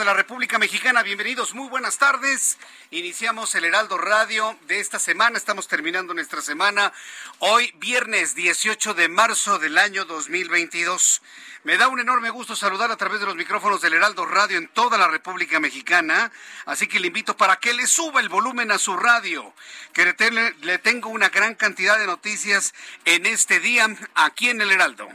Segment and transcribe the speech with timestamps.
[0.00, 1.02] de la República Mexicana.
[1.02, 2.56] Bienvenidos, muy buenas tardes.
[2.90, 5.36] Iniciamos el Heraldo Radio de esta semana.
[5.36, 6.90] Estamos terminando nuestra semana.
[7.38, 11.20] Hoy, viernes 18 de marzo del año 2022.
[11.64, 14.68] Me da un enorme gusto saludar a través de los micrófonos del Heraldo Radio en
[14.68, 16.32] toda la República Mexicana.
[16.64, 19.52] Así que le invito para que le suba el volumen a su radio.
[19.92, 22.72] Que le, le tengo una gran cantidad de noticias
[23.04, 25.10] en este día aquí en el Heraldo.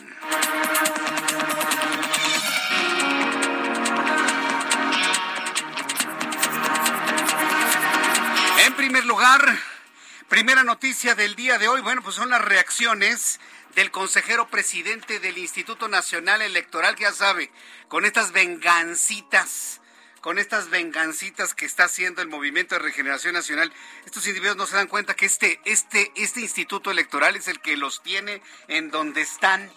[8.86, 9.60] Primer lugar,
[10.30, 13.40] primera noticia del día de hoy, bueno, pues son las reacciones
[13.74, 17.50] del consejero presidente del Instituto Nacional Electoral, que ya sabe,
[17.88, 19.82] con estas vengancitas,
[20.22, 23.74] con estas vengancitas que está haciendo el Movimiento de Regeneración Nacional,
[24.06, 27.78] estos individuos no se dan cuenta que este, este, este instituto electoral es el que
[27.78, 29.68] los tiene en donde están.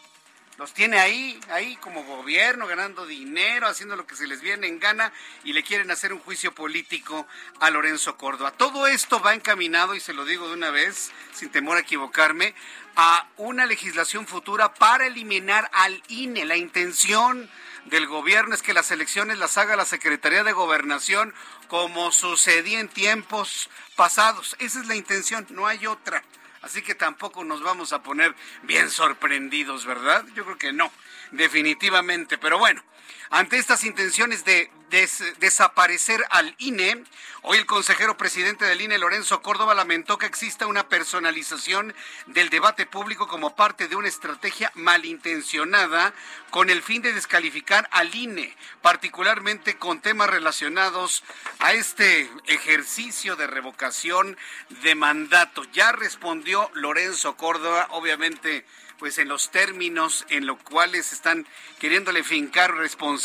[0.58, 4.80] Los tiene ahí, ahí como gobierno, ganando dinero, haciendo lo que se les viene en
[4.80, 5.12] gana
[5.44, 7.28] y le quieren hacer un juicio político
[7.60, 8.50] a Lorenzo Córdoba.
[8.50, 12.56] Todo esto va encaminado, y se lo digo de una vez, sin temor a equivocarme,
[12.96, 16.44] a una legislación futura para eliminar al INE.
[16.44, 17.48] La intención
[17.84, 21.34] del gobierno es que las elecciones las haga la Secretaría de Gobernación
[21.68, 24.56] como sucedía en tiempos pasados.
[24.58, 26.24] Esa es la intención, no hay otra.
[26.62, 30.24] Así que tampoco nos vamos a poner bien sorprendidos, ¿verdad?
[30.34, 30.90] Yo creo que no,
[31.30, 32.38] definitivamente.
[32.38, 32.82] Pero bueno,
[33.30, 37.04] ante estas intenciones de des- desaparecer al INE,
[37.42, 41.94] hoy el consejero presidente del INE, Lorenzo Córdoba, lamentó que exista una personalización
[42.26, 46.14] del debate público como parte de una estrategia malintencionada
[46.50, 51.22] con el fin de descalificar al INE, particularmente con temas relacionados
[51.58, 54.38] a este ejercicio de revocación
[54.82, 55.64] de mandato.
[55.72, 58.64] Ya respondió Lorenzo Córdoba, obviamente
[58.98, 61.46] pues en los términos en los cuales están
[61.78, 63.17] queriéndole fincar responsabilidades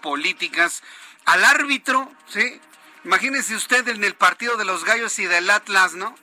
[0.00, 0.82] políticas
[1.26, 2.60] al árbitro, ¿sí?
[3.04, 6.14] Imagínese usted en el partido de los Gallos y del Atlas, ¿no?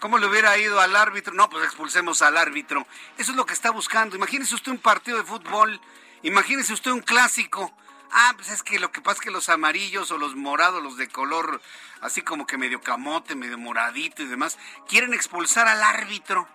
[0.00, 1.32] ¿Cómo le hubiera ido al árbitro?
[1.32, 2.86] No, pues expulsemos al árbitro.
[3.16, 4.16] Eso es lo que está buscando.
[4.16, 5.80] Imagínese usted un partido de fútbol,
[6.22, 7.74] imagínese usted un clásico.
[8.12, 10.96] Ah, pues es que lo que pasa es que los amarillos o los morados, los
[10.96, 11.60] de color
[12.00, 14.58] así como que medio camote, medio moradito y demás,
[14.88, 16.46] quieren expulsar al árbitro.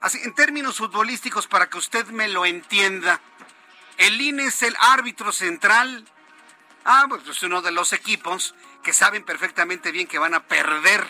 [0.00, 3.20] Así, en términos futbolísticos, para que usted me lo entienda,
[3.98, 6.04] el INE es el árbitro central.
[6.84, 11.06] Ah, pues es uno de los equipos que saben perfectamente bien que van a perder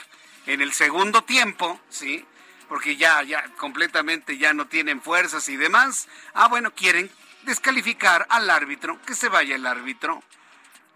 [0.47, 2.25] en el segundo tiempo, ¿sí?
[2.69, 6.09] Porque ya, ya completamente ya no tienen fuerzas y demás.
[6.35, 7.11] Ah, bueno, quieren
[7.43, 10.23] descalificar al árbitro, que se vaya el árbitro.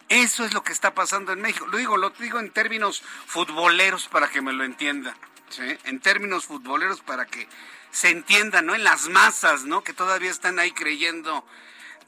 [0.08, 1.66] Eso es lo que está pasando en México.
[1.66, 5.16] Lo digo, lo digo en términos futboleros para que me lo entienda.
[5.48, 5.78] ¿sí?
[5.84, 7.48] En términos futboleros para que
[7.90, 8.74] se entienda, ¿no?
[8.74, 9.84] En las masas, ¿no?
[9.84, 11.46] Que todavía están ahí creyendo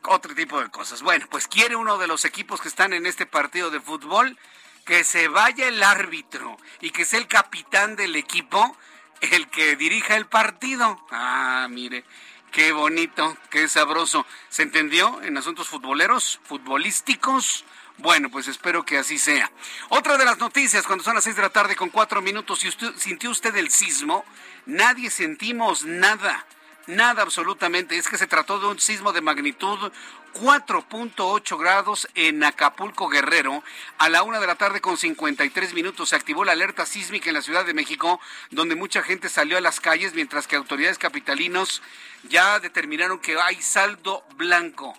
[0.07, 1.03] otro tipo de cosas.
[1.03, 4.39] Bueno, pues quiere uno de los equipos que están en este partido de fútbol
[4.85, 8.77] que se vaya el árbitro y que sea el capitán del equipo
[9.21, 11.05] el que dirija el partido.
[11.11, 12.05] Ah, mire,
[12.51, 14.27] qué bonito, qué sabroso.
[14.49, 17.65] ¿Se entendió en asuntos futboleros, futbolísticos?
[17.99, 19.51] Bueno, pues espero que así sea.
[19.89, 22.69] Otra de las noticias, cuando son las seis de la tarde con cuatro minutos, si
[22.69, 24.25] usted sintió usted el sismo,
[24.67, 26.45] nadie sentimos nada.
[26.87, 27.97] Nada absolutamente.
[27.97, 29.91] Es que se trató de un sismo de magnitud
[30.35, 33.63] 4.8 grados en Acapulco, Guerrero.
[33.99, 37.35] A la una de la tarde con 53 minutos se activó la alerta sísmica en
[37.35, 38.21] la Ciudad de México,
[38.51, 41.83] donde mucha gente salió a las calles, mientras que autoridades capitalinos
[42.25, 44.95] ya determinaron que hay saldo blanco.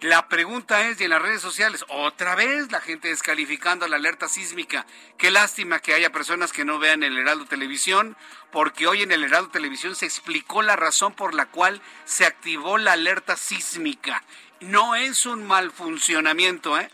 [0.00, 4.28] La pregunta es, y en las redes sociales, otra vez la gente descalificando la alerta
[4.28, 4.86] sísmica.
[5.18, 8.16] Qué lástima que haya personas que no vean el Heraldo Televisión,
[8.50, 12.78] porque hoy en el Heraldo Televisión se explicó la razón por la cual se activó
[12.78, 14.24] la alerta sísmica.
[14.60, 16.90] No es un mal funcionamiento, ¿eh?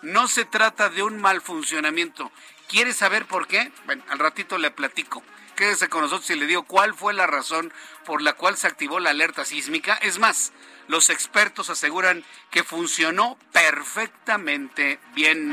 [0.00, 2.32] No se trata de un mal funcionamiento.
[2.66, 3.72] ¿Quiere saber por qué?
[3.84, 5.22] Bueno, al ratito le platico.
[5.58, 7.72] Quédese con nosotros y le digo cuál fue la razón
[8.06, 9.94] por la cual se activó la alerta sísmica.
[9.94, 10.52] Es más,
[10.86, 15.52] los expertos aseguran que funcionó perfectamente bien.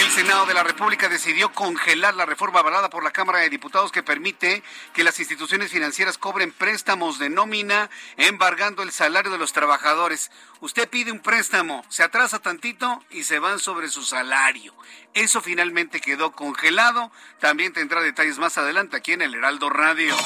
[0.00, 3.92] El Senado de la República decidió congelar la reforma avalada por la Cámara de Diputados
[3.92, 4.62] que permite
[4.92, 10.30] que las instituciones financieras cobren préstamos de nómina, embargando el salario de los trabajadores.
[10.60, 14.74] Usted pide un préstamo, se atrasa tantito y se van sobre su salario.
[15.14, 17.10] Eso finalmente quedó congelado.
[17.40, 20.16] También tendrá detalles más adelante aquí en el Heraldo Radio.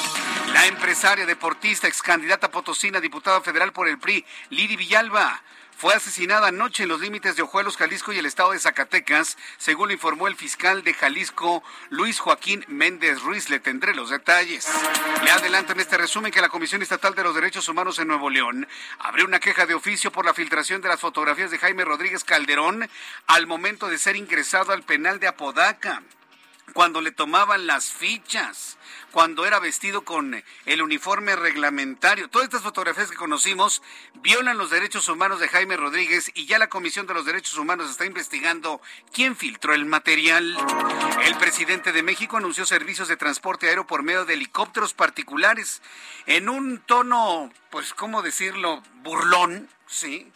[0.53, 5.41] La empresaria deportista, ex candidata potosina, diputada federal por el PRI, Lidi Villalba,
[5.77, 9.87] fue asesinada anoche en los límites de Ojuelos, Jalisco y el estado de Zacatecas, según
[9.87, 13.49] lo informó el fiscal de Jalisco, Luis Joaquín Méndez Ruiz.
[13.49, 14.67] Le tendré los detalles.
[15.23, 18.29] Le adelanto en este resumen que la Comisión Estatal de los Derechos Humanos en Nuevo
[18.29, 18.67] León
[18.99, 22.89] abrió una queja de oficio por la filtración de las fotografías de Jaime Rodríguez Calderón
[23.27, 26.01] al momento de ser ingresado al penal de Apodaca
[26.71, 28.77] cuando le tomaban las fichas,
[29.11, 32.29] cuando era vestido con el uniforme reglamentario.
[32.29, 33.83] Todas estas fotografías que conocimos
[34.21, 37.91] violan los derechos humanos de Jaime Rodríguez y ya la Comisión de los Derechos Humanos
[37.91, 38.81] está investigando
[39.11, 40.57] quién filtró el material.
[41.23, 45.81] El presidente de México anunció servicios de transporte aéreo por medio de helicópteros particulares
[46.25, 48.81] en un tono, pues, ¿cómo decirlo?
[49.03, 50.31] Burlón, ¿sí?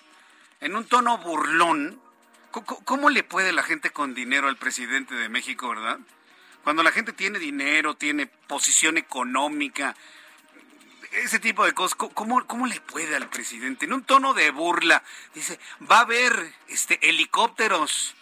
[0.59, 2.01] En un tono burlón.
[2.51, 5.99] ¿Cómo le puede la gente con dinero al presidente de México, verdad?
[6.67, 9.95] Cuando la gente tiene dinero, tiene posición económica,
[11.13, 13.85] ese tipo de cosas, ¿cómo, ¿cómo, le puede al presidente?
[13.85, 15.01] En un tono de burla,
[15.33, 18.15] dice, va a haber este, helicópteros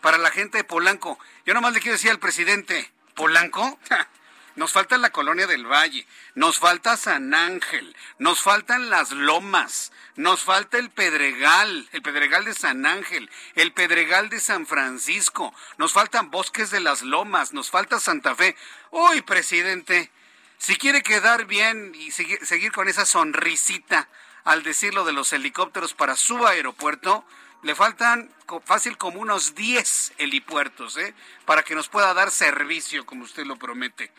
[0.00, 1.18] para la gente de Polanco.
[1.44, 3.78] Yo nomás le quiero decir al presidente, ¿Polanco?
[4.56, 10.42] Nos falta la colonia del Valle, nos falta San Ángel, nos faltan las lomas, nos
[10.42, 16.30] falta el Pedregal, el Pedregal de San Ángel, el Pedregal de San Francisco, nos faltan
[16.30, 18.56] bosques de las lomas, nos falta Santa Fe.
[18.90, 20.10] Uy, presidente,
[20.58, 24.08] si quiere quedar bien y seguir con esa sonrisita
[24.44, 27.24] al decirlo de los helicópteros para su aeropuerto,
[27.62, 28.30] le faltan
[28.64, 31.14] fácil como unos 10 helipuertos, ¿eh?
[31.44, 34.10] Para que nos pueda dar servicio, como usted lo promete.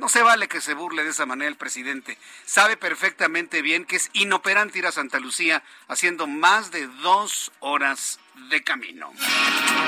[0.00, 2.16] No se vale que se burle de esa manera el presidente.
[2.46, 8.18] Sabe perfectamente bien que es inoperante ir a Santa Lucía haciendo más de dos horas
[8.48, 9.12] de camino.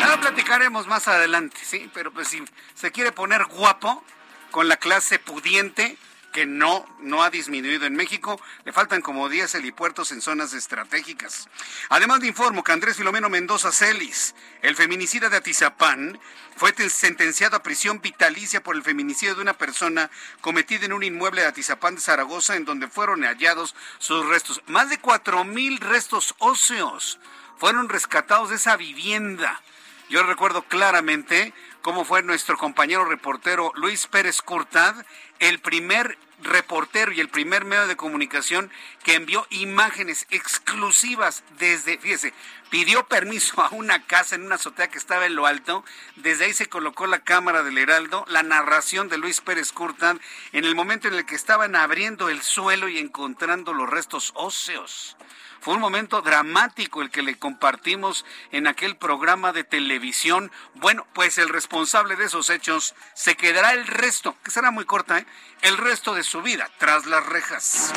[0.03, 2.44] Ahora platicaremos más adelante, sí, pero pues si
[2.75, 4.05] se quiere poner guapo
[4.50, 5.97] con la clase pudiente,
[6.32, 8.40] que no, no ha disminuido en México.
[8.64, 11.49] Le faltan como 10 helipuertos en zonas estratégicas.
[11.90, 16.19] Además de informo que Andrés Filomeno Mendoza Celis, el feminicida de Atizapán,
[16.56, 21.43] fue sentenciado a prisión vitalicia por el feminicidio de una persona cometida en un inmueble
[21.43, 24.62] de Atizapán de Zaragoza, en donde fueron hallados sus restos.
[24.67, 27.19] Más de cuatro mil restos óseos
[27.58, 29.61] fueron rescatados de esa vivienda.
[30.08, 34.94] Yo recuerdo claramente cómo fue nuestro compañero reportero Luis Pérez Curtad
[35.43, 38.71] el primer reportero y el primer medio de comunicación
[39.03, 42.32] que envió imágenes exclusivas desde, fíjese,
[42.70, 45.84] pidió permiso a una casa en una azotea que estaba en lo alto,
[46.15, 50.20] desde ahí se colocó la cámara del Heraldo, la narración de Luis Pérez Curtán
[50.53, 55.17] en el momento en el que estaban abriendo el suelo y encontrando los restos óseos.
[55.62, 60.50] Fue un momento dramático el que le compartimos en aquel programa de televisión.
[60.74, 65.19] Bueno, pues el responsable de esos hechos se quedará el resto, que será muy corta,
[65.19, 65.26] ¿eh?
[65.60, 67.92] el resto de su vida tras las rejas.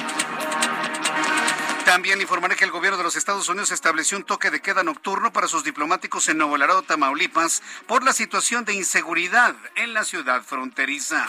[1.85, 5.31] También informaré que el gobierno de los Estados Unidos estableció un toque de queda nocturno
[5.31, 10.41] para sus diplomáticos en Nuevo Laredo, Tamaulipas, por la situación de inseguridad en la ciudad
[10.41, 11.27] fronteriza.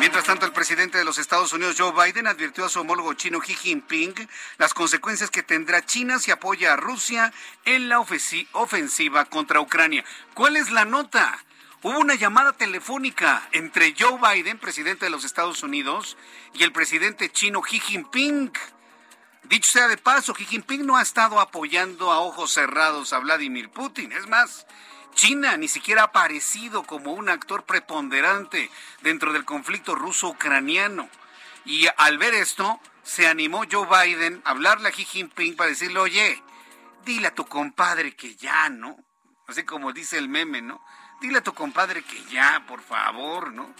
[0.00, 3.38] Mientras tanto, el presidente de los Estados Unidos, Joe Biden, advirtió a su homólogo chino
[3.38, 4.28] Xi Jinping
[4.58, 7.32] las consecuencias que tendrá China si apoya a Rusia
[7.64, 10.04] en la ofensiva contra Ucrania.
[10.34, 11.38] ¿Cuál es la nota?
[11.82, 16.16] Hubo una llamada telefónica entre Joe Biden, presidente de los Estados Unidos,
[16.54, 18.50] y el presidente chino Xi Jinping.
[19.48, 23.70] Dicho sea de paso, Xi Jinping no ha estado apoyando a ojos cerrados a Vladimir
[23.70, 24.10] Putin.
[24.10, 24.66] Es más,
[25.14, 28.68] China ni siquiera ha aparecido como un actor preponderante
[29.02, 31.08] dentro del conflicto ruso-ucraniano.
[31.64, 36.00] Y al ver esto, se animó Joe Biden a hablarle a Xi Jinping para decirle,
[36.00, 36.42] oye,
[37.04, 38.96] dile a tu compadre que ya, ¿no?
[39.46, 40.84] Así como dice el meme, ¿no?
[41.20, 43.72] Dile a tu compadre que ya, por favor, ¿no?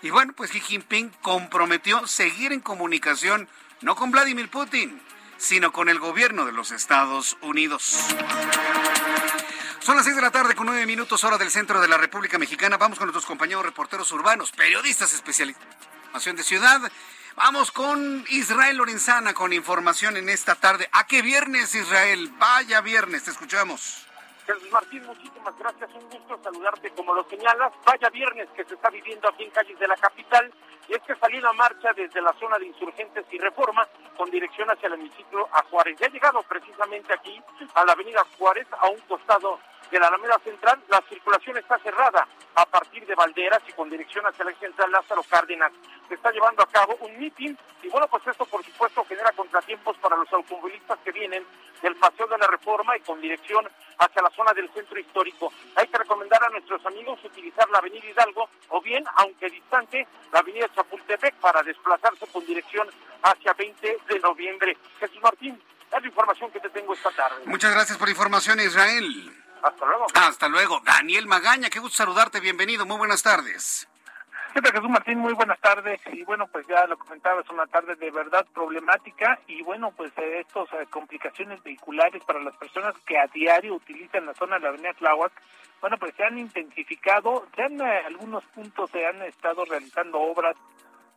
[0.00, 3.50] Y bueno, pues Xi Jinping comprometió seguir en comunicación,
[3.82, 5.00] no con Vladimir Putin,
[5.40, 7.98] sino con el gobierno de los Estados Unidos.
[9.80, 12.38] Son las 6 de la tarde con 9 minutos hora del centro de la República
[12.38, 12.76] Mexicana.
[12.76, 16.80] Vamos con nuestros compañeros reporteros urbanos, periodistas especialización de ciudad.
[17.36, 20.88] Vamos con Israel Lorenzana con información en esta tarde.
[20.92, 22.30] ¿A qué viernes, Israel?
[22.38, 24.06] Vaya viernes, te escuchamos.
[24.46, 25.90] Jesús Martín, muchísimas gracias.
[25.94, 27.72] Un gusto saludarte como lo señalas.
[27.86, 30.52] Vaya viernes que se está viviendo aquí en calles de la capital.
[30.90, 34.68] Y es que salió la marcha desde la zona de insurgentes y reforma con dirección
[34.68, 35.96] hacia el hemiciclo a Juárez.
[36.00, 37.40] Ya ha llegado precisamente aquí
[37.74, 42.26] a la avenida Juárez, a un costado de la Alameda Central, la circulación está cerrada
[42.54, 45.72] a partir de Valderas y con dirección hacia la central Lázaro Cárdenas.
[46.08, 49.96] Se está llevando a cabo un mitin y bueno, pues esto por supuesto genera contratiempos
[49.98, 51.44] para los automovilistas que vienen
[51.82, 53.66] del Paseo de la Reforma y con dirección
[53.98, 55.52] hacia la zona del centro histórico.
[55.76, 60.40] Hay que recomendar a nuestros amigos utilizar la avenida Hidalgo o bien, aunque distante, la
[60.40, 62.88] avenida Chapultepec para desplazarse con dirección
[63.22, 64.76] hacia 20 de noviembre.
[64.98, 65.60] Jesús Martín,
[65.92, 67.42] es la información que te tengo esta tarde.
[67.46, 69.32] Muchas gracias por la información, Israel.
[69.62, 70.06] Hasta luego.
[70.14, 70.80] Hasta luego.
[70.84, 72.40] Daniel Magaña, qué gusto saludarte.
[72.40, 72.86] Bienvenido.
[72.86, 73.88] Muy buenas tardes.
[74.52, 75.18] ¿Qué tal, Jesús Martín?
[75.18, 76.00] Muy buenas tardes.
[76.12, 79.38] Y bueno, pues ya lo comentaba, es una tarde de verdad problemática.
[79.46, 84.26] Y bueno, pues eh, estas eh, complicaciones vehiculares para las personas que a diario utilizan
[84.26, 85.32] la zona de la avenida Tláhuac,
[85.80, 87.46] bueno, pues se han intensificado.
[87.56, 90.56] Ya en eh, algunos puntos se han estado realizando obras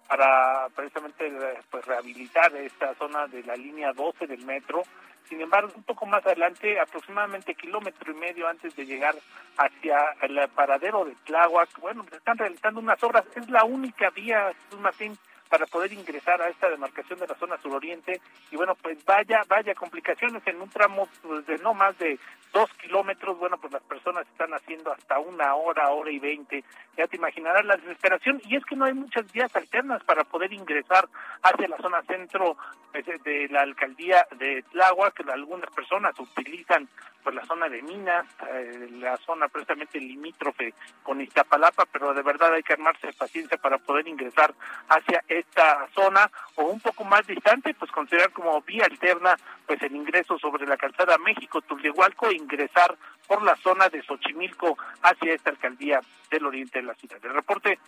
[0.07, 1.31] para precisamente
[1.69, 4.83] pues rehabilitar esta zona de la línea 12 del metro
[5.29, 9.15] sin embargo, un poco más adelante, aproximadamente kilómetro y medio antes de llegar
[9.57, 13.25] hacia el paradero de Tláhuac, bueno, se están realizando unas obras.
[13.35, 15.17] Es la única vía, Jesús Martín,
[15.53, 18.19] para poder ingresar a esta demarcación de la zona suroriente.
[18.49, 22.17] Y bueno pues vaya vaya complicaciones en un tramo pues, de no más de
[22.51, 23.37] dos kilómetros.
[23.37, 26.63] Bueno pues las personas están haciendo hasta una hora hora y veinte.
[26.97, 28.41] Ya te imaginarás la desesperación.
[28.45, 31.07] Y es que no hay muchas vías alternas para poder ingresar
[31.43, 32.57] hacia la zona centro
[32.91, 36.89] pues, de la alcaldía de Tláhuac que algunas personas utilizan
[37.23, 42.53] pues la zona de Minas, eh, la zona precisamente limítrofe con Iztapalapa, pero de verdad
[42.53, 44.53] hay que armarse de paciencia para poder ingresar
[44.89, 49.95] hacia esta zona o un poco más distante, pues considerar como vía alterna pues el
[49.95, 52.97] ingreso sobre la calzada México-Tultehualco e ingresar
[53.27, 57.19] por la zona de Xochimilco hacia esta alcaldía del oriente de la ciudad.
[57.23, 57.79] El reporte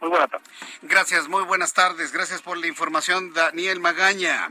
[0.00, 0.44] muy buena tarde.
[0.82, 2.12] Gracias, muy buenas tardes.
[2.12, 4.48] Gracias por la información, Daniel Magaña.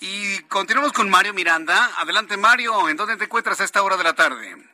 [0.00, 1.90] Y continuamos con Mario Miranda.
[1.98, 2.88] Adelante, Mario.
[2.88, 4.73] ¿En dónde te encuentras a esta hora de la tarde?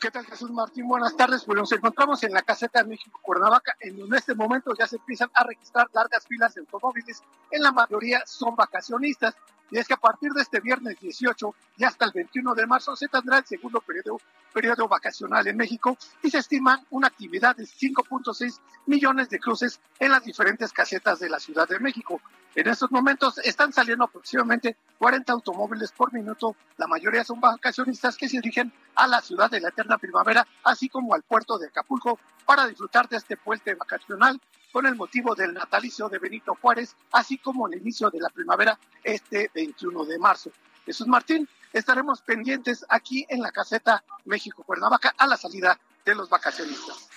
[0.00, 0.88] ¿Qué tal, Jesús Martín?
[0.88, 1.44] Buenas tardes.
[1.44, 4.86] Pues nos encontramos en la caseta de México Cuernavaca, en donde en este momento ya
[4.86, 7.22] se empiezan a registrar largas filas de automóviles.
[7.50, 9.34] En la mayoría son vacacionistas.
[9.70, 12.96] Y es que a partir de este viernes 18 y hasta el 21 de marzo
[12.96, 14.18] se tendrá el segundo periodo,
[14.54, 20.12] periodo vacacional en México y se estima una actividad de 5.6 millones de cruces en
[20.12, 22.22] las diferentes casetas de la Ciudad de México.
[22.56, 26.56] En estos momentos están saliendo aproximadamente 40 automóviles por minuto.
[26.78, 30.88] La mayoría son vacacionistas que se dirigen a la ciudad de la eterna primavera, así
[30.88, 34.40] como al puerto de Acapulco, para disfrutar de este puente vacacional
[34.72, 38.76] con el motivo del natalicio de Benito Juárez, así como el inicio de la primavera
[39.04, 40.50] este 21 de marzo.
[40.84, 47.08] Jesús Martín, estaremos pendientes aquí en la caseta México-Cuernavaca a la salida de los vacacionistas.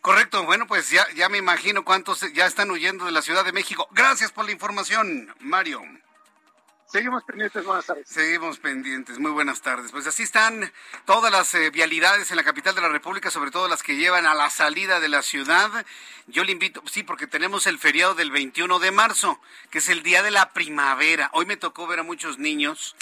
[0.00, 3.52] Correcto, bueno, pues ya, ya me imagino cuántos ya están huyendo de la Ciudad de
[3.52, 3.88] México.
[3.92, 5.82] Gracias por la información, Mario.
[6.92, 8.06] Seguimos pendientes, buenas tardes.
[8.06, 9.90] Seguimos pendientes, muy buenas tardes.
[9.90, 10.70] Pues así están
[11.06, 14.26] todas las eh, vialidades en la capital de la República, sobre todo las que llevan
[14.26, 15.86] a la salida de la ciudad.
[16.26, 20.02] Yo le invito, sí, porque tenemos el feriado del 21 de marzo, que es el
[20.02, 21.30] día de la primavera.
[21.32, 22.94] Hoy me tocó ver a muchos niños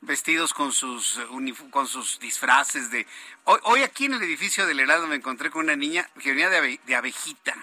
[0.00, 3.06] vestidos con sus, eh, con sus disfraces de...
[3.44, 6.80] Hoy, aquí en el edificio del Herado me encontré con una niña que venía de,
[6.84, 7.54] de abejita.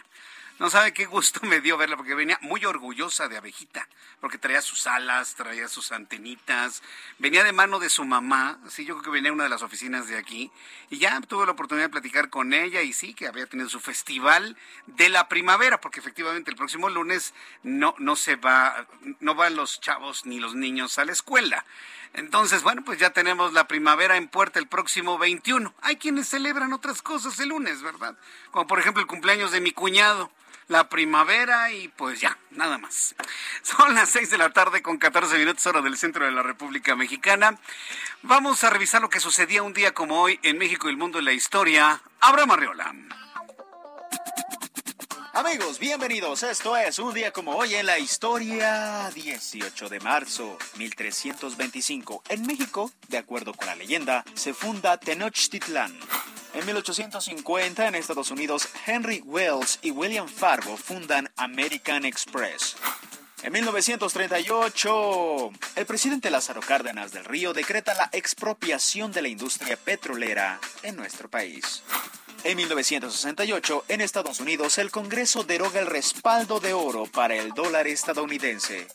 [0.57, 3.89] No sabe qué gusto me dio verla porque venía muy orgullosa de abejita,
[4.21, 6.81] porque traía sus alas, traía sus antenitas,
[7.19, 9.63] venía de mano de su mamá, sí, yo creo que venía a una de las
[9.63, 10.49] oficinas de aquí,
[10.89, 13.81] y ya tuve la oportunidad de platicar con ella y sí, que había tenido su
[13.81, 14.55] festival
[14.87, 18.87] de la primavera, porque efectivamente el próximo lunes no, no se va,
[19.19, 21.65] no van los chavos ni los niños a la escuela.
[22.15, 25.73] Entonces, bueno, pues ya tenemos la primavera en puerta el próximo 21.
[25.81, 28.17] Hay quienes celebran otras cosas el lunes, ¿verdad?
[28.51, 30.31] Como por ejemplo el cumpleaños de mi cuñado
[30.67, 33.15] la primavera y pues ya, nada más.
[33.61, 36.95] Son las 6 de la tarde con 14 minutos hora del centro de la República
[36.95, 37.57] Mexicana.
[38.23, 41.19] Vamos a revisar lo que sucedía un día como hoy en México y el mundo
[41.19, 42.01] de la historia.
[42.19, 42.95] Abraham Arriola.
[45.35, 46.43] Amigos, bienvenidos.
[46.43, 49.11] Esto es un día como hoy en la historia.
[49.13, 52.23] 18 de marzo 1325.
[52.29, 55.93] En México, de acuerdo con la leyenda, se funda Tenochtitlán.
[56.53, 62.77] En 1850, en Estados Unidos, Henry Wells y William Fargo fundan American Express.
[63.43, 70.61] En 1938, el presidente Lázaro Cárdenas del Río decreta la expropiación de la industria petrolera
[70.81, 71.83] en nuestro país.
[72.45, 77.87] En 1968, en Estados Unidos, el Congreso deroga el respaldo de oro para el dólar
[77.87, 78.85] estadounidense.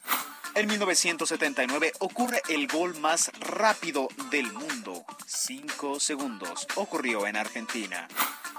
[0.54, 5.04] En 1979 ocurre el gol más rápido del mundo.
[5.26, 6.64] Cinco segundos.
[6.76, 8.06] Ocurrió en Argentina.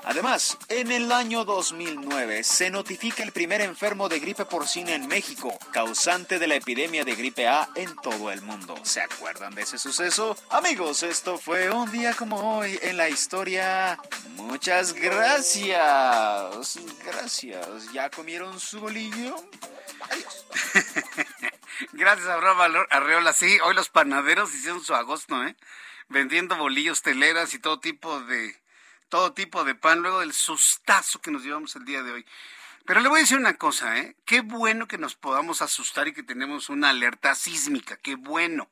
[0.03, 5.57] Además, en el año 2009 se notifica el primer enfermo de gripe porcina en México,
[5.71, 8.75] causante de la epidemia de gripe A en todo el mundo.
[8.83, 10.35] ¿Se acuerdan de ese suceso?
[10.49, 13.99] Amigos, esto fue un día como hoy en la historia.
[14.31, 16.79] Muchas gracias.
[17.05, 17.93] Gracias.
[17.93, 19.35] ¿Ya comieron su bolillo?
[20.09, 20.45] Adiós.
[21.93, 23.33] Gracias, Abraham Arreola.
[23.33, 25.55] Sí, hoy los panaderos hicieron su agosto, ¿eh?
[26.09, 28.60] Vendiendo bolillos, teleras y todo tipo de
[29.11, 32.25] todo tipo de pan luego del sustazo que nos llevamos el día de hoy.
[32.85, 34.15] Pero le voy a decir una cosa, ¿eh?
[34.25, 38.71] Qué bueno que nos podamos asustar y que tenemos una alerta sísmica, qué bueno.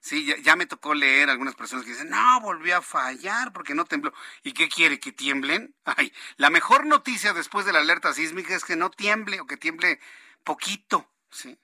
[0.00, 3.74] Sí, ya, ya, me tocó leer algunas personas que dicen, no, volvió a fallar porque
[3.74, 4.12] no tembló.
[4.42, 4.98] ¿Y qué quiere?
[4.98, 5.74] ¿Que tiemblen?
[5.84, 9.56] Ay, la mejor noticia después de la alerta sísmica es que no tiemble o que
[9.56, 10.00] tiemble
[10.42, 11.56] poquito, ¿sí?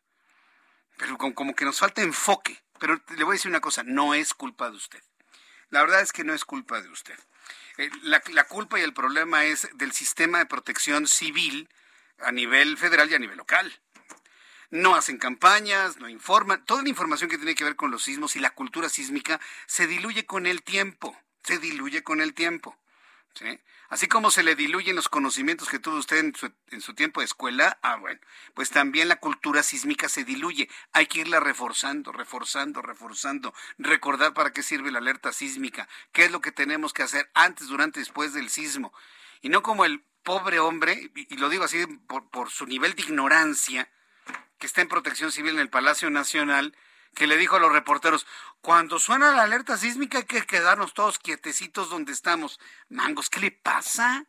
[0.97, 2.63] Pero como, como que nos falta enfoque.
[2.79, 5.03] Pero le voy a decir una cosa, no es culpa de usted.
[5.71, 7.19] La verdad es que no es culpa de usted.
[7.79, 11.69] Eh, la, la, culpa y el problema es del sistema de protección civil
[12.19, 13.73] a nivel federal y a nivel local.
[14.71, 16.65] No hacen campañas, no informan.
[16.65, 19.87] Toda la información que tiene que ver con los sismos y la cultura sísmica se
[19.87, 21.17] diluye con el tiempo.
[21.43, 22.77] Se diluye con el tiempo.
[23.35, 23.61] ¿sí?
[23.95, 27.21] Así como se le diluyen los conocimientos que tuvo usted en su, en su, tiempo
[27.21, 28.19] de escuela, ah, bueno,
[28.53, 30.69] pues también la cultura sísmica se diluye.
[30.93, 33.55] Hay que irla reforzando, reforzando, reforzando.
[33.79, 37.69] Recordar para qué sirve la alerta sísmica, qué es lo que tenemos que hacer antes,
[37.69, 38.93] durante después del sismo.
[39.43, 42.97] Y no como el pobre hombre, y, y lo digo así por, por su nivel
[42.97, 43.89] de ignorancia,
[44.59, 46.77] que está en protección civil en el Palacio Nacional,
[47.15, 48.27] que le dijo a los reporteros,
[48.61, 52.61] cuando suena la alerta sísmica hay que quedarnos todos quietecitos donde estamos.
[52.89, 54.27] Mangos, ¿qué le pasa?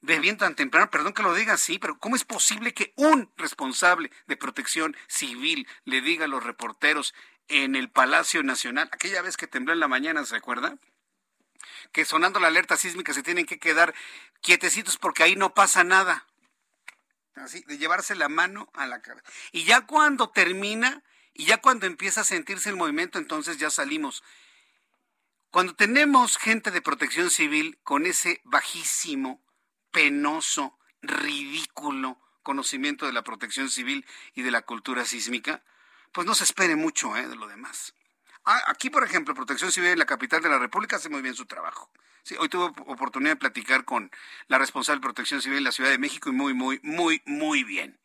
[0.00, 3.32] De bien tan temprano, perdón que lo diga así, pero ¿cómo es posible que un
[3.36, 7.14] responsable de protección civil le diga a los reporteros
[7.48, 10.76] en el Palacio Nacional, aquella vez que tembló en la mañana, ¿se acuerda?
[11.92, 13.94] Que sonando la alerta sísmica se tienen que quedar
[14.40, 16.26] quietecitos porque ahí no pasa nada
[17.34, 19.28] así, de llevarse la mano a la cabeza.
[19.52, 21.02] Y ya cuando termina,
[21.34, 24.22] y ya cuando empieza a sentirse el movimiento, entonces ya salimos.
[25.50, 29.40] Cuando tenemos gente de protección civil con ese bajísimo,
[29.90, 35.62] penoso, ridículo conocimiento de la protección civil y de la cultura sísmica,
[36.12, 37.28] pues no se espere mucho ¿eh?
[37.28, 37.94] de lo demás.
[38.44, 41.34] Ah, aquí, por ejemplo, Protección Civil en la capital de la República hace muy bien
[41.34, 41.90] su trabajo.
[42.22, 44.10] Sí, hoy tuve oportunidad de platicar con
[44.48, 47.64] la responsable de Protección Civil en la Ciudad de México y muy, muy, muy, muy
[47.64, 47.98] bien.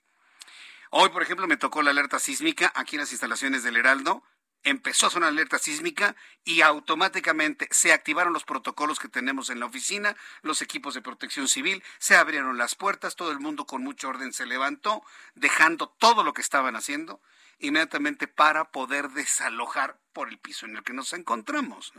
[0.92, 4.24] Hoy, por ejemplo, me tocó la alerta sísmica aquí en las instalaciones del Heraldo.
[4.64, 9.66] Empezó a sonar alerta sísmica y automáticamente se activaron los protocolos que tenemos en la
[9.66, 14.08] oficina, los equipos de protección civil, se abrieron las puertas, todo el mundo con mucho
[14.08, 15.04] orden se levantó,
[15.36, 17.20] dejando todo lo que estaban haciendo
[17.60, 21.94] inmediatamente para poder desalojar por el piso en el que nos encontramos.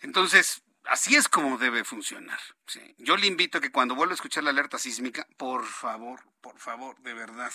[0.00, 2.38] Entonces, así es como debe funcionar.
[2.98, 6.58] Yo le invito a que cuando vuelva a escuchar la alerta sísmica, por favor, por
[6.58, 7.52] favor, de verdad,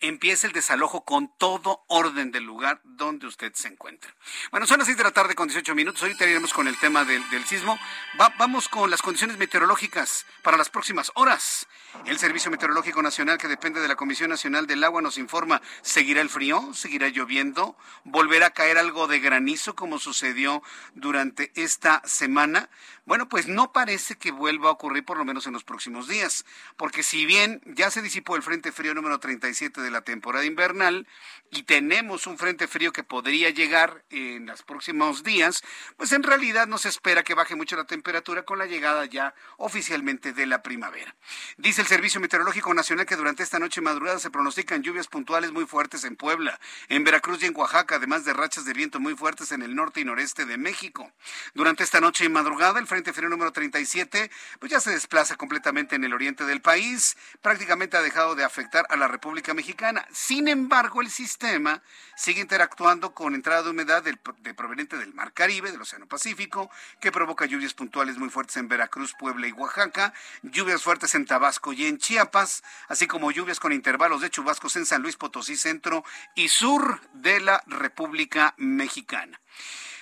[0.00, 4.12] empiece el desalojo con todo orden del lugar donde usted se encuentre.
[4.50, 6.02] Bueno, son las 6 de la tarde con 18 minutos.
[6.02, 7.78] Ahorita iremos con el tema del, del sismo.
[8.20, 11.66] Va, vamos con las condiciones meteorológicas para las próximas horas.
[12.04, 16.20] El Servicio Meteorológico Nacional, que depende de la Comisión Nacional del Agua, nos informa, ¿seguirá
[16.20, 16.72] el frío?
[16.74, 17.76] ¿Seguirá lloviendo?
[18.04, 20.62] ¿Volverá a caer algo de granizo como sucedió
[20.94, 22.68] durante esta semana?
[23.06, 26.44] Bueno, pues no parece que vuelva a ocurrir por lo menos en los próximos días,
[26.76, 31.06] porque si bien ya se disipó el Frente Frío número 37 de la temporada invernal
[31.50, 35.62] y tenemos un Frente Frío que podría llegar en los próximos días,
[35.96, 39.34] pues en realidad no se espera que baje mucho la temperatura con la llegada ya
[39.56, 41.14] oficialmente de la primavera.
[41.56, 45.66] Dice el Servicio Meteorológico Nacional que durante esta noche madrugada se pronostican lluvias puntuales muy
[45.66, 49.52] fuertes en Puebla, en Veracruz y en Oaxaca, además de rachas de viento muy fuertes
[49.52, 51.12] en el norte y noreste de México.
[51.54, 55.94] Durante esta noche y madrugada, el Frente Frío número 37 pues ya se desplaza completamente
[55.96, 59.75] en el oriente del país, prácticamente ha dejado de afectar a la República Mexicana
[60.12, 61.82] Sin embargo, el sistema
[62.16, 67.12] sigue interactuando con entrada de humedad de proveniente del Mar Caribe, del Océano Pacífico, que
[67.12, 71.86] provoca lluvias puntuales muy fuertes en Veracruz, Puebla y Oaxaca, lluvias fuertes en Tabasco y
[71.86, 76.48] en Chiapas, así como lluvias con intervalos de chubascos en San Luis Potosí, centro y
[76.48, 79.40] sur de la República Mexicana.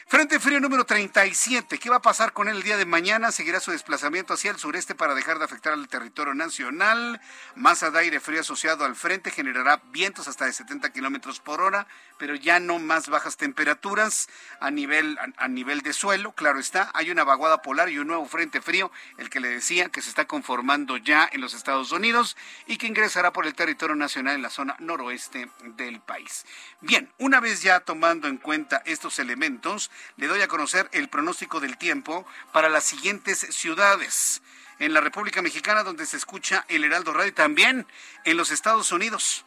[0.07, 1.79] Frente frío número 37.
[1.79, 3.33] ¿Qué va a pasar con él el día de mañana?
[3.33, 7.23] Seguirá su desplazamiento hacia el sureste para dejar de afectar al territorio nacional.
[7.55, 11.87] Masa de aire frío asociado al frente generará vientos hasta de 70 kilómetros por hora,
[12.19, 14.29] pero ya no más bajas temperaturas
[14.61, 16.33] a nivel, a, nivel de suelo.
[16.33, 19.89] Claro está, hay una vaguada polar y un nuevo frente frío, el que le decía
[19.89, 22.37] que se está conformando ya en los Estados Unidos
[22.67, 26.45] y que ingresará por el territorio nacional en la zona noroeste del país.
[26.83, 31.61] Bien, una vez ya tomando en cuenta estos elementos, le doy a conocer el pronóstico
[31.61, 34.43] del tiempo para las siguientes ciudades.
[34.81, 37.87] En la República Mexicana, donde se escucha el Heraldo Radio, también
[38.25, 39.45] en los Estados Unidos.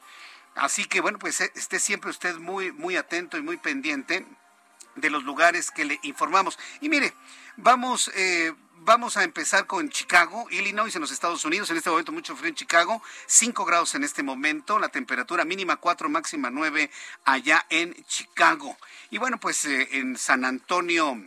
[0.56, 4.26] Así que bueno, pues eh, esté siempre usted muy, muy atento y muy pendiente
[4.96, 6.58] de los lugares que le informamos.
[6.82, 7.14] Y mire,
[7.58, 8.54] vamos, eh,
[8.88, 11.70] vamos a empezar con Chicago, Illinois, en los Estados Unidos.
[11.70, 15.76] En este momento mucho frío en Chicago, 5 grados en este momento, la temperatura mínima
[15.76, 16.90] 4, máxima 9
[17.26, 18.78] allá en Chicago.
[19.10, 21.22] Y bueno, pues eh, en San Antonio,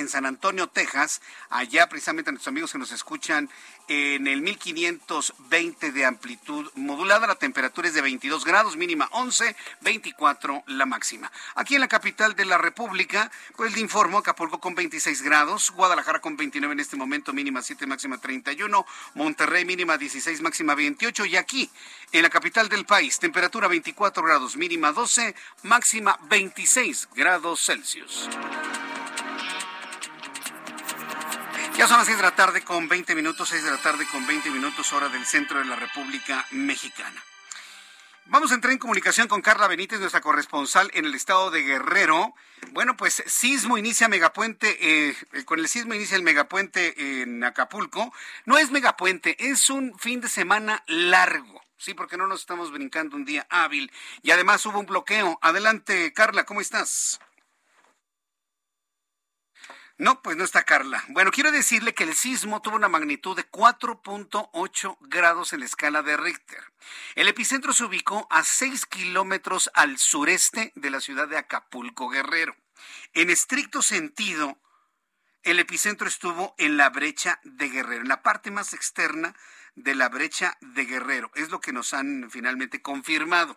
[0.00, 3.50] en San Antonio, Texas, allá precisamente nuestros amigos que nos escuchan
[3.88, 10.62] en el 1520 de amplitud modulada, la temperatura es de 22 grados, mínima 11, 24
[10.66, 11.30] la máxima.
[11.56, 16.20] Aquí en la capital de la República, pues le informo, Acapulco con 26 grados, Guadalajara
[16.20, 21.36] con 29 en este momento, mínima 7, máxima 31, Monterrey mínima 16, máxima 28 y
[21.36, 21.70] aquí
[22.12, 28.28] en la capital del país, temperatura 24 grados, mínima 12, máxima 26 grados Celsius.
[31.76, 34.26] Ya son las 6 de la tarde con 20 minutos, 6 de la tarde con
[34.26, 37.22] 20 minutos, hora del centro de la República Mexicana.
[38.26, 42.34] Vamos a entrar en comunicación con Carla Benítez, nuestra corresponsal en el estado de Guerrero.
[42.72, 48.12] Bueno, pues sismo inicia megapuente, eh, con el sismo inicia el megapuente en Acapulco.
[48.44, 51.62] No es megapuente, es un fin de semana largo.
[51.78, 53.90] Sí, porque no nos estamos brincando un día hábil.
[54.22, 55.38] Y además hubo un bloqueo.
[55.42, 57.18] Adelante, Carla, ¿cómo estás?
[60.02, 61.04] No, pues no está Carla.
[61.10, 66.02] Bueno, quiero decirle que el sismo tuvo una magnitud de 4.8 grados en la escala
[66.02, 66.58] de Richter.
[67.14, 72.56] El epicentro se ubicó a 6 kilómetros al sureste de la ciudad de Acapulco, Guerrero.
[73.12, 74.58] En estricto sentido,
[75.44, 79.36] el epicentro estuvo en la brecha de Guerrero, en la parte más externa
[79.76, 81.30] de la brecha de Guerrero.
[81.36, 83.56] Es lo que nos han finalmente confirmado.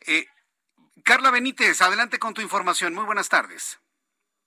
[0.00, 0.26] Eh,
[1.04, 2.94] Carla Benítez, adelante con tu información.
[2.94, 3.78] Muy buenas tardes.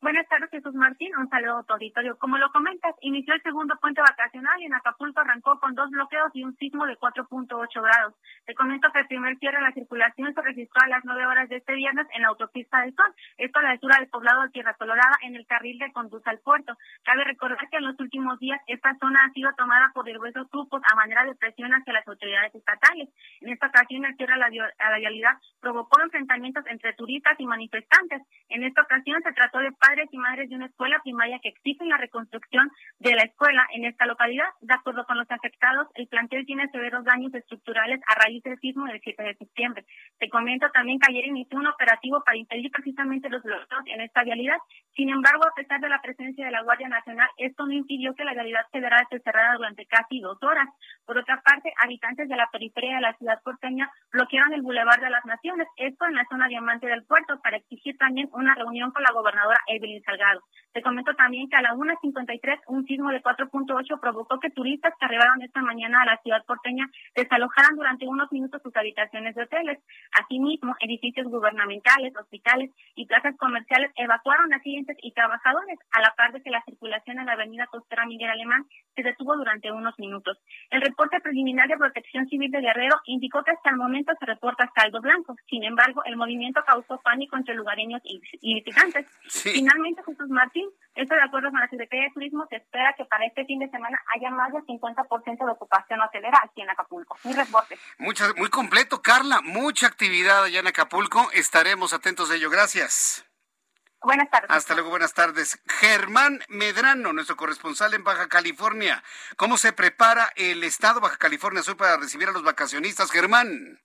[0.02, 1.16] Buenas tardes, Jesús Martín.
[1.18, 2.18] Un saludo a tu auditorio.
[2.18, 6.30] Como lo comentas, inició el segundo puente vacacional y en Acapulco arrancó con dos bloqueos
[6.34, 8.14] y un sismo de 4.8 grados.
[8.46, 11.50] Te comento que el primer cierre de la circulación se registró a las 9 horas
[11.50, 13.16] de este viernes en la autopista del Sol.
[13.38, 16.40] Esto a la altura del poblado de Tierra Colorada en el carril de conduce al
[16.40, 16.78] puerto.
[17.04, 20.82] Cabe recordar que en los últimos días esta zona ha sido tomada por diversos grupos
[20.92, 23.10] a manera de presión hacia las autoridades estatales.
[23.42, 28.22] En esta ocasión el cierre a la, a vialidad provocó enfrentamientos entre turistas y manifestantes.
[28.50, 31.90] En esta ocasión se trató de padres y madres de una escuela primaria que exigen
[31.90, 34.48] la reconstrucción de la escuela en esta localidad.
[34.62, 38.86] De acuerdo con los afectados, el plantel tiene severos daños estructurales a raíz del sismo
[38.86, 39.86] del 7 de septiembre.
[40.20, 44.24] Te comento también que ayer inició un operativo para impedir precisamente los bloqueos en esta
[44.24, 44.58] vialidad.
[44.96, 48.26] Sin embargo, a pesar de la presencia de la Guardia Nacional, esto no impidió que
[48.26, 50.68] la vialidad quedara cerrada durante casi dos horas.
[51.06, 55.10] Por otra parte, habitantes de la periferia de la ciudad porteña bloquearon el Boulevard de
[55.10, 59.04] las Naciones, esto en la zona diamante del puerto, para exigir también una reunión con
[59.04, 60.42] la gobernadora Evelyn Salgado.
[60.74, 65.06] Te comento también que a la 1.53 un sismo de 4.8 provocó que turistas que
[65.06, 69.80] arribaron esta mañana a la ciudad porteña desalojaran durante unos minutos sus habitaciones de hoteles.
[70.12, 76.34] Asimismo, edificios gubernamentales, hospitales y plazas comerciales evacuaron a clientes y trabajadores, a la par
[76.34, 80.38] de que la circulación en la avenida costera Miguel Alemán se detuvo durante unos minutos.
[80.70, 84.72] El reporte preliminar de Protección Civil de Guerrero indicó que hasta el momento se reporta
[84.76, 85.36] saldo blanco.
[85.50, 89.06] Sin embargo, el movimiento causó pánico entre lugareños y, visitantes.
[89.66, 93.26] Finalmente, Jesús Martín, esto de acuerdo con la Secretaría de Turismo, se espera que para
[93.26, 97.18] este fin de semana haya más del 50% de ocupación hotelera aquí en Acapulco.
[97.24, 97.80] Mi reporte.
[97.98, 99.42] muy completo, Carla.
[99.42, 101.32] Mucha actividad allá en Acapulco.
[101.34, 102.52] Estaremos atentos a ello.
[102.52, 103.26] Gracias.
[104.04, 104.52] Buenas tardes.
[104.52, 105.60] Hasta luego, buenas tardes.
[105.66, 109.04] Germán Medrano, nuestro corresponsal en Baja California.
[109.36, 113.10] ¿Cómo se prepara el Estado Baja California Sur para recibir a los vacacionistas?
[113.10, 113.80] Germán.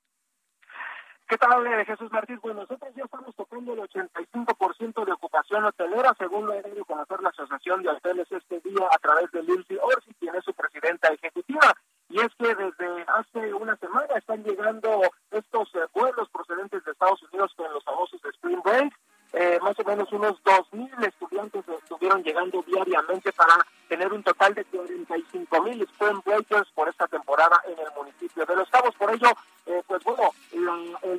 [1.30, 2.42] ¿Qué tal, Jesús Martínez?
[2.42, 7.22] Bueno, nosotros ya estamos tocando el 85% de ocupación hotelera, según lo ha de conocer
[7.22, 11.06] la Asociación de Hoteles este día a través de Lindsay Orsi, quien es su presidenta
[11.06, 11.72] ejecutiva.
[12.08, 17.22] Y es que desde hace una semana están llegando estos eh, vuelos procedentes de Estados
[17.22, 18.92] Unidos con los famosos de Spring Break.
[19.32, 23.54] Eh, más o menos unos 2.000 estudiantes estuvieron llegando diariamente para
[23.88, 28.68] tener un total de 45.000 Spring Breakers por esta temporada en el municipio de Los
[28.70, 28.96] Cabos.
[28.96, 29.28] Por ello,
[29.70, 30.30] eh, pues bueno,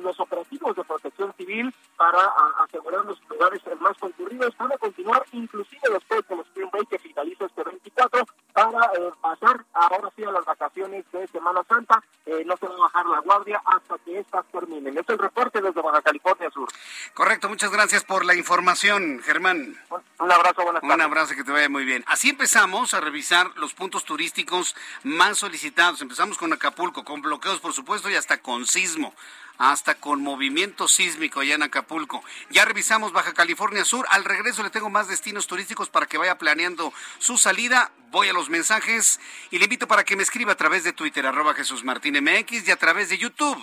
[0.02, 2.20] los operativos de protección civil para
[2.64, 6.98] asegurar los lugares más concurridos van a continuar, inclusive después de los Spring Break que
[6.98, 12.02] finaliza este 24, para pasar ahora sí a las vacaciones de Semana Santa.
[12.44, 14.98] no se va a bajar la guardia hasta que estas terminen.
[14.98, 16.68] Este es el reporte desde Baja California Sur.
[17.14, 19.76] Correcto, muchas gracias por la información, Germán.
[20.22, 20.94] Un abrazo, buenas tardes.
[20.94, 22.04] Un abrazo, que te vaya muy bien.
[22.06, 26.00] Así empezamos a revisar los puntos turísticos más solicitados.
[26.00, 29.14] Empezamos con Acapulco, con bloqueos, por supuesto, y hasta con sismo
[29.58, 32.24] hasta con movimiento sísmico allá en Acapulco.
[32.50, 34.06] Ya revisamos Baja California Sur.
[34.10, 37.92] Al regreso le tengo más destinos turísticos para que vaya planeando su salida.
[38.10, 41.26] Voy a los mensajes y le invito para que me escriba a través de Twitter,
[41.26, 43.60] arroba Jesús Martín MX y a través de YouTube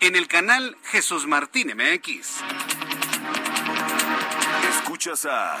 [0.00, 2.40] en el canal Jesús Martín MX.
[4.70, 5.60] Escuchas a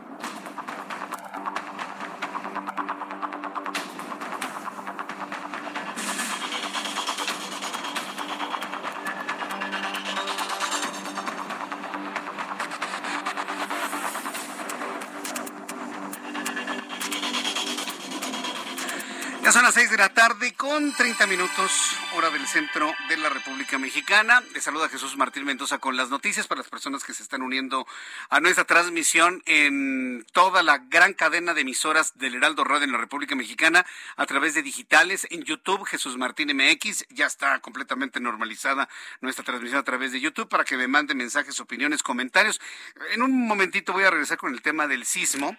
[19.71, 24.43] Las 6 de la tarde con 30 minutos, hora del centro de la República Mexicana.
[24.53, 27.87] Les saluda Jesús Martín Mendoza con las noticias para las personas que se están uniendo
[28.29, 32.97] a nuestra transmisión en toda la gran cadena de emisoras del Heraldo Radio en la
[32.97, 33.85] República Mexicana
[34.17, 37.05] a través de digitales en YouTube, Jesús Martín MX.
[37.09, 38.89] Ya está completamente normalizada
[39.21, 42.59] nuestra transmisión a través de YouTube para que me manden mensajes, opiniones, comentarios.
[43.13, 45.55] En un momentito voy a regresar con el tema del sismo.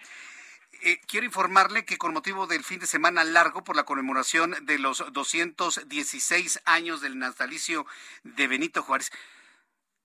[0.85, 4.79] Eh, quiero informarle que con motivo del fin de semana largo por la conmemoración de
[4.79, 7.85] los 216 años del natalicio
[8.23, 9.09] de Benito Juárez,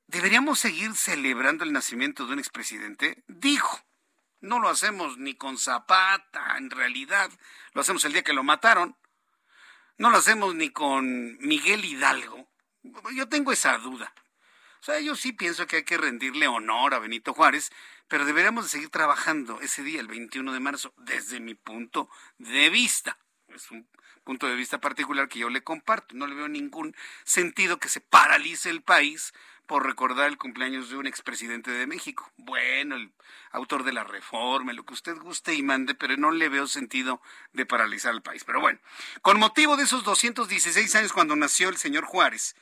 [0.06, 3.24] ¿deberíamos seguir celebrando el nacimiento de un expresidente?
[3.26, 3.80] Dijo.
[4.40, 7.28] No lo hacemos ni con Zapata, en realidad.
[7.72, 8.96] Lo hacemos el día que lo mataron.
[9.96, 12.46] No lo hacemos ni con Miguel Hidalgo.
[13.16, 14.12] Yo tengo esa duda.
[14.80, 17.70] O sea, yo sí pienso que hay que rendirle honor a Benito Juárez,
[18.06, 22.70] pero deberíamos de seguir trabajando ese día, el 21 de marzo, desde mi punto de
[22.70, 23.18] vista.
[23.48, 23.88] Es un
[24.24, 26.14] punto de vista particular que yo le comparto.
[26.14, 29.32] No le veo ningún sentido que se paralice el país
[29.66, 32.32] por recordar el cumpleaños de un expresidente de México.
[32.38, 33.12] Bueno, el
[33.50, 37.20] autor de la reforma, lo que usted guste y mande, pero no le veo sentido
[37.52, 38.44] de paralizar el país.
[38.44, 38.78] Pero bueno,
[39.20, 42.56] con motivo de esos 216 años cuando nació el señor Juárez,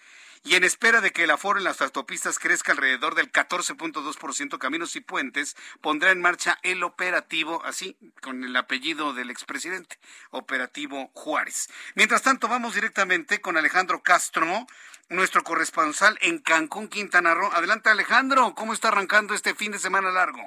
[0.46, 4.94] y en espera de que el aforo en las autopistas crezca alrededor del 14.2%, Caminos
[4.94, 9.98] y Puentes pondrá en marcha el operativo, así, con el apellido del expresidente,
[10.30, 11.68] Operativo Juárez.
[11.96, 14.68] Mientras tanto, vamos directamente con Alejandro Castro,
[15.09, 17.50] nuestro corresponsal en Cancún, Quintana Roo.
[17.52, 20.42] Adelante, Alejandro, ¿cómo está arrancando este fin de semana largo?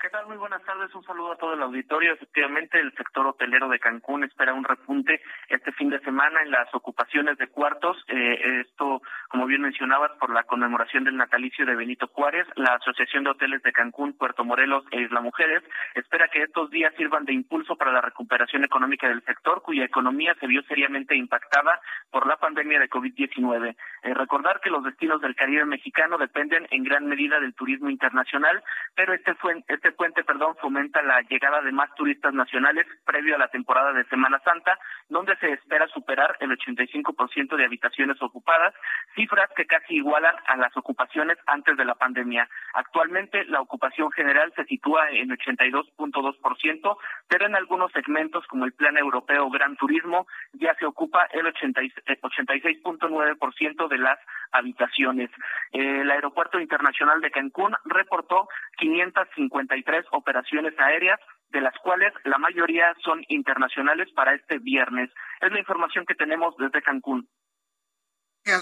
[0.00, 0.26] ¿Qué tal?
[0.28, 0.94] Muy buenas tardes.
[0.94, 2.14] Un saludo a todo el auditorio.
[2.14, 6.74] Efectivamente, el sector hotelero de Cancún espera un repunte este fin de semana en las
[6.74, 8.02] ocupaciones de cuartos.
[8.08, 12.46] Eh, esto, como bien mencionabas, por la conmemoración del natalicio de Benito Juárez.
[12.56, 15.62] La Asociación de Hoteles de Cancún, Puerto Morelos e Isla Mujeres
[15.94, 20.34] espera que estos días sirvan de impulso para la recuperación económica del sector, cuya economía
[20.40, 21.78] se vio seriamente impactada
[22.10, 23.76] por la pandemia de COVID-19.
[24.04, 28.62] Eh, recordar que los destinos del Caribe mexicano dependen en gran medida del turismo internacional,
[28.94, 33.34] pero este fue este este puente, perdón, fomenta la llegada de más turistas nacionales previo
[33.34, 38.72] a la temporada de Semana Santa, donde se espera superar el 85% de habitaciones ocupadas,
[39.16, 42.48] cifras que casi igualan a las ocupaciones antes de la pandemia.
[42.74, 46.96] Actualmente la ocupación general se sitúa en 82.2%,
[47.28, 53.88] pero en algunos segmentos como el Plan Europeo Gran Turismo ya se ocupa el 86.9%
[53.88, 54.20] de las
[54.52, 55.30] habitaciones.
[55.72, 61.18] El Aeropuerto Internacional de Cancún reportó 550 tres operaciones aéreas,
[61.50, 65.10] de las cuales la mayoría son internacionales para este viernes.
[65.40, 67.28] Es la información que tenemos desde Cancún.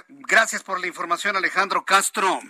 [0.09, 2.41] Gracias por la información, Alejandro Castro.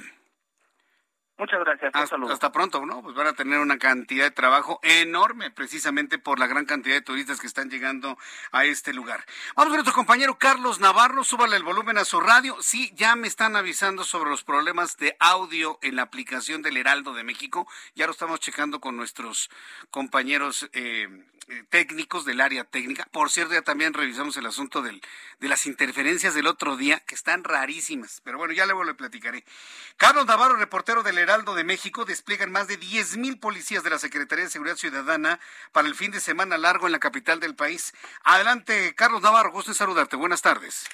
[1.38, 1.92] Muchas gracias.
[1.94, 3.00] Hasta, hasta, pronto, ¿no?
[3.00, 7.00] Pues van a tener una cantidad de trabajo enorme, precisamente por la gran cantidad de
[7.00, 8.18] turistas que están llegando
[8.50, 9.24] a este lugar.
[9.54, 12.56] Vamos a nuestro compañero Carlos Navarro, súbale el volumen a su radio.
[12.60, 17.14] Sí, ya me están avisando sobre los problemas de audio en la aplicación del Heraldo
[17.14, 17.68] de México.
[17.94, 19.48] Ya lo estamos checando con nuestros
[19.90, 21.06] compañeros eh,
[21.50, 23.08] eh, técnicos del área técnica.
[23.10, 25.00] Por cierto, ya también revisamos el asunto del,
[25.40, 28.20] de las interferencias del otro día, que están rarísimas.
[28.22, 29.44] Pero bueno, ya luego le platicaré.
[29.96, 34.46] Carlos Navarro, reportero del Heraldo de México, despliegan más de 10.000 policías de la Secretaría
[34.46, 35.38] de Seguridad Ciudadana
[35.72, 37.92] para el fin de semana largo en la capital del país.
[38.24, 40.16] Adelante, Carlos Navarro, gusto en saludarte.
[40.16, 40.86] Buenas tardes.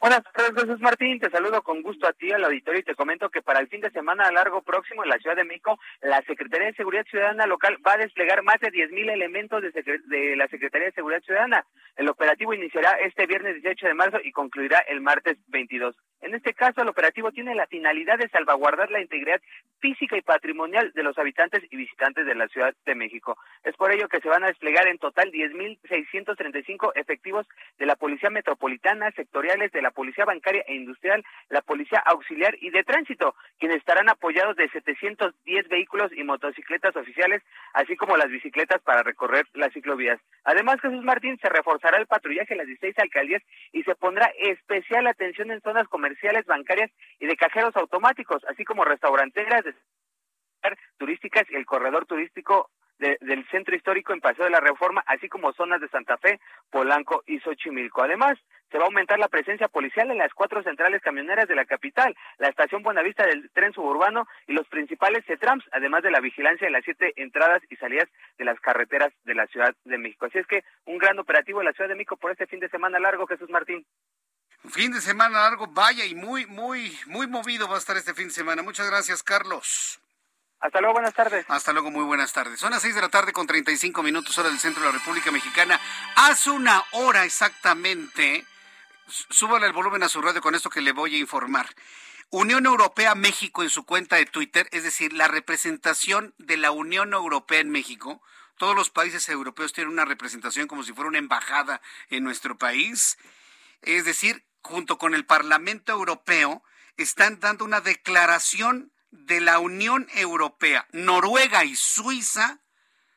[0.00, 1.20] Buenas tardes, Jesús Martín.
[1.20, 3.82] Te saludo con gusto a ti, al auditorio, y te comento que para el fin
[3.82, 7.46] de semana a largo próximo en la Ciudad de México, la Secretaría de Seguridad Ciudadana
[7.46, 11.66] local va a desplegar más de 10.000 elementos de, de, la Secretaría de Seguridad Ciudadana.
[11.96, 15.94] El operativo iniciará este viernes 18 de marzo y concluirá el martes 22.
[16.22, 19.40] En este caso, el operativo tiene la finalidad de salvaguardar la integridad
[19.80, 23.36] física y patrimonial de los habitantes y visitantes de la Ciudad de México.
[23.64, 27.46] Es por ello que se van a desplegar en total 10.635 efectivos
[27.78, 32.70] de la Policía Metropolitana, sectoriales de la Policía Bancaria e Industrial, la Policía Auxiliar y
[32.70, 37.42] de Tránsito, quienes estarán apoyados de 710 vehículos y motocicletas oficiales,
[37.74, 40.20] así como las bicicletas para recorrer las ciclovías.
[40.44, 45.06] Además, Jesús Martín se reforzará el patrullaje en las 16 alcaldías y se pondrá especial
[45.06, 49.64] atención en zonas comerciales, bancarias y de cajeros automáticos, así como restauranteras,
[50.98, 52.70] turísticas y el corredor turístico
[53.00, 56.38] del centro histórico en Paseo de la Reforma, así como zonas de Santa Fe,
[56.70, 58.02] Polanco y Xochimilco.
[58.02, 58.38] Además,
[58.70, 62.14] se va a aumentar la presencia policial en las cuatro centrales camioneras de la capital,
[62.38, 66.72] la estación Buenavista del tren suburbano y los principales CETRAMS, además de la vigilancia de
[66.72, 68.08] las siete entradas y salidas
[68.38, 70.26] de las carreteras de la Ciudad de México.
[70.26, 72.68] Así es que un gran operativo en la Ciudad de México por este fin de
[72.68, 73.84] semana largo, Jesús Martín.
[74.68, 78.28] Fin de semana largo, vaya y muy, muy, muy movido va a estar este fin
[78.28, 78.62] de semana.
[78.62, 80.00] Muchas gracias, Carlos.
[80.60, 81.46] Hasta luego, buenas tardes.
[81.48, 82.60] Hasta luego, muy buenas tardes.
[82.60, 85.30] Son las 6 de la tarde con 35 minutos hora del centro de la República
[85.30, 85.80] Mexicana.
[86.16, 88.44] Hace una hora exactamente,
[89.08, 91.66] súbale el volumen a su radio con esto que le voy a informar.
[92.28, 97.14] Unión Europea México en su cuenta de Twitter, es decir, la representación de la Unión
[97.14, 98.20] Europea en México.
[98.58, 103.16] Todos los países europeos tienen una representación como si fuera una embajada en nuestro país.
[103.80, 106.62] Es decir, junto con el Parlamento Europeo,
[106.98, 112.60] están dando una declaración de la Unión Europea, Noruega y Suiza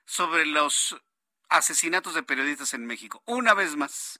[0.05, 1.01] sobre los
[1.49, 3.21] asesinatos de periodistas en México.
[3.25, 4.19] Una vez más,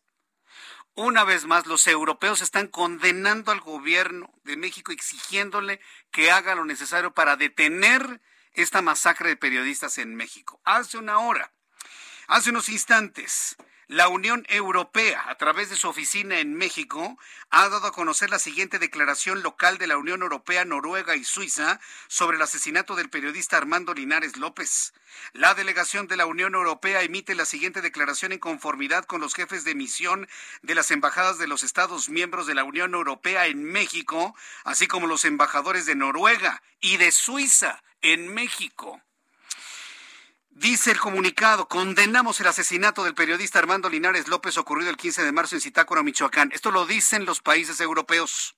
[0.95, 5.79] una vez más, los europeos están condenando al gobierno de México, exigiéndole
[6.11, 8.21] que haga lo necesario para detener
[8.53, 10.61] esta masacre de periodistas en México.
[10.63, 11.51] Hace una hora,
[12.27, 13.55] hace unos instantes,
[13.87, 17.17] la Unión Europea, a través de su oficina en México,
[17.49, 21.79] ha dado a conocer la siguiente declaración local de la Unión Europea, Noruega y Suiza
[22.07, 24.93] sobre el asesinato del periodista Armando Linares López.
[25.33, 29.63] La delegación de la Unión Europea emite la siguiente declaración en conformidad con los jefes
[29.63, 30.27] de misión
[30.61, 35.07] de las embajadas de los Estados miembros de la Unión Europea en México, así como
[35.07, 39.01] los embajadores de Noruega y de Suiza en México.
[40.55, 45.31] Dice el comunicado, condenamos el asesinato del periodista Armando Linares López ocurrido el 15 de
[45.31, 46.51] marzo en Zitácuaro, Michoacán.
[46.53, 48.55] Esto lo dicen los países europeos.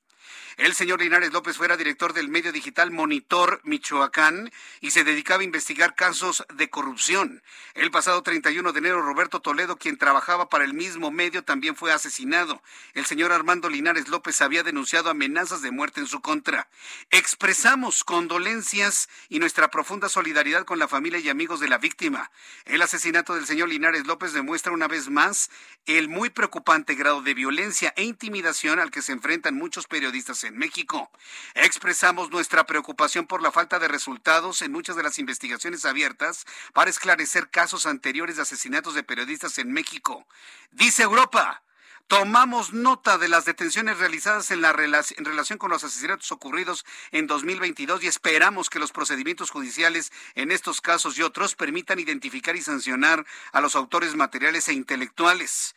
[0.58, 5.44] El señor Linares López fuera director del medio digital Monitor Michoacán y se dedicaba a
[5.44, 7.44] investigar casos de corrupción.
[7.74, 11.92] El pasado 31 de enero, Roberto Toledo, quien trabajaba para el mismo medio, también fue
[11.92, 12.64] asesinado.
[12.94, 16.70] El señor Armando Linares López había denunciado amenazas de muerte en su contra.
[17.10, 22.32] Expresamos condolencias y nuestra profunda solidaridad con la familia y amigos de la víctima.
[22.64, 25.52] El asesinato del señor Linares López demuestra una vez más
[25.86, 30.58] el muy preocupante grado de violencia e intimidación al que se enfrentan muchos periodistas en
[30.58, 31.12] México.
[31.54, 36.90] Expresamos nuestra preocupación por la falta de resultados en muchas de las investigaciones abiertas para
[36.90, 40.28] esclarecer casos anteriores de asesinatos de periodistas en México.
[40.72, 41.62] Dice Europa.
[42.08, 47.26] Tomamos nota de las detenciones realizadas en, la en relación con los asesinatos ocurridos en
[47.26, 52.62] 2022 y esperamos que los procedimientos judiciales en estos casos y otros permitan identificar y
[52.62, 55.76] sancionar a los autores materiales e intelectuales.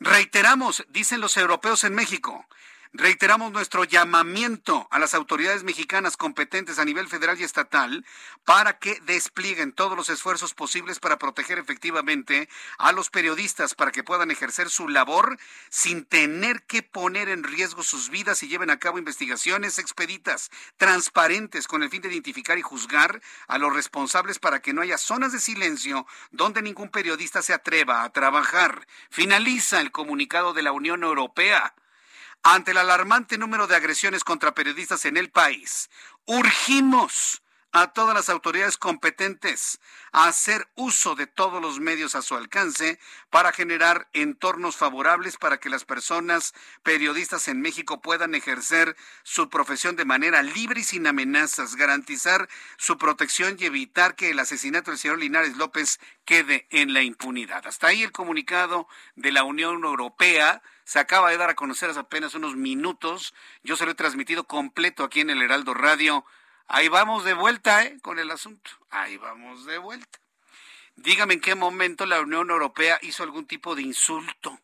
[0.00, 2.46] Reiteramos, dicen los europeos en México,
[2.96, 8.06] Reiteramos nuestro llamamiento a las autoridades mexicanas competentes a nivel federal y estatal
[8.44, 14.04] para que desplieguen todos los esfuerzos posibles para proteger efectivamente a los periodistas para que
[14.04, 15.40] puedan ejercer su labor
[15.70, 21.66] sin tener que poner en riesgo sus vidas y lleven a cabo investigaciones expeditas, transparentes,
[21.66, 25.32] con el fin de identificar y juzgar a los responsables para que no haya zonas
[25.32, 28.86] de silencio donde ningún periodista se atreva a trabajar.
[29.10, 31.74] Finaliza el comunicado de la Unión Europea
[32.46, 35.88] Ante el alarmante número de agresiones contra periodistas en el país,
[36.26, 37.42] urgimos
[37.74, 39.80] a todas las autoridades competentes
[40.12, 43.00] a hacer uso de todos los medios a su alcance
[43.30, 46.54] para generar entornos favorables para que las personas
[46.84, 48.94] periodistas en México puedan ejercer
[49.24, 54.38] su profesión de manera libre y sin amenazas, garantizar su protección y evitar que el
[54.38, 57.66] asesinato del señor Linares López quede en la impunidad.
[57.66, 61.98] Hasta ahí el comunicado de la Unión Europea se acaba de dar a conocer hace
[61.98, 63.34] apenas unos minutos.
[63.64, 66.24] Yo se lo he transmitido completo aquí en el Heraldo Radio
[66.66, 67.98] Ahí vamos de vuelta, ¿eh?
[68.00, 68.70] Con el asunto.
[68.90, 70.18] Ahí vamos de vuelta.
[70.96, 74.60] Dígame en qué momento la Unión Europea hizo algún tipo de insulto.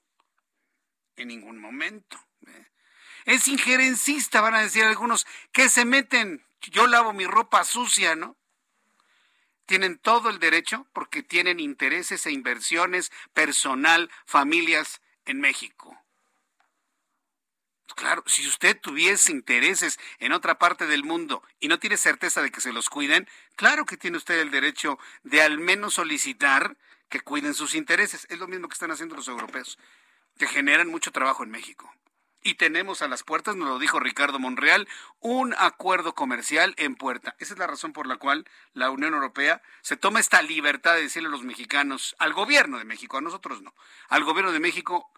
[1.17, 2.19] En ningún momento.
[2.47, 2.67] ¿eh?
[3.25, 6.45] Es injerencista, van a decir algunos, que se meten.
[6.63, 8.37] Yo lavo mi ropa sucia, ¿no?
[9.67, 16.00] Tienen todo el derecho porque tienen intereses e inversiones personal, familias en México.
[17.95, 22.51] Claro, si usted tuviese intereses en otra parte del mundo y no tiene certeza de
[22.51, 26.77] que se los cuiden, claro que tiene usted el derecho de al menos solicitar
[27.09, 28.27] que cuiden sus intereses.
[28.31, 29.79] Es lo mismo que están haciendo los europeos,
[30.39, 31.93] que generan mucho trabajo en México.
[32.43, 34.89] Y tenemos a las puertas, nos lo dijo Ricardo Monreal,
[35.19, 37.37] un acuerdo comercial en puerta.
[37.39, 41.03] Esa es la razón por la cual la Unión Europea se toma esta libertad de
[41.03, 43.75] decirle a los mexicanos, al gobierno de México, a nosotros no,
[44.09, 45.11] al gobierno de México,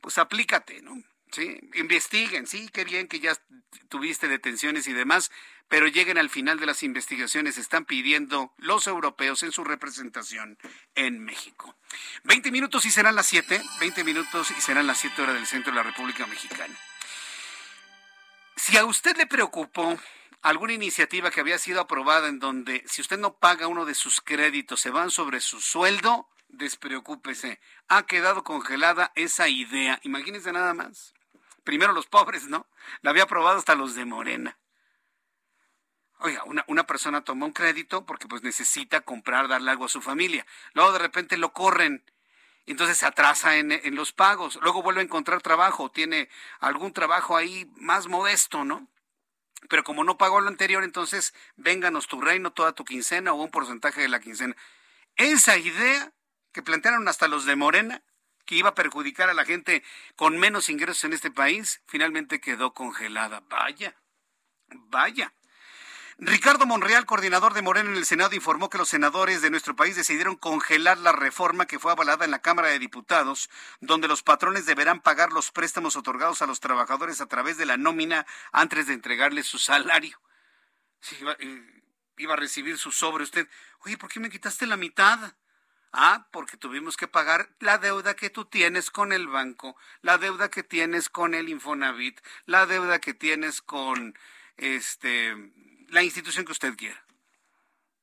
[0.00, 1.02] pues aplícate, ¿no?
[1.32, 3.36] Sí, investiguen, sí, qué bien que ya
[3.88, 5.30] tuviste detenciones y demás,
[5.68, 10.58] pero lleguen al final de las investigaciones, están pidiendo los europeos en su representación
[10.96, 11.76] en México.
[12.24, 15.70] Veinte minutos y serán las siete, veinte minutos y serán las siete horas del centro
[15.70, 16.76] de la República Mexicana.
[18.56, 19.96] Si a usted le preocupó
[20.42, 24.20] alguna iniciativa que había sido aprobada en donde si usted no paga uno de sus
[24.20, 27.60] créditos se van sobre su sueldo, despreocúpese.
[27.86, 30.00] Ha quedado congelada esa idea.
[30.02, 31.14] Imagínense nada más
[31.64, 32.66] primero los pobres, ¿no?
[33.02, 34.58] La había aprobado hasta los de Morena.
[36.22, 40.46] Oiga, una, persona toma un crédito porque pues necesita comprar, darle algo a su familia.
[40.74, 42.04] Luego de repente lo corren.
[42.66, 44.58] Entonces se atrasa en, en los pagos.
[44.60, 45.90] Luego vuelve a encontrar trabajo.
[45.90, 48.86] Tiene algún trabajo ahí más modesto, ¿no?
[49.70, 53.50] Pero como no pagó lo anterior, entonces vénganos tu reino, toda tu quincena o un
[53.50, 54.56] porcentaje de la quincena.
[55.16, 56.12] Esa idea
[56.52, 58.02] que plantearon hasta los de Morena
[58.50, 59.84] que iba a perjudicar a la gente
[60.16, 63.44] con menos ingresos en este país, finalmente quedó congelada.
[63.48, 63.94] Vaya,
[64.88, 65.32] vaya.
[66.18, 69.94] Ricardo Monreal, coordinador de Moreno en el Senado, informó que los senadores de nuestro país
[69.94, 74.66] decidieron congelar la reforma que fue avalada en la Cámara de Diputados, donde los patrones
[74.66, 78.94] deberán pagar los préstamos otorgados a los trabajadores a través de la nómina antes de
[78.94, 80.20] entregarles su salario.
[81.20, 81.82] iba, eh,
[82.16, 83.48] iba a recibir su sobre usted.
[83.84, 85.36] Oye, ¿por qué me quitaste la mitad?
[85.92, 90.48] Ah, porque tuvimos que pagar la deuda que tú tienes con el banco, la deuda
[90.48, 94.16] que tienes con el Infonavit, la deuda que tienes con
[94.56, 95.34] este
[95.88, 97.04] la institución que usted quiera.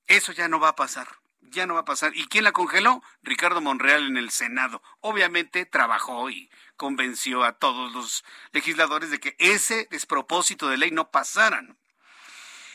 [0.08, 1.08] Eso ya no va a pasar.
[1.42, 2.14] Ya no va a pasar.
[2.14, 3.02] ¿Y quién la congeló?
[3.24, 4.82] Ricardo Monreal en el Senado.
[5.00, 11.10] Obviamente trabajó y convenció a todos los legisladores de que ese despropósito de ley no
[11.10, 11.78] pasaran.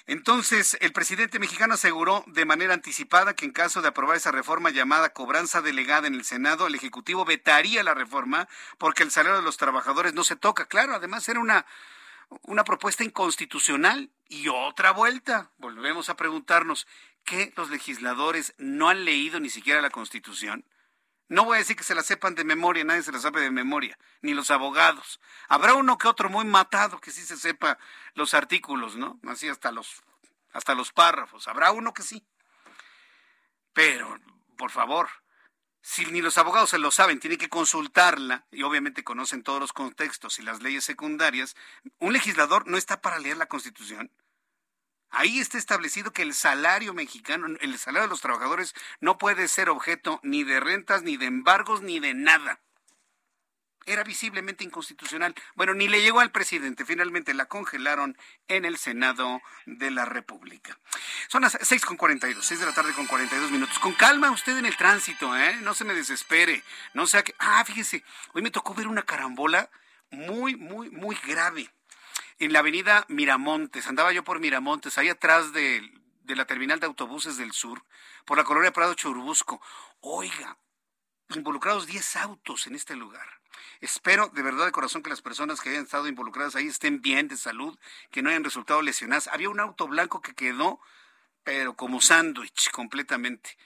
[0.07, 4.71] Entonces, el presidente mexicano aseguró de manera anticipada que en caso de aprobar esa reforma
[4.71, 8.49] llamada cobranza delegada en el Senado, el Ejecutivo vetaría la reforma
[8.79, 10.67] porque el salario de los trabajadores no se toca.
[10.67, 11.67] Claro, además era una,
[12.43, 15.51] una propuesta inconstitucional y otra vuelta.
[15.59, 16.87] Volvemos a preguntarnos,
[17.25, 20.65] ¿qué los legisladores no han leído ni siquiera la Constitución?
[21.33, 23.51] No voy a decir que se la sepan de memoria, nadie se la sabe de
[23.51, 25.19] memoria, ni los abogados.
[25.49, 27.79] Habrá uno que otro muy matado que sí se sepa
[28.13, 29.19] los artículos, ¿no?
[29.27, 30.03] Así hasta los,
[30.53, 31.49] hasta los párrafos.
[31.49, 32.23] Habrá uno que sí.
[33.73, 34.15] Pero,
[34.59, 35.09] por favor,
[35.81, 39.73] si ni los abogados se lo saben, tienen que consultarla y obviamente conocen todos los
[39.73, 41.57] contextos y las leyes secundarias.
[41.99, 44.11] Un legislador no está para leer la Constitución.
[45.13, 49.69] Ahí está establecido que el salario mexicano, el salario de los trabajadores no puede ser
[49.69, 52.61] objeto ni de rentas, ni de embargos, ni de nada.
[53.85, 55.35] Era visiblemente inconstitucional.
[55.55, 56.87] Bueno, ni le llegó al presidente.
[56.87, 58.17] Finalmente la congelaron
[58.49, 60.79] en el Senado de la República.
[61.29, 63.79] Son las seis con dos, seis de la tarde con dos minutos.
[63.81, 65.57] Con calma usted en el tránsito, ¿eh?
[65.63, 66.63] No se me desespere.
[66.95, 67.35] No sea que...
[67.39, 68.03] Ah, fíjese,
[68.33, 69.69] hoy me tocó ver una carambola
[70.11, 71.69] muy, muy, muy grave
[72.45, 73.87] en la avenida Miramontes.
[73.87, 75.93] Andaba yo por Miramontes, ahí atrás de,
[76.27, 77.85] la terminal de autobuses del sur,
[78.25, 79.61] por la colonia Prado Churbusco.
[80.01, 80.59] Oiga,
[81.37, 83.27] involucrados 10 autos en este lugar.
[83.81, 87.29] Espero de verdad de corazón que las personas que hayan estado involucradas ahí estén bien
[87.29, 87.79] de salud,
[88.11, 89.29] que no hayan resultado lesionadas.
[89.29, 90.81] Había un auto blanco que quedó,
[91.45, 93.57] pero como sándwich completamente.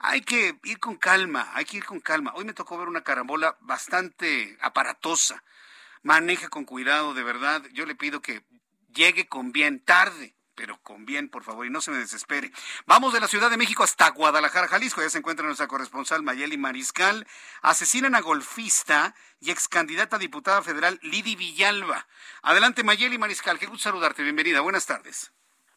[0.00, 2.32] Hay que ir con calma, hay que ir con calma.
[2.34, 5.44] Hoy me tocó ver una carambola bastante aparatosa
[6.04, 7.64] maneje con cuidado, de verdad.
[7.72, 8.44] Yo le pido que
[8.94, 12.52] llegue con bien, tarde, pero con bien, por favor, y no se me desespere.
[12.86, 15.02] Vamos de la Ciudad de México hasta Guadalajara, Jalisco.
[15.02, 17.26] Ya se encuentra nuestra corresponsal Mayeli Mariscal.
[17.62, 22.06] Asesinan a golfista y ex candidata a diputada federal Lidi Villalba.
[22.42, 23.58] Adelante, Mayeli Mariscal.
[23.58, 24.22] Qué gusto saludarte.
[24.22, 24.60] Bienvenida.
[24.60, 25.32] Buenas tardes.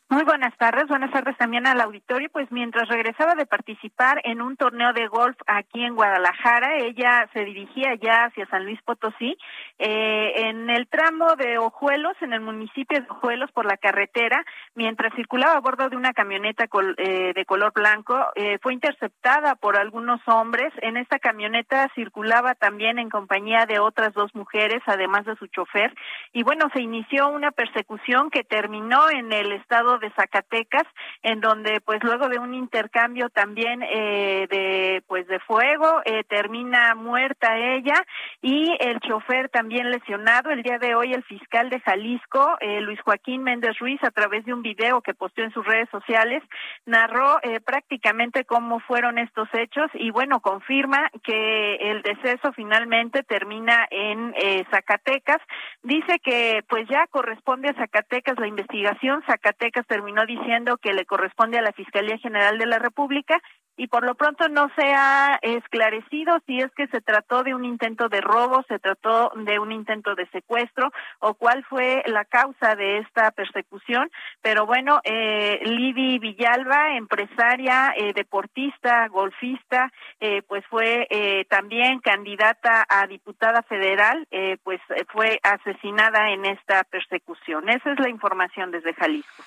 [0.09, 2.29] Muy buenas tardes, buenas tardes también al auditorio.
[2.31, 7.43] Pues mientras regresaba de participar en un torneo de golf aquí en Guadalajara, ella se
[7.43, 9.37] dirigía ya hacia San Luis Potosí,
[9.77, 14.45] eh, en el tramo de Ojuelos, en el municipio de Ojuelos, por la carretera,
[14.75, 19.75] mientras circulaba a bordo de una camioneta eh, de color blanco, eh, fue interceptada por
[19.75, 20.71] algunos hombres.
[20.83, 25.93] En esta camioneta circulaba también en compañía de otras dos mujeres, además de su chofer.
[26.31, 30.83] Y bueno, se inició una persecución que terminó en el estado de Zacatecas,
[31.23, 36.95] en donde pues luego de un intercambio también eh, de pues de fuego eh, termina
[36.95, 37.95] muerta ella
[38.41, 40.51] y el chofer también lesionado.
[40.51, 44.45] El día de hoy el fiscal de Jalisco, eh, Luis Joaquín Méndez Ruiz, a través
[44.45, 46.43] de un video que posteó en sus redes sociales,
[46.85, 54.33] narró prácticamente cómo fueron estos hechos y bueno, confirma que el deceso finalmente termina en
[54.69, 55.37] Zacatecas.
[55.83, 59.23] Dice que pues ya corresponde a Zacatecas la investigación.
[59.25, 63.41] Zacatecas terminó diciendo que le corresponde a la Fiscalía General de la República
[63.77, 67.63] y por lo pronto no se ha esclarecido si es que se trató de un
[67.63, 72.75] intento de robo, se trató de un intento de secuestro o cuál fue la causa
[72.75, 74.09] de esta persecución.
[74.41, 82.83] Pero bueno, eh, Lidy Villalba, empresaria, eh, deportista, golfista, eh, pues fue eh, también candidata
[82.89, 87.69] a diputada federal, eh, pues fue asesinada en esta persecución.
[87.69, 89.43] Esa es la información desde Jalisco.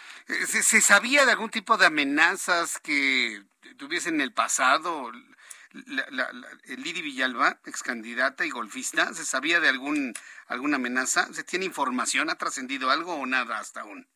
[0.46, 3.42] ¿Se, sabía de algún tipo de amenazas que
[3.76, 5.10] tuviese en el pasado?
[5.72, 6.30] La,
[6.64, 10.14] Lidi Villalba, ex candidata y golfista, ¿se sabía de algún
[10.46, 11.32] alguna amenaza?
[11.32, 12.30] ¿Se tiene información?
[12.30, 14.08] ¿Ha trascendido algo o nada hasta aún?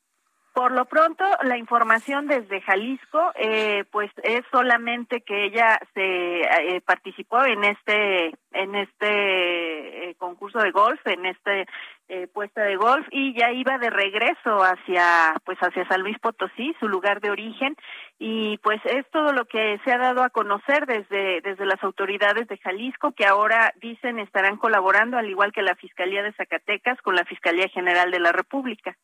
[0.55, 6.81] Por lo pronto, la información desde Jalisco, eh, pues es solamente que ella se eh,
[6.81, 11.67] participó en este en este eh, concurso de golf, en este
[12.07, 16.73] eh, puesta de golf y ya iba de regreso hacia pues hacia San Luis Potosí,
[16.79, 17.75] su lugar de origen
[18.21, 22.47] y pues es todo lo que se ha dado a conocer desde desde las autoridades
[22.47, 27.17] de Jalisco que ahora dicen estarán colaborando al igual que la Fiscalía de Zacatecas con
[27.17, 28.97] la Fiscalía General de la República.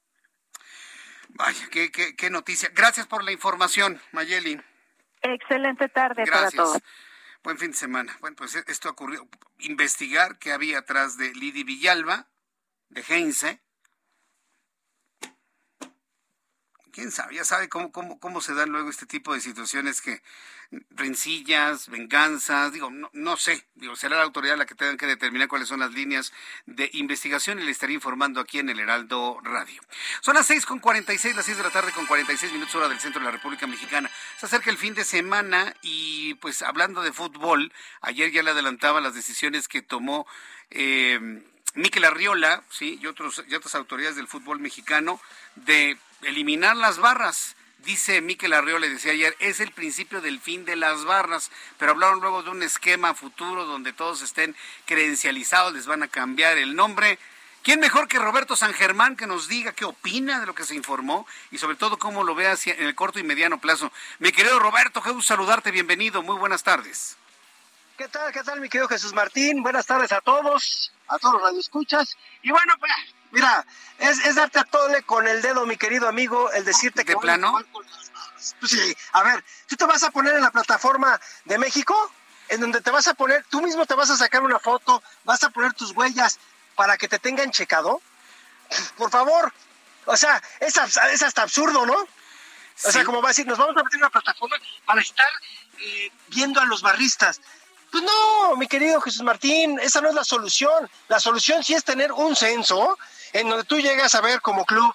[1.35, 2.71] Vaya, qué, qué, qué noticia.
[2.75, 4.61] Gracias por la información, Mayeli.
[5.23, 6.79] Excelente tarde para todos.
[7.43, 8.17] Buen fin de semana.
[8.21, 9.27] Bueno, pues esto ocurrió.
[9.59, 12.27] Investigar qué había atrás de Lidi Villalba,
[12.91, 13.61] de Heinze,
[17.01, 20.23] quién sabe, ya sabe cómo, cómo, cómo se dan luego este tipo de situaciones que
[20.91, 25.49] rencillas, venganzas, digo, no, no sé, digo, será la autoridad la que tenga que determinar
[25.49, 26.31] cuáles son las líneas
[26.67, 29.81] de investigación y le estaré informando aquí en el Heraldo Radio.
[30.21, 32.37] Son las seis con cuarenta y seis, las seis de la tarde con cuarenta y
[32.37, 34.11] seis minutos hora del centro de la República Mexicana.
[34.39, 37.73] Se acerca el fin de semana y pues hablando de fútbol,
[38.03, 40.27] ayer ya le adelantaba las decisiones que tomó
[40.69, 41.43] eh,
[41.75, 45.19] Miquel Arriola, sí, y otros y otras autoridades del fútbol mexicano
[45.55, 47.57] de eliminar las barras.
[47.79, 51.93] Dice Miquel Arriola, le decía ayer, es el principio del fin de las barras, pero
[51.93, 54.55] hablaron luego de un esquema futuro donde todos estén
[54.85, 57.19] credencializados, les van a cambiar el nombre.
[57.63, 60.75] ¿Quién mejor que Roberto San Germán que nos diga qué opina de lo que se
[60.75, 63.91] informó y sobre todo cómo lo ve hacia, en el corto y mediano plazo?
[64.19, 67.17] Mi querido Roberto, qué gusto saludarte, bienvenido, muy buenas tardes.
[67.97, 69.63] ¿Qué tal, qué tal, mi querido Jesús Martín?
[69.63, 72.17] Buenas tardes a todos, a todos los radioescuchas.
[72.43, 72.93] Y bueno, pues,
[73.31, 73.65] mira,
[73.99, 77.13] es, es darte a tole con el dedo, mi querido amigo, el decirte que...
[77.13, 77.59] ¿De plano?
[78.59, 81.95] Pues sí, a ver, tú te vas a poner en la plataforma de México,
[82.49, 85.43] en donde te vas a poner, tú mismo te vas a sacar una foto, vas
[85.45, 86.39] a poner tus huellas
[86.75, 88.01] para que te tengan checado.
[88.97, 89.53] Por favor,
[90.07, 90.75] o sea, es,
[91.13, 91.95] es hasta absurdo, ¿no?
[91.95, 94.57] O sea, como va a decir, nos vamos a meter en una plataforma
[94.87, 95.29] para estar
[95.79, 97.41] eh, viendo a los barristas.
[97.91, 100.89] Pues no, mi querido Jesús Martín, esa no es la solución.
[101.09, 102.99] La solución sí es tener un censo
[103.33, 104.95] en donde tú llegas a ver como club,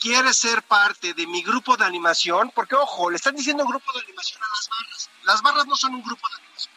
[0.00, 4.00] quieres ser parte de mi grupo de animación, porque ojo, le están diciendo grupo de
[4.00, 5.10] animación a las barras.
[5.24, 6.74] Las barras no son un grupo de animación.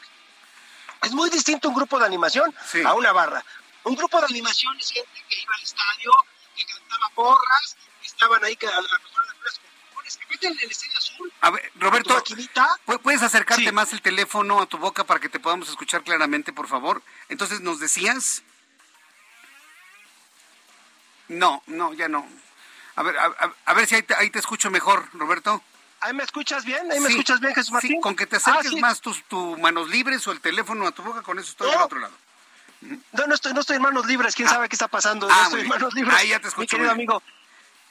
[1.01, 2.81] Es muy distinto un grupo de animación sí.
[2.83, 3.43] a una barra.
[3.83, 6.11] Un grupo de animación es gente que iba al estadio,
[6.55, 9.29] que cantaba porras, que estaban ahí a lo mejor
[10.39, 10.47] que.
[11.41, 12.23] A ver, Roberto,
[13.03, 13.71] ¿puedes acercarte sí.
[13.71, 17.03] más el teléfono a tu boca para que te podamos escuchar claramente, por favor?
[17.27, 18.43] Entonces, ¿nos decías?
[21.29, 22.27] No, no, ya no.
[22.95, 25.63] A ver, a, a ver si ahí te, ahí te, escucho mejor, Roberto.
[26.01, 26.91] ¿Ahí me escuchas bien?
[26.91, 27.91] ¿Ahí me escuchas bien, Jesús Martín?
[27.91, 28.79] Sí, con que te acerques ah, sí.
[28.79, 31.73] más tus, tus, manos libres o el teléfono a tu boca, con eso estoy no.
[31.73, 32.13] del otro lado.
[32.81, 35.27] No, no estoy, no estoy en manos libres, quién sabe qué está pasando.
[35.29, 36.17] Ah, no estoy muy en manos libres.
[36.17, 37.21] Ahí ya te escucho Mi querido bien.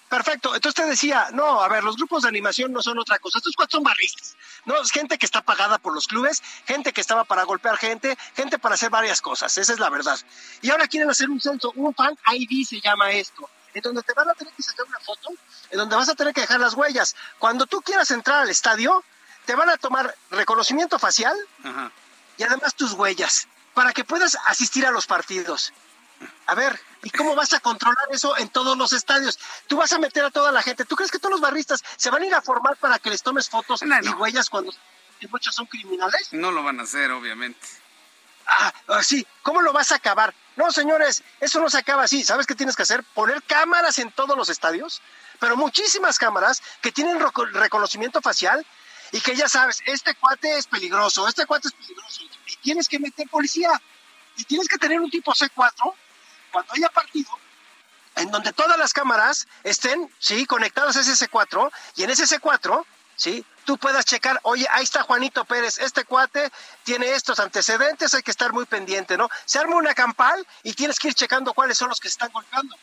[0.08, 0.54] Perfecto.
[0.54, 3.38] Entonces te decía, no, a ver, los grupos de animación no son otra cosa.
[3.38, 4.36] Estos cuatro son barristas.
[4.64, 8.16] No, es gente que está pagada por los clubes, gente que estaba para golpear gente,
[8.34, 9.56] gente para hacer varias cosas.
[9.58, 10.18] Esa es la verdad.
[10.62, 14.14] Y ahora quieren hacer un censo, un fan ID se llama esto, en donde te
[14.14, 15.28] van a tener que sacar una foto,
[15.70, 17.14] en donde vas a tener que dejar las huellas.
[17.38, 19.04] Cuando tú quieras entrar al estadio,
[19.44, 21.90] te van a tomar reconocimiento facial Ajá.
[22.38, 25.72] y además tus huellas para que puedas asistir a los partidos.
[26.46, 29.38] A ver, ¿y cómo vas a controlar eso en todos los estadios?
[29.66, 30.84] Tú vas a meter a toda la gente.
[30.84, 33.22] ¿Tú crees que todos los barristas se van a ir a formar para que les
[33.22, 34.72] tomes fotos No, y huellas cuando
[35.30, 36.28] muchos son criminales?
[36.32, 37.66] No lo van a hacer, obviamente.
[38.46, 40.34] Ah, ah, sí, ¿cómo lo vas a acabar?
[40.56, 42.24] No, señores, eso no se acaba así.
[42.24, 43.04] ¿Sabes qué tienes que hacer?
[43.14, 45.02] Poner cámaras en todos los estadios,
[45.38, 48.64] pero muchísimas cámaras que tienen reco- reconocimiento facial
[49.12, 52.22] y que ya sabes, este cuate es peligroso, este cuate es peligroso.
[52.46, 53.70] Y tienes que meter policía.
[54.36, 55.94] Y tienes que tener un tipo C4
[56.50, 57.30] cuando haya partido
[58.18, 62.84] en donde todas las cámaras estén, sí, conectadas a ese C4 y en ese C4,
[63.14, 66.50] sí, tú puedas checar, oye, ahí está Juanito Pérez, este cuate
[66.82, 69.28] tiene estos antecedentes, hay que estar muy pendiente, ¿no?
[69.44, 72.32] Se arma una campal y tienes que ir checando cuáles son los que se están
[72.32, 72.76] golpeando.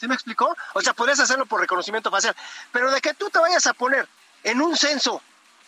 [0.00, 0.56] ¿Sí me explicó?
[0.74, 2.34] O sea, podrías hacerlo por reconocimiento facial,
[2.72, 4.08] pero de que tú te vayas a poner
[4.42, 5.22] en un censo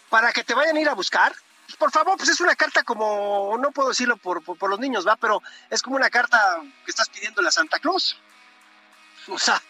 [0.09, 1.35] para que te vayan a ir a buscar,
[1.77, 5.07] por favor, pues es una carta como, no puedo decirlo por, por, por los niños,
[5.07, 5.17] ¿va?
[5.17, 8.19] Pero es como una carta que estás pidiéndole a Santa Claus.
[9.29, 9.63] O sea,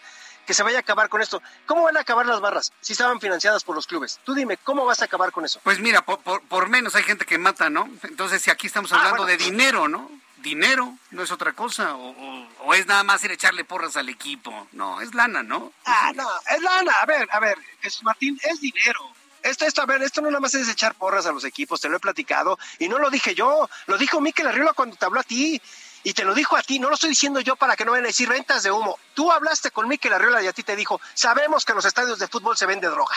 [0.45, 1.41] que se vaya a acabar con esto.
[1.65, 4.19] ¿Cómo van a acabar las barras si estaban financiadas por los clubes?
[4.23, 5.59] Tú dime, ¿cómo vas a acabar con eso?
[5.63, 7.89] Pues mira, por, por- por menos hay gente que mata, ¿no?
[8.03, 9.37] Entonces, si aquí estamos Ah, hablando bueno.
[9.37, 10.09] de dinero, ¿no?
[10.37, 11.95] Dinero, no es otra cosa.
[11.95, 14.67] O, o- o es nada más ir a echarle porras al equipo.
[14.71, 15.73] No, es lana, ¿no?
[15.85, 16.93] Ah, no, es lana.
[17.01, 19.11] A ver, a ver, Jesús Martín, es dinero.
[19.43, 21.89] Esto, esto, a ver, esto no nada más es echar porras a los equipos, te
[21.89, 22.59] lo he platicado.
[22.77, 25.61] Y no lo dije yo, lo dijo Miquel Arriola cuando te habló a ti.
[26.03, 28.05] Y te lo dijo a ti, no lo estoy diciendo yo para que no vayan
[28.05, 28.97] a decir ventas de humo.
[29.13, 32.19] Tú hablaste con Miquel Arriola y a ti te dijo, sabemos que en los estadios
[32.19, 33.15] de fútbol se vende droga.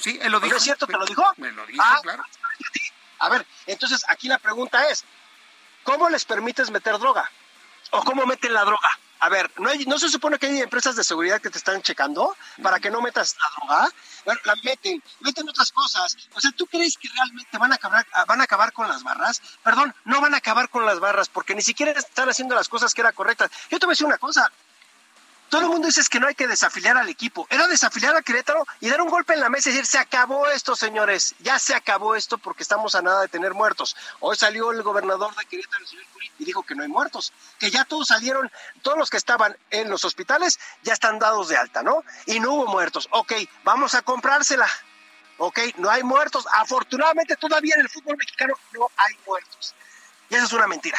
[0.00, 0.56] Sí, él lo ¿No dijo.
[0.56, 1.22] es cierto que lo dijo?
[1.36, 2.24] Me lo dijo, Ah, claro.
[3.18, 5.04] A ver, entonces aquí la pregunta es,
[5.84, 7.30] ¿cómo les permites meter droga?
[7.90, 8.98] ¿O cómo meten la droga?
[9.26, 11.82] A ver, ¿no, hay- ¿no se supone que hay empresas de seguridad que te están
[11.82, 13.88] checando para que no metas la droga?
[14.24, 16.16] Bueno, la meten, meten otras cosas.
[16.32, 19.42] O sea, ¿tú crees que realmente van a acabar, van a acabar con las barras?
[19.64, 22.94] Perdón, no van a acabar con las barras porque ni siquiera están haciendo las cosas
[22.94, 23.50] que eran correctas.
[23.68, 24.48] Yo te voy a decir una cosa.
[25.48, 27.46] Todo el mundo dice que no hay que desafiliar al equipo.
[27.50, 30.46] Era desafiliar a Querétaro y dar un golpe en la mesa y decir, se acabó
[30.48, 31.34] esto, señores.
[31.38, 33.96] Ya se acabó esto porque estamos a nada de tener muertos.
[34.20, 36.04] Hoy salió el gobernador de Querétaro, el señor
[36.38, 37.32] y dijo que no hay muertos.
[37.58, 38.50] Que ya todos salieron,
[38.82, 42.04] todos los que estaban en los hospitales ya están dados de alta, ¿no?
[42.26, 43.08] Y no hubo muertos.
[43.10, 43.32] Ok,
[43.64, 44.68] vamos a comprársela.
[45.38, 46.46] Ok, no hay muertos.
[46.54, 49.74] Afortunadamente todavía en el fútbol mexicano no hay muertos.
[50.28, 50.98] Y esa es una mentira.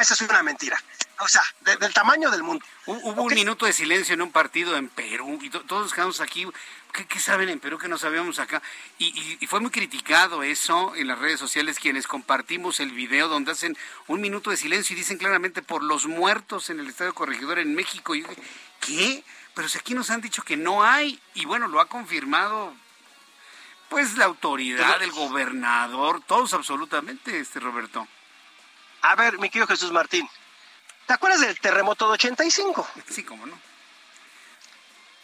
[0.00, 0.80] Esa es una mentira.
[1.20, 2.64] O sea, de- del tamaño del mundo.
[2.84, 6.20] Hu- Hubo un minuto de silencio en un partido en Perú y to- todos quedamos
[6.20, 6.46] aquí.
[6.92, 8.60] ¿Qué, qué saben en Perú que no sabíamos acá?
[8.98, 13.28] Y, y- y fue muy criticado eso en las redes sociales quienes compartimos el video
[13.28, 13.76] donde hacen
[14.08, 17.74] un minuto de silencio y dicen claramente por los muertos en el Estadio Corregidor en
[17.74, 18.14] México.
[18.14, 18.42] Y yo dije,
[18.80, 19.24] ¿qué?
[19.54, 22.74] Pero si aquí nos han dicho que no hay y bueno, lo ha confirmado
[23.88, 28.06] pues la autoridad, el gobernador, todos absolutamente, este Roberto.
[29.06, 30.28] A ver, mi querido Jesús Martín,
[31.06, 32.88] ¿te acuerdas del terremoto de 85?
[33.08, 33.56] Sí, cómo no.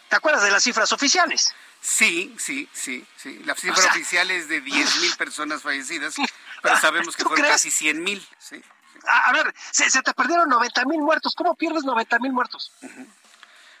[0.09, 1.53] ¿Te acuerdas de las cifras oficiales?
[1.81, 3.41] Sí, sí, sí, sí.
[3.45, 6.15] La cifra O sea- oficial es de 10 mil personas fallecidas,
[6.61, 7.55] pero sabemos que ¿Tú fueron crees?
[7.61, 8.25] casi 100 mil.
[8.39, 8.63] Sí.
[9.05, 11.33] A, a ver, se, se te perdieron 90 mil muertos.
[11.35, 12.71] ¿Cómo pierdes 90 mil muertos?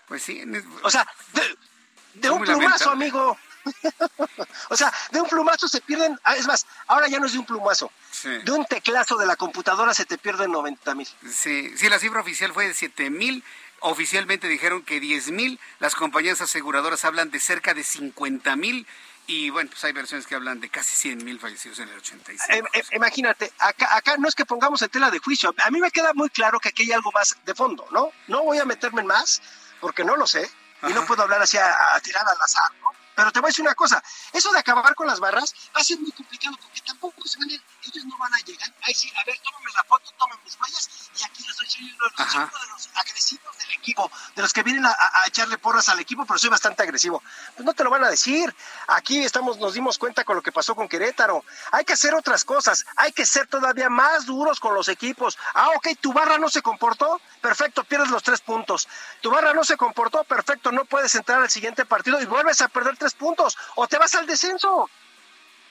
[0.09, 0.43] Pues sí.
[0.81, 1.07] O sea,
[2.13, 2.91] de, un plumazo, lamentable.
[2.91, 3.37] amigo.
[4.69, 6.19] o sea, de un plumazo se pierden.
[6.23, 7.91] ah, Es más, ahora ya no es de un plumazo.
[8.11, 8.29] Sí.
[8.29, 11.07] De un teclazo de la computadora se te pierden 90 mil.
[11.29, 13.43] Sí, sí, la cifra oficial fue de 7 mil.
[13.79, 15.59] Oficialmente dijeron que 10 mil.
[15.79, 18.87] Las compañías aseguradoras hablan de cerca de 50 mil.
[19.25, 22.53] Y bueno, pues hay versiones que hablan de casi 100 mil fallecidos en el 85.
[22.53, 25.53] Eh, eh, imagínate, acá, acá no es que pongamos en tela de juicio.
[25.65, 28.11] A mí me queda muy claro que aquí hay algo más de fondo, ¿no?
[28.27, 29.41] No voy a meterme en más,
[29.79, 30.49] porque no lo sé,
[30.89, 32.91] y no puedo hablar así a, a tirar al azar, ¿no?
[33.15, 35.83] Pero te voy a decir una cosa, eso de acabar con las barras va a
[35.83, 38.93] ser muy complicado, porque tampoco se van a ir- ellos no van a llegar, ay
[38.93, 40.89] sí, a ver, tómame la foto, tómame mis huellas,
[41.19, 44.41] y aquí yo soy, soy uno de los, uno de los agresivos del equipo, de
[44.41, 44.95] los que vienen a,
[45.27, 47.21] echarle porras al equipo, pero soy bastante agresivo.
[47.55, 48.53] Pues no te lo van a decir.
[48.87, 51.43] Aquí estamos, nos dimos cuenta con lo que pasó con Querétaro.
[51.71, 55.37] Hay que hacer otras cosas, hay que ser todavía más duros con los equipos.
[55.53, 58.87] Ah, ok, tu barra no se comportó, perfecto, pierdes los tres puntos.
[59.21, 62.67] Tu barra no se comportó, perfecto, no puedes entrar al siguiente partido y vuelves a
[62.67, 64.89] perder tres puntos, o te vas al descenso.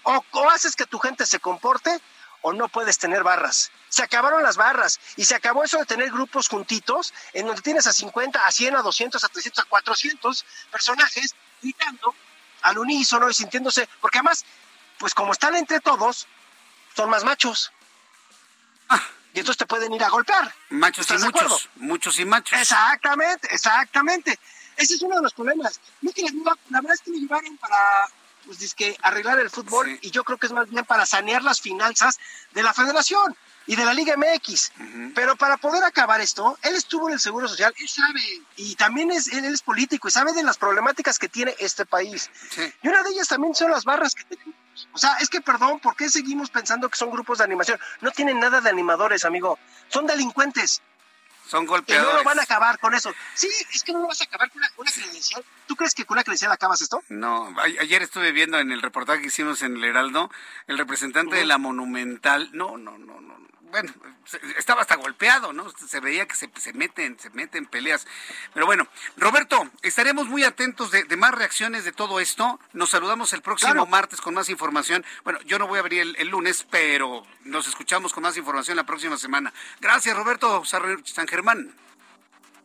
[0.04, 2.00] O, o haces que tu gente se comporte,
[2.42, 3.70] o no puedes tener barras.
[3.88, 7.86] Se acabaron las barras y se acabó eso de tener grupos juntitos en donde tienes
[7.86, 12.14] a 50, a 100, a 200, a 300, a 400 personajes gritando
[12.62, 14.44] al unísono y sintiéndose, porque además,
[14.98, 16.26] pues como están entre todos,
[16.94, 17.72] son más machos.
[18.88, 19.02] Ah.
[19.34, 20.54] Y entonces te pueden ir a golpear.
[20.70, 22.58] Machos y muchos, muchos y machos.
[22.58, 24.38] Exactamente, exactamente.
[24.76, 25.80] Ese es uno de los problemas.
[26.00, 28.08] la verdad es que me llevaron para
[28.46, 31.60] pues que arreglar el fútbol y yo creo que es más bien para sanear las
[31.60, 32.18] finanzas
[32.52, 34.72] de la federación y de la Liga MX.
[35.14, 38.20] Pero para poder acabar esto, él estuvo en el Seguro Social, él sabe,
[38.56, 42.30] y también es, él, es político y sabe de las problemáticas que tiene este país.
[42.82, 44.54] Y una de ellas también son las barras que tenemos.
[44.92, 47.78] O sea, es que perdón, ¿por qué seguimos pensando que son grupos de animación?
[48.00, 49.58] No tienen nada de animadores, amigo.
[49.88, 50.82] Son delincuentes.
[51.46, 52.08] Son golpeadores.
[52.08, 53.12] Y no lo van a acabar con eso.
[53.34, 55.44] Sí, es que no lo vas a acabar con una, credencial.
[55.66, 57.02] ¿Tú crees que con una credencial acabas esto?
[57.08, 60.30] No, ayer estuve viendo en el reportaje que hicimos en el Heraldo,
[60.66, 62.50] el representante de la Monumental.
[62.52, 63.90] No, no, no, no bueno,
[64.58, 65.66] estaba hasta golpeado, ¿no?
[65.70, 68.06] Se veía que se, se meten, se meten peleas.
[68.52, 72.60] Pero bueno, Roberto, estaremos muy atentos de, más reacciones de todo esto.
[72.74, 75.04] Nos saludamos el próximo martes con más información.
[75.24, 78.84] Bueno, yo no voy a venir el, lunes, pero nos escuchamos con más información la
[78.84, 79.54] próxima semana.
[79.80, 81.74] Gracias, Roberto San Germán.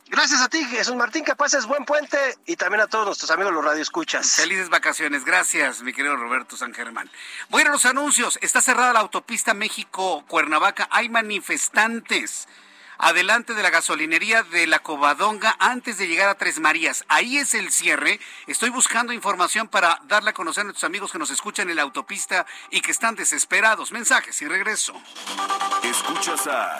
[0.10, 3.54] Gracias a ti, Jesús Martín, que pases buen puente y también a todos nuestros amigos
[3.54, 4.36] los radioescuchas.
[4.36, 7.10] Felices vacaciones, gracias, mi querido Roberto San Germán.
[7.50, 8.40] Voy a los anuncios.
[8.42, 10.88] Está cerrada la autopista México-Cuernavaca.
[10.92, 12.48] Hay manifestantes
[13.00, 17.04] adelante de la gasolinería de la Covadonga antes de llegar a Tres Marías.
[17.10, 18.20] Ahí es el cierre.
[18.48, 21.84] Estoy buscando información para darle a conocer a nuestros amigos que nos escuchan en la
[21.84, 23.92] autopista y que están desesperados.
[23.92, 24.94] Mensajes y regreso.
[25.84, 26.80] Escuchas a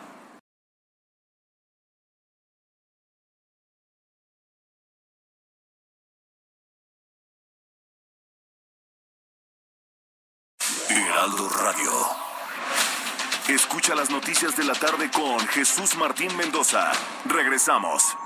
[14.41, 16.91] De la tarde con Jesús Martín Mendoza.
[17.25, 18.17] Regresamos.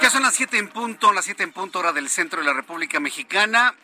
[0.00, 2.54] Ya son las 7 en punto, las 7 en punto hora del centro de la
[2.54, 3.74] República Mexicana.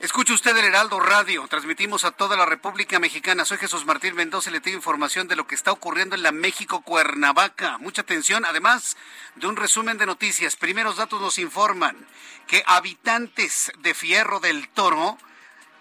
[0.00, 3.44] Escuche usted el Heraldo Radio, transmitimos a toda la República Mexicana.
[3.44, 6.32] Soy Jesús Martín Mendoza y le tengo información de lo que está ocurriendo en la
[6.32, 7.78] México Cuernavaca.
[7.78, 8.96] Mucha atención, además
[9.36, 10.56] de un resumen de noticias.
[10.56, 11.96] Primeros datos nos informan
[12.48, 15.16] que habitantes de Fierro del Toro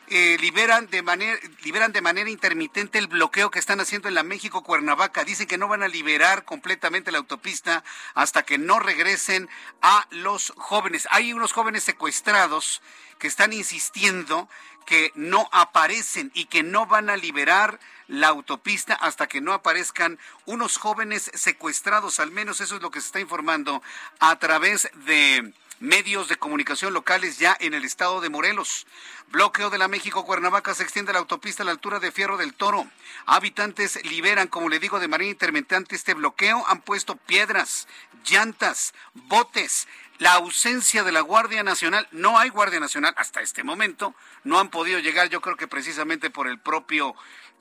[0.08, 4.24] eh, liberan, de manera, liberan de manera intermitente el bloqueo que están haciendo en la
[4.24, 5.24] México Cuernavaca.
[5.24, 7.84] Dicen que no van a liberar completamente la autopista
[8.14, 9.50] hasta que no regresen
[9.82, 11.08] a los jóvenes.
[11.12, 12.82] Hay unos jóvenes secuestrados
[13.20, 14.48] que están insistiendo
[14.86, 20.18] que no aparecen y que no van a liberar la autopista hasta que no aparezcan
[20.46, 23.84] unos jóvenes secuestrados, al menos eso es lo que se está informando
[24.20, 28.88] a través de medios de comunicación locales ya en el estado de Morelos.
[29.30, 32.38] Bloqueo de la México Cuernavaca se extiende a la autopista a la altura de Fierro
[32.38, 32.88] del Toro.
[33.26, 36.66] Habitantes liberan, como le digo, de manera intermitente este bloqueo.
[36.68, 37.88] Han puesto piedras,
[38.26, 42.08] llantas, botes, la ausencia de la Guardia Nacional.
[42.12, 44.16] No hay Guardia Nacional hasta este momento.
[44.44, 47.14] No han podido llegar, yo creo que precisamente por el propio,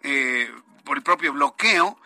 [0.03, 0.51] eh,
[0.85, 1.99] por el propio bloqueo.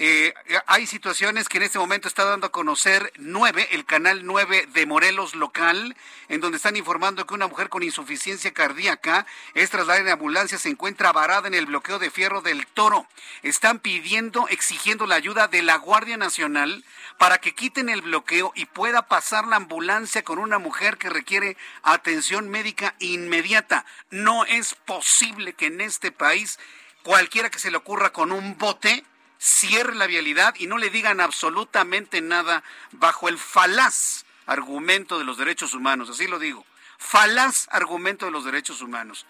[0.00, 0.32] Eh,
[0.68, 4.86] hay situaciones que en este momento está dando a conocer 9, el canal 9 de
[4.86, 5.96] Morelos local,
[6.28, 10.68] en donde están informando que una mujer con insuficiencia cardíaca es trasladada en ambulancia, se
[10.68, 13.08] encuentra varada en el bloqueo de Fierro del Toro.
[13.42, 16.84] Están pidiendo, exigiendo la ayuda de la Guardia Nacional
[17.18, 21.56] para que quiten el bloqueo y pueda pasar la ambulancia con una mujer que requiere
[21.82, 23.84] atención médica inmediata.
[24.10, 26.60] No es posible que en este país
[27.02, 29.04] cualquiera que se le ocurra con un bote
[29.38, 32.62] cierre la vialidad y no le digan absolutamente nada
[32.92, 36.64] bajo el falaz argumento de los derechos humanos, así lo digo,
[36.98, 39.26] falaz argumento de los derechos humanos.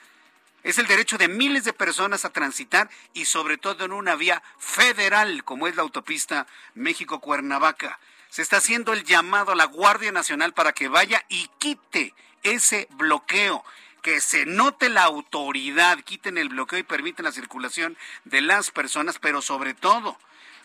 [0.62, 4.42] Es el derecho de miles de personas a transitar y sobre todo en una vía
[4.58, 7.98] federal como es la autopista México-Cuernavaca.
[8.28, 12.88] Se está haciendo el llamado a la Guardia Nacional para que vaya y quite ese
[12.92, 13.64] bloqueo
[14.02, 19.18] que se note la autoridad, quiten el bloqueo y permiten la circulación de las personas,
[19.18, 20.18] pero sobre todo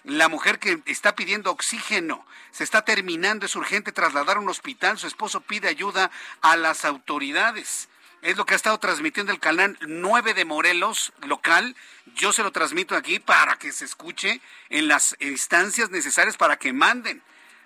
[0.04, 4.98] la mujer que está pidiendo oxígeno se está terminando, es urgente trasladar a un hospital,
[4.98, 6.12] su esposo pide ayuda
[6.42, 7.90] a las autoridades.
[8.22, 11.76] Es lo que ha estado transmitiendo el canal 9 de Morelos local.
[12.16, 16.72] Yo se lo transmito aquí para que se escuche en las instancias necesarias para que
[16.72, 17.22] manden.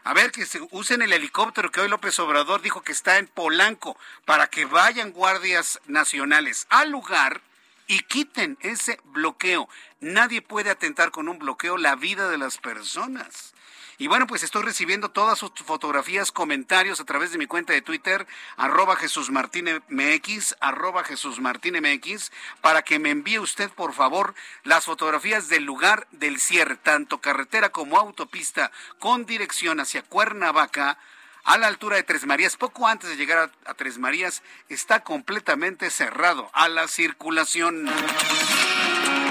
[0.08, 3.28] A ver, que se usen el helicóptero que hoy López Obrador dijo que está en
[3.28, 7.41] Polanco para que vayan guardias nacionales al lugar
[7.88, 9.68] y quiten ese bloqueo.
[10.00, 13.54] Nadie puede atentar con un bloqueo la vida de las personas.
[14.00, 17.82] Y bueno, pues estoy recibiendo todas sus fotografías, comentarios a través de mi cuenta de
[17.82, 22.32] Twitter, arroba Jesús MX, arroba Jesús MX,
[22.62, 27.70] para que me envíe usted, por favor, las fotografías del lugar del cierre, tanto carretera
[27.70, 31.00] como autopista, con dirección hacia Cuernavaca,
[31.48, 35.89] a la altura de Tres Marías, poco antes de llegar a, Tres Marías, está completamente
[35.89, 37.89] cerrado a la circulación.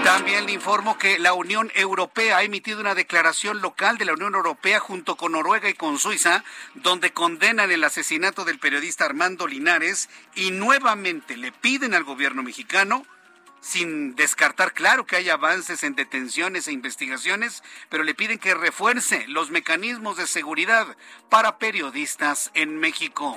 [0.03, 4.35] También le informo que la Unión Europea ha emitido una declaración local de la Unión
[4.35, 6.43] Europea junto con Noruega y con Suiza,
[6.75, 13.05] donde condenan el asesinato del periodista Armando Linares y nuevamente le piden al gobierno mexicano
[13.67, 19.27] sin descartar, claro que hay avances en detenciones e investigaciones, pero le piden que refuerce
[19.27, 20.97] los mecanismos de seguridad
[21.29, 23.37] para periodistas en México.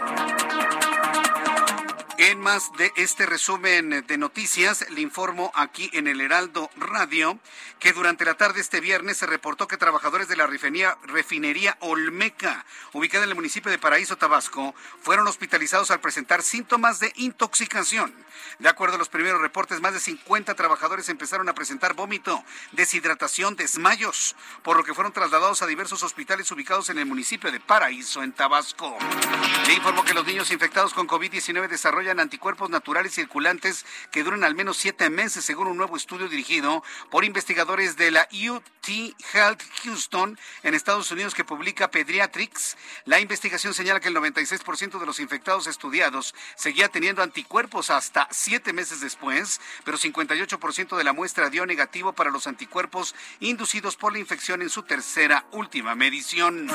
[2.21, 7.39] En más de este resumen de noticias, le informo aquí en el Heraldo Radio
[7.79, 12.65] que durante la tarde este viernes se reportó que trabajadores de la refinería, refinería Olmeca,
[12.91, 18.13] ubicada en el municipio de Paraíso, Tabasco, fueron hospitalizados al presentar síntomas de intoxicación.
[18.59, 22.43] De acuerdo a los primeros reportes, más de 50 trabajadores empezaron a presentar vómito,
[22.73, 27.61] deshidratación, desmayos, por lo que fueron trasladados a diversos hospitales ubicados en el municipio de
[27.61, 28.97] Paraíso, en Tabasco.
[29.67, 34.55] Le informo que los niños infectados con COVID-19 desarrollan anticuerpos naturales circulantes que duran al
[34.55, 40.37] menos siete meses, según un nuevo estudio dirigido por investigadores de la UT Health Houston
[40.63, 42.77] en Estados Unidos que publica Pediatrics.
[43.05, 48.73] La investigación señala que el 96% de los infectados estudiados seguía teniendo anticuerpos hasta siete
[48.73, 54.19] meses después, pero 58% de la muestra dio negativo para los anticuerpos inducidos por la
[54.19, 56.67] infección en su tercera última medición.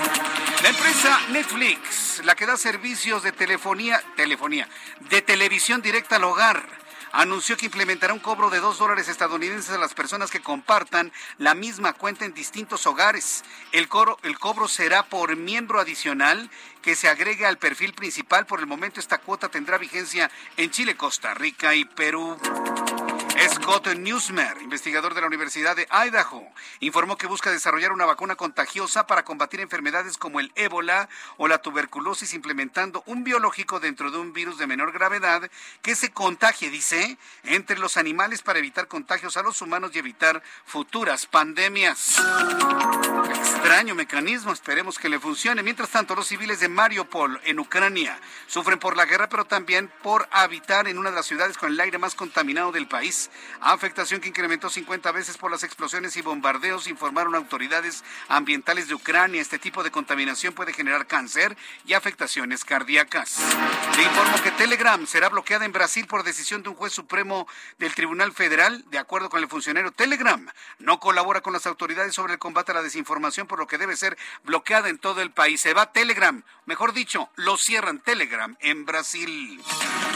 [0.62, 4.68] La empresa Netflix, la que da servicios de telefonía, telefonía,
[5.10, 9.78] de televisión directa al hogar anunció que implementará un cobro de dos dólares estadounidenses a
[9.78, 13.44] las personas que compartan la misma cuenta en distintos hogares.
[13.72, 13.88] El,
[14.22, 16.50] el cobro será por miembro adicional
[16.82, 18.46] que se agregue al perfil principal.
[18.46, 22.36] Por el momento esta cuota tendrá vigencia en Chile, Costa Rica y Perú.
[23.48, 26.46] Scott Newsmer, investigador de la Universidad de Idaho,
[26.80, 31.58] informó que busca desarrollar una vacuna contagiosa para combatir enfermedades como el ébola o la
[31.58, 35.50] tuberculosis, implementando un biológico dentro de un virus de menor gravedad
[35.82, 40.42] que se contagie, dice, entre los animales para evitar contagios a los humanos y evitar
[40.64, 42.22] futuras pandemias.
[43.64, 45.62] Extraño mecanismo, esperemos que le funcione.
[45.62, 50.28] Mientras tanto, los civiles de Mariupol, en Ucrania, sufren por la guerra, pero también por
[50.30, 53.30] habitar en una de las ciudades con el aire más contaminado del país
[53.60, 59.40] afectación que incrementó 50 veces por las explosiones y bombardeos, informaron autoridades ambientales de Ucrania.
[59.40, 61.56] Este tipo de contaminación puede generar cáncer
[61.86, 63.38] y afectaciones cardíacas.
[63.96, 67.46] Le informo que Telegram será bloqueada en Brasil por decisión de un juez supremo
[67.78, 68.84] del Tribunal Federal.
[68.90, 70.46] De acuerdo con el funcionario, Telegram
[70.78, 73.96] no colabora con las autoridades sobre el combate a la desinformación, por lo que debe
[73.96, 75.60] ser bloqueada en todo el país.
[75.60, 79.62] Se va Telegram, mejor dicho, lo cierran Telegram en Brasil.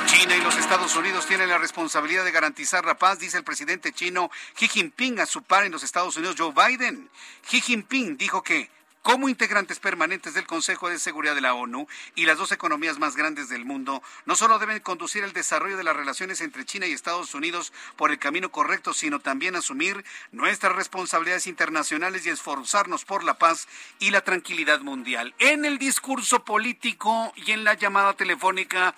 [0.07, 3.93] China y los Estados Unidos tienen la responsabilidad de garantizar la paz, dice el presidente
[3.93, 7.09] chino Xi Jinping a su par en los Estados Unidos, Joe Biden.
[7.49, 8.71] Xi Jinping dijo que
[9.03, 13.17] como integrantes permanentes del Consejo de Seguridad de la ONU y las dos economías más
[13.17, 16.93] grandes del mundo, no solo deben conducir el desarrollo de las relaciones entre China y
[16.93, 23.25] Estados Unidos por el camino correcto, sino también asumir nuestras responsabilidades internacionales y esforzarnos por
[23.25, 23.67] la paz
[23.99, 25.35] y la tranquilidad mundial.
[25.39, 28.95] En el discurso político y en la llamada telefónica,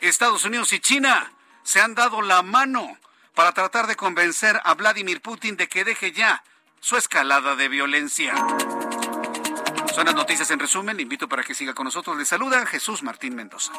[0.00, 1.34] Estados Unidos y China
[1.64, 2.96] se han dado la mano
[3.40, 6.44] para tratar de convencer a Vladimir Putin de que deje ya
[6.78, 8.34] su escalada de violencia.
[9.94, 10.94] Son las noticias en resumen.
[10.94, 12.18] Le invito para que siga con nosotros.
[12.18, 13.72] Le saluda Jesús Martín Mendoza.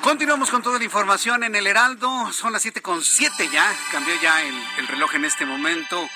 [0.00, 2.32] Continuamos con toda la información en el Heraldo.
[2.32, 3.72] Son las siete con siete ya.
[3.92, 6.08] Cambió ya el reloj en este momento.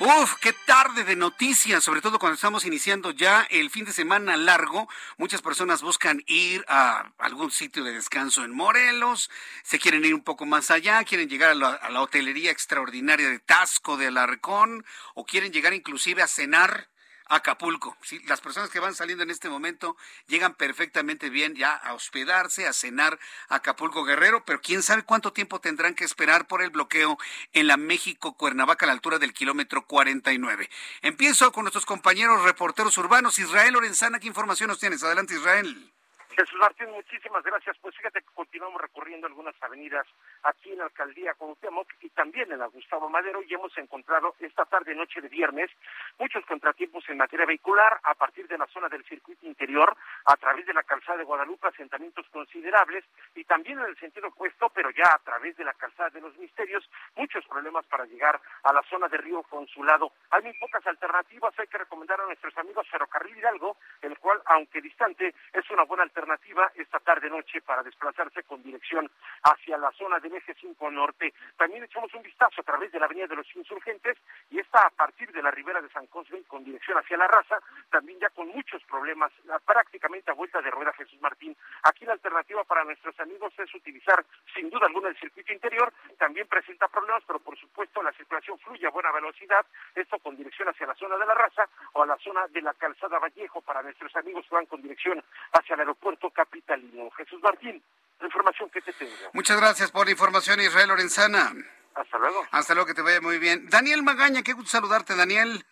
[0.00, 4.36] Uf, qué tarde de noticias, sobre todo cuando estamos iniciando ya el fin de semana
[4.36, 4.88] largo.
[5.16, 9.28] Muchas personas buscan ir a algún sitio de descanso en Morelos,
[9.64, 13.28] se quieren ir un poco más allá, quieren llegar a la, a la hotelería extraordinaria
[13.28, 14.84] de Tasco de Alarcón
[15.14, 16.86] o quieren llegar inclusive a cenar
[17.28, 17.96] Acapulco.
[18.02, 18.20] ¿sí?
[18.26, 22.72] Las personas que van saliendo en este momento llegan perfectamente bien ya a hospedarse, a
[22.72, 23.18] cenar
[23.48, 27.18] a Acapulco Guerrero, pero quién sabe cuánto tiempo tendrán que esperar por el bloqueo
[27.52, 30.68] en la México Cuernavaca a la altura del kilómetro 49.
[31.02, 33.38] Empiezo con nuestros compañeros reporteros urbanos.
[33.38, 35.02] Israel Lorenzana, ¿qué información nos tienes?
[35.02, 35.92] Adelante, Israel.
[36.38, 37.76] Jesús Martín, muchísimas gracias.
[37.80, 40.06] Pues fíjate que continuamos recorriendo algunas avenidas
[40.42, 44.64] aquí en la alcaldía Cuauhtémoc y también en la Gustavo Madero y hemos encontrado esta
[44.64, 45.70] tarde noche de viernes
[46.18, 50.66] muchos contratiempos en materia vehicular a partir de la zona del circuito interior a través
[50.66, 55.14] de la calzada de Guadalupe asentamientos considerables y también en el sentido opuesto pero ya
[55.14, 59.08] a través de la calzada de los misterios muchos problemas para llegar a la zona
[59.08, 60.12] de Río Consulado.
[60.30, 64.80] Hay muy pocas alternativas, hay que recomendar a nuestros amigos Ferrocarril Hidalgo, el cual aunque
[64.80, 69.10] distante es una buena alternativa esta tarde-noche para desplazarse con dirección
[69.42, 71.32] hacia la zona eje 5 norte.
[71.56, 74.16] También echamos un vistazo a través de la avenida de los insurgentes
[74.50, 77.60] y está a partir de la ribera de San Cosme con dirección hacia la raza,
[77.90, 79.32] también ya con muchos problemas,
[79.64, 81.56] prácticamente a vuelta de rueda Jesús Martín.
[81.82, 84.24] Aquí la alternativa para nuestros amigos es utilizar
[84.54, 88.86] sin duda alguna el circuito interior, también presenta problemas, pero por supuesto la circulación fluye
[88.86, 89.64] a buena velocidad,
[89.94, 92.74] esto con dirección hacia la zona de la raza o a la zona de la
[92.74, 95.22] calzada Vallejo para nuestros amigos que van con dirección
[95.52, 97.10] hacia el aeropuerto capitalino.
[97.10, 97.82] Jesús Martín,
[98.20, 99.12] la información que te tengo.
[99.32, 101.52] Muchas gracias por la información, Israel Lorenzana.
[101.94, 102.46] Hasta luego.
[102.50, 103.68] Hasta luego, que te vaya muy bien.
[103.68, 105.64] Daniel Magaña, qué gusto saludarte, Daniel.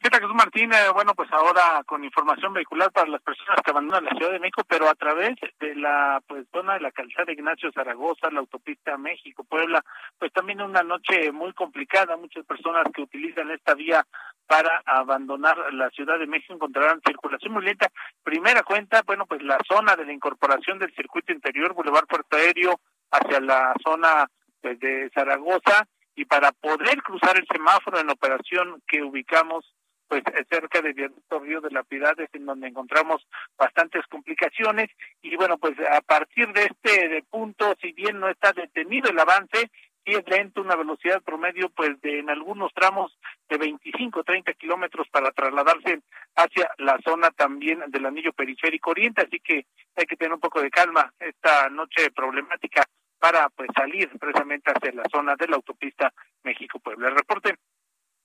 [0.00, 0.72] ¿Qué tal, Jesús Martín?
[0.72, 4.38] Eh, bueno, pues ahora con información vehicular para las personas que abandonan la Ciudad de
[4.38, 8.96] México, pero a través de la pues zona de la calzada Ignacio Zaragoza, la autopista
[8.96, 9.84] México-Puebla,
[10.18, 12.16] pues también una noche muy complicada.
[12.16, 14.06] Muchas personas que utilizan esta vía
[14.46, 17.90] para abandonar la Ciudad de México encontrarán circulación muy lenta.
[18.22, 22.80] Primera cuenta, bueno, pues la zona de la incorporación del circuito interior, Boulevard Puerto Aéreo,
[23.10, 24.26] hacia la zona
[24.60, 25.86] pues, de Zaragoza,
[26.16, 29.74] y para poder cruzar el semáforo en operación que ubicamos
[30.08, 34.90] pues cerca de viaducto Río de la Piedad es en donde encontramos bastantes complicaciones.
[35.22, 39.70] Y bueno pues a partir de este punto si bien no está detenido el avance
[40.04, 45.08] sí es lento una velocidad promedio pues de en algunos tramos de 25 30 kilómetros
[45.08, 46.02] para trasladarse
[46.36, 49.22] hacia la zona también del anillo periférico oriente.
[49.22, 52.84] Así que hay que tener un poco de calma esta noche problemática
[53.24, 56.12] para pues salir precisamente hacia la zona de la autopista
[56.42, 57.58] México Puebla el reporte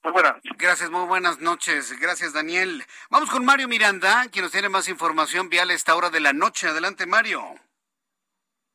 [0.03, 1.97] muy buenas Gracias, muy buenas noches.
[2.01, 2.83] Gracias, Daniel.
[3.09, 6.33] Vamos con Mario Miranda, quien nos tiene más información vial a esta hora de la
[6.33, 6.67] noche.
[6.67, 7.41] Adelante, Mario.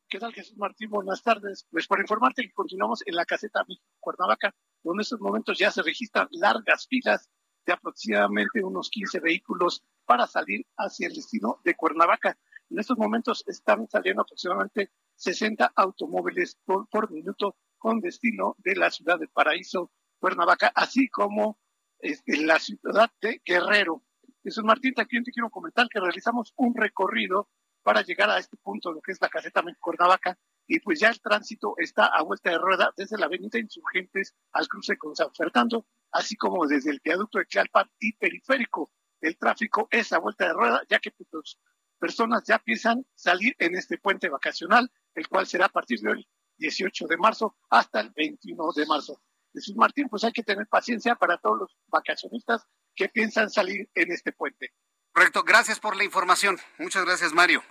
[0.07, 0.89] ¿Qué tal, Jesús Martín?
[0.89, 1.67] Buenas tardes.
[1.71, 3.63] Pues por informarte que continuamos en la caseta
[3.99, 4.53] Cuernavaca,
[4.83, 7.29] donde en estos momentos ya se registran largas filas
[7.65, 12.37] de aproximadamente unos 15 vehículos para salir hacia el destino de Cuernavaca.
[12.69, 18.89] En estos momentos están saliendo aproximadamente 60 automóviles por, por minuto con destino de la
[18.91, 21.59] ciudad de Paraíso Cuernavaca, así como
[21.99, 24.03] este, la ciudad de Guerrero.
[24.43, 27.49] Jesús Martín, también te quiero comentar que realizamos un recorrido
[27.83, 30.37] para llegar a este punto, lo que es la caseta Cuernavaca,
[30.67, 34.67] y pues ya el tránsito está a vuelta de rueda desde la avenida Insurgentes al
[34.67, 38.91] cruce con San Fernando, así como desde el viaducto de Tlalpan y periférico.
[39.21, 41.57] El tráfico es a vuelta de rueda, ya que pues,
[41.99, 47.07] personas ya piensan salir en este puente vacacional, el cual será a partir del 18
[47.07, 49.21] de marzo hasta el 21 de marzo.
[49.53, 54.11] Jesús Martín, pues hay que tener paciencia para todos los vacacionistas que piensan salir en
[54.11, 54.69] este puente.
[55.13, 56.57] Correcto, gracias por la información.
[56.77, 57.63] Muchas gracias, Mario.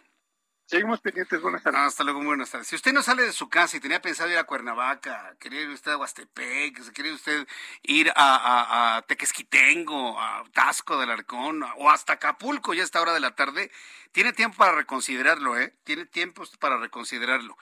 [0.67, 1.81] Seguimos pendientes, buenas tardes.
[1.81, 2.69] hasta luego, buenas tardes.
[2.69, 5.69] Si usted no sale de su casa y tenía pensado ir a Cuernavaca, quería ir
[5.69, 7.47] usted a Huastepec, quería usted
[7.83, 13.13] ir a, a, Tequesquitengo, a Tasco del Arcón o hasta Acapulco ya a esta hora
[13.13, 13.71] de la tarde,
[14.13, 15.75] tiene tiempo para reconsiderarlo, ¿eh?
[15.85, 17.57] Tiene tiempo para reconsiderarlo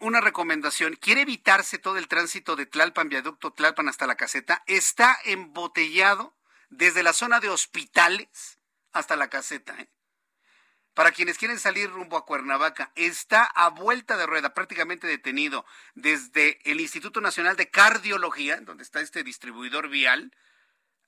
[0.00, 5.18] una recomendación, quiere evitarse todo el tránsito de Tlalpan, viaducto Tlalpan hasta la caseta, está
[5.24, 6.34] embotellado
[6.70, 8.58] desde la zona de hospitales
[8.92, 9.78] hasta la caseta.
[9.78, 9.88] ¿eh?
[10.96, 16.58] Para quienes quieren salir rumbo a Cuernavaca, está a vuelta de rueda, prácticamente detenido, desde
[16.64, 20.34] el Instituto Nacional de Cardiología, donde está este distribuidor vial,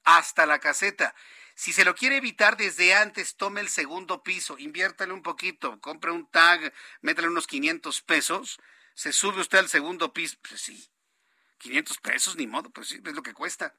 [0.04, 1.14] hasta la caseta.
[1.54, 6.10] Si se lo quiere evitar desde antes, tome el segundo piso, inviértale un poquito, compre
[6.10, 6.70] un tag,
[7.00, 8.60] métale unos 500 pesos,
[8.92, 10.86] se sube usted al segundo piso, pues sí,
[11.56, 13.74] 500 pesos, ni modo, pues sí, es lo que cuesta.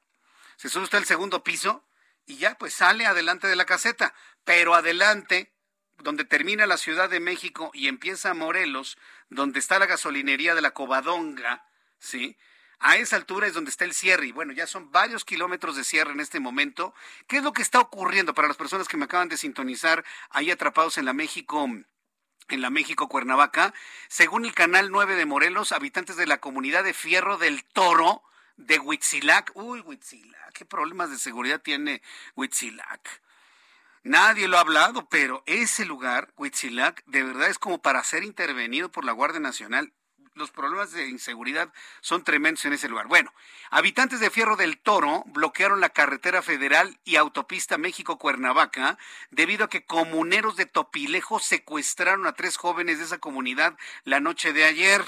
[0.56, 1.86] Se sube usted al segundo piso
[2.26, 5.54] y ya, pues sale adelante de la caseta, pero adelante,
[6.02, 8.98] donde termina la Ciudad de México y empieza Morelos,
[9.28, 11.64] donde está la gasolinería de la Covadonga,
[11.98, 12.36] ¿sí?
[12.78, 15.84] A esa altura es donde está el cierre y bueno, ya son varios kilómetros de
[15.84, 16.94] cierre en este momento.
[17.26, 20.50] ¿Qué es lo que está ocurriendo para las personas que me acaban de sintonizar ahí
[20.50, 21.68] atrapados en la México?
[22.48, 23.72] en la México Cuernavaca,
[24.08, 28.24] según el canal 9 de Morelos, habitantes de la comunidad de Fierro del Toro
[28.56, 29.52] de Huitzilac.
[29.54, 32.02] Uy, Huitzilac, qué problemas de seguridad tiene
[32.34, 33.22] Huitzilac.
[34.02, 38.90] Nadie lo ha hablado, pero ese lugar, Huitzilac, de verdad es como para ser intervenido
[38.90, 39.92] por la Guardia Nacional
[40.34, 43.06] los problemas de inseguridad son tremendos en ese lugar.
[43.06, 43.32] Bueno,
[43.70, 48.98] habitantes de Fierro del Toro bloquearon la carretera federal y autopista México-Cuernavaca
[49.30, 54.52] debido a que comuneros de Topilejo secuestraron a tres jóvenes de esa comunidad la noche
[54.52, 55.04] de ayer.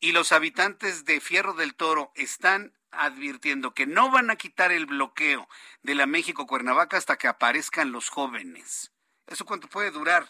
[0.00, 4.86] Y los habitantes de Fierro del Toro están advirtiendo que no van a quitar el
[4.86, 5.48] bloqueo
[5.82, 8.92] de la México-Cuernavaca hasta que aparezcan los jóvenes.
[9.26, 10.28] ¿Eso cuánto puede durar?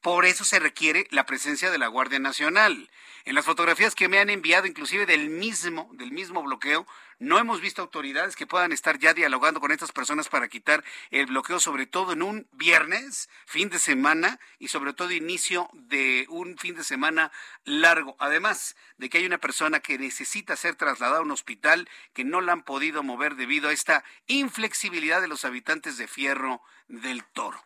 [0.00, 2.88] Por eso se requiere la presencia de la Guardia Nacional.
[3.24, 6.86] En las fotografías que me han enviado, inclusive del mismo, del mismo bloqueo,
[7.18, 11.26] no hemos visto autoridades que puedan estar ya dialogando con estas personas para quitar el
[11.26, 16.56] bloqueo, sobre todo en un viernes, fin de semana y sobre todo inicio de un
[16.58, 17.32] fin de semana
[17.64, 18.16] largo.
[18.18, 22.40] Además de que hay una persona que necesita ser trasladada a un hospital que no
[22.40, 27.62] la han podido mover debido a esta inflexibilidad de los habitantes de Fierro del Toro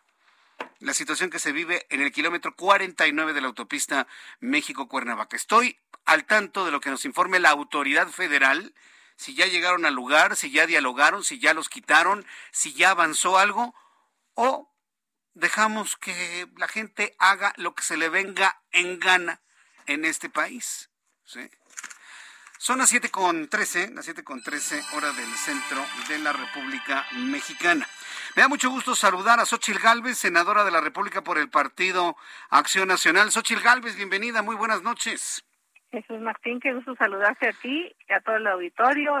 [0.79, 4.05] la situación que se vive en el kilómetro 49 de la autopista
[4.41, 5.37] México-Cuernavaca.
[5.37, 8.73] Estoy al tanto de lo que nos informe la autoridad federal,
[9.15, 13.37] si ya llegaron al lugar, si ya dialogaron, si ya los quitaron, si ya avanzó
[13.37, 13.75] algo,
[14.33, 14.71] o
[15.33, 19.41] dejamos que la gente haga lo que se le venga en gana
[19.85, 20.89] en este país.
[22.57, 27.05] Son las 7 con 13, las 7 con 13 hora del centro de la República
[27.11, 27.87] Mexicana.
[28.35, 32.15] Me da mucho gusto saludar a Xochil Gálvez, senadora de la República por el Partido
[32.49, 33.31] Acción Nacional.
[33.31, 35.43] Xochil Gálvez, bienvenida, muy buenas noches.
[35.93, 39.13] Jesús Martín, qué gusto saludarte a ti y a todo el auditorio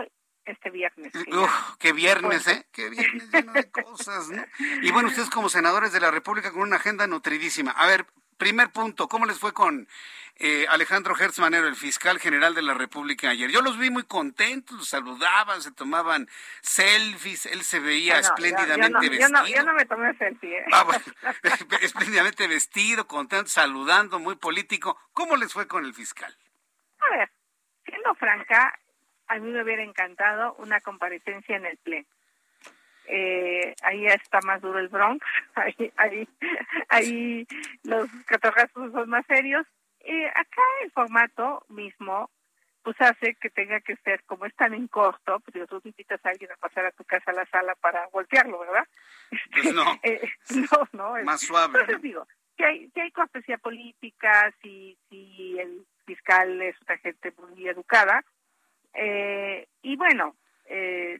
[0.43, 1.13] este viernes.
[1.27, 2.65] Uf, qué viernes, ¿eh?
[2.71, 4.43] Qué viernes lleno de cosas, ¿no?
[4.81, 7.71] Y bueno, ustedes como senadores de la República con una agenda nutridísima.
[7.71, 8.07] A ver,
[8.37, 9.87] primer punto, ¿cómo les fue con
[10.37, 13.51] eh, Alejandro Hertz Manero, el fiscal general de la República ayer?
[13.51, 16.27] Yo los vi muy contentos, los saludaban, se tomaban
[16.61, 19.45] selfies, él se veía espléndidamente vestido.
[19.45, 20.57] Yo no, me tomé selfie.
[20.57, 20.65] ¿eh?
[20.73, 20.87] Ah,
[21.81, 24.97] espléndidamente vestido, contento, saludando, muy político.
[25.13, 26.35] ¿Cómo les fue con el fiscal?
[27.05, 27.29] A ver,
[27.85, 28.79] siendo franca,
[29.27, 32.07] a mí me hubiera encantado una comparecencia en el Pleno
[33.05, 35.25] eh, ahí está más duro el Bronx,
[35.55, 36.27] ahí, ahí,
[36.89, 37.47] ahí
[37.83, 39.65] los catorrazos son más serios.
[39.99, 42.29] Eh, acá el formato mismo
[42.83, 46.29] pues hace que tenga que ser, como es tan en corto, pues tú invitas a
[46.29, 48.85] alguien a pasar a tu casa a la sala para golpearlo, ¿verdad?
[49.53, 49.85] Pues no.
[50.03, 51.23] Eh, no, no.
[51.23, 51.79] Más suave.
[51.79, 52.27] Entonces digo,
[52.57, 58.23] que hay, que hay cortesía política, si, si el fiscal es una gente muy educada,
[58.93, 60.35] eh, y bueno,
[60.65, 61.19] eh,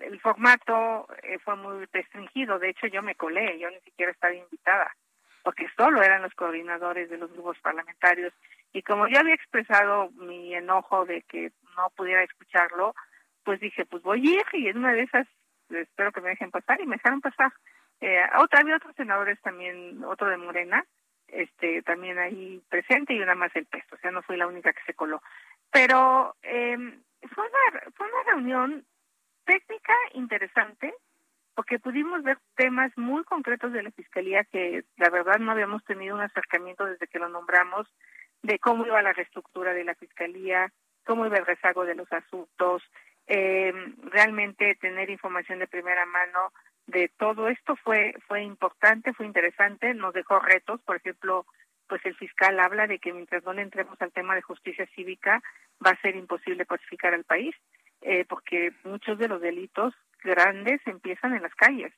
[0.00, 2.58] el, formato eh, fue muy restringido.
[2.58, 4.94] De hecho, yo me colé, yo ni siquiera estaba invitada,
[5.42, 8.32] porque solo eran los coordinadores de los grupos parlamentarios.
[8.72, 12.94] Y como yo había expresado mi enojo de que no pudiera escucharlo,
[13.44, 15.26] pues dije, pues voy a ir y en una de esas
[15.70, 17.52] espero que me dejen pasar y me dejaron pasar.
[18.00, 20.84] Eh, otra, había otros senadores también, otro de Morena,
[21.28, 24.72] este también ahí presente y una más el pesto, o sea, no fui la única
[24.72, 25.22] que se coló.
[25.70, 26.76] Pero eh,
[27.34, 28.84] fue, una, fue una reunión
[29.44, 30.94] técnica interesante
[31.54, 36.16] porque pudimos ver temas muy concretos de la Fiscalía que la verdad no habíamos tenido
[36.16, 37.86] un acercamiento desde que lo nombramos
[38.42, 40.72] de cómo iba la reestructura de la Fiscalía,
[41.06, 42.82] cómo iba el rezago de los asuntos,
[43.34, 43.72] eh,
[44.04, 46.52] realmente tener información de primera mano
[46.86, 51.44] de todo esto fue fue importante, fue interesante, nos dejó retos, por ejemplo,
[51.88, 55.42] pues el fiscal habla de que mientras no le entremos al tema de justicia cívica
[55.84, 57.54] va a ser imposible pacificar al país
[58.02, 61.92] eh, porque muchos de los delitos grandes empiezan en las calles.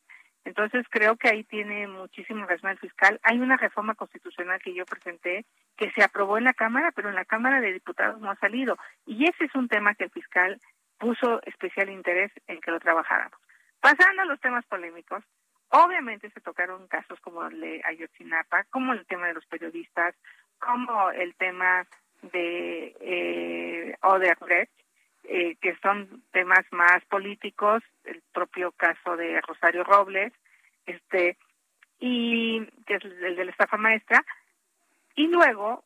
[0.44, 3.20] Entonces creo que ahí tiene muchísimo razón el fiscal.
[3.24, 5.44] Hay una reforma constitucional que yo presenté
[5.76, 8.78] que se aprobó en la Cámara, pero en la Cámara de Diputados no ha salido.
[9.04, 10.60] Y ese es un tema que el fiscal
[10.98, 13.38] puso especial interés en que lo trabajáramos.
[13.80, 15.22] Pasando a los temas polémicos,
[15.70, 20.14] obviamente se tocaron casos como el de Ayotzinapa, como el tema de los periodistas,
[20.58, 21.86] como el tema
[22.22, 24.72] de eh, Odebrecht,
[25.24, 30.32] eh, que son temas más políticos, el propio caso de Rosario Robles,
[30.86, 31.36] este
[31.98, 34.24] y que es el de la estafa maestra,
[35.14, 35.82] y luego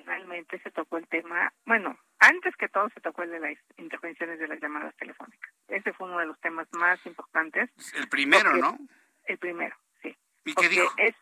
[0.00, 4.38] finalmente se tocó el tema, bueno, antes que todo se tocó el de las intervenciones
[4.38, 5.52] de las llamadas telefónicas.
[5.68, 7.70] Ese fue uno de los temas más importantes.
[7.94, 8.78] El primero, ¿no?
[9.24, 10.16] El primero, sí.
[10.44, 10.92] ¿Y qué dijo?
[10.96, 11.14] Es,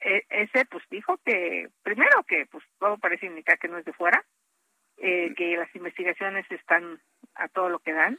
[0.00, 3.92] e, ese pues dijo que primero que pues todo parece indicar que no es de
[3.92, 4.24] fuera,
[4.98, 7.00] eh, que las investigaciones están
[7.34, 8.18] a todo lo que dan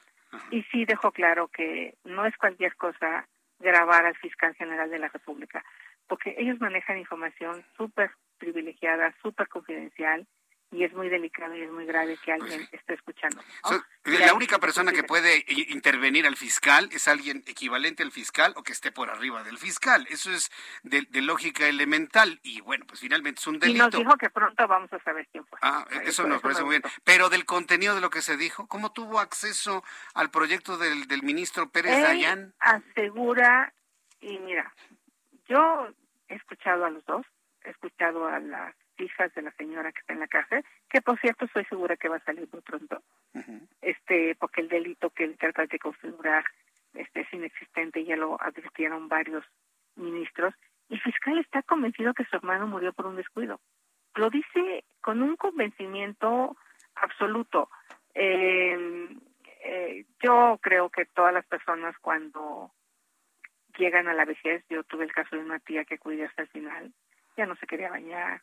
[0.50, 3.28] y sí dejó claro que no es cualquier cosa
[3.60, 5.64] grabar al fiscal general de la República,
[6.08, 10.28] porque ellos manejan información súper privilegiada, súper confidencial
[10.74, 13.42] y es muy delicado y es muy grave que alguien Pues esté escuchando.
[14.06, 18.72] la única persona que puede intervenir al fiscal es alguien equivalente al fiscal o que
[18.72, 20.08] esté por arriba del fiscal.
[20.10, 20.52] Eso es
[20.82, 23.78] de, lógica elemental y bueno, pues finalmente es un delito.
[23.78, 25.60] Y nos dijo que pronto vamos a saber quién fue.
[25.62, 26.84] Ah, eso, nos parece muy bien.
[27.04, 29.84] Pero del contenido de lo que se dijo, ¿cómo tuvo acceso
[30.16, 32.54] al proyecto del, del ministro Pérez Dayán?
[32.60, 33.74] Asegura,
[34.22, 34.74] y mira,
[35.48, 35.88] yo
[36.28, 37.26] he escuchado a los dos,
[37.64, 41.46] escuchado a las hijas de la señora que está en la cárcel, que por cierto
[41.46, 43.02] estoy segura que va a salir muy pronto,
[43.82, 46.46] este, porque el delito que él trata de configurar
[46.94, 49.44] este, es inexistente, y ya lo advirtieron varios
[49.96, 50.54] ministros,
[50.90, 53.60] y el fiscal está convencido que su hermano murió por un descuido.
[54.16, 56.56] Lo dice con un convencimiento
[56.96, 57.70] absoluto.
[58.14, 59.10] Eh,
[59.64, 62.72] eh, yo creo que todas las personas cuando
[63.78, 66.48] llegan a la vejez, yo tuve el caso de una tía que cuidé hasta el
[66.50, 66.94] final,
[67.38, 68.42] ya no se quería bañar,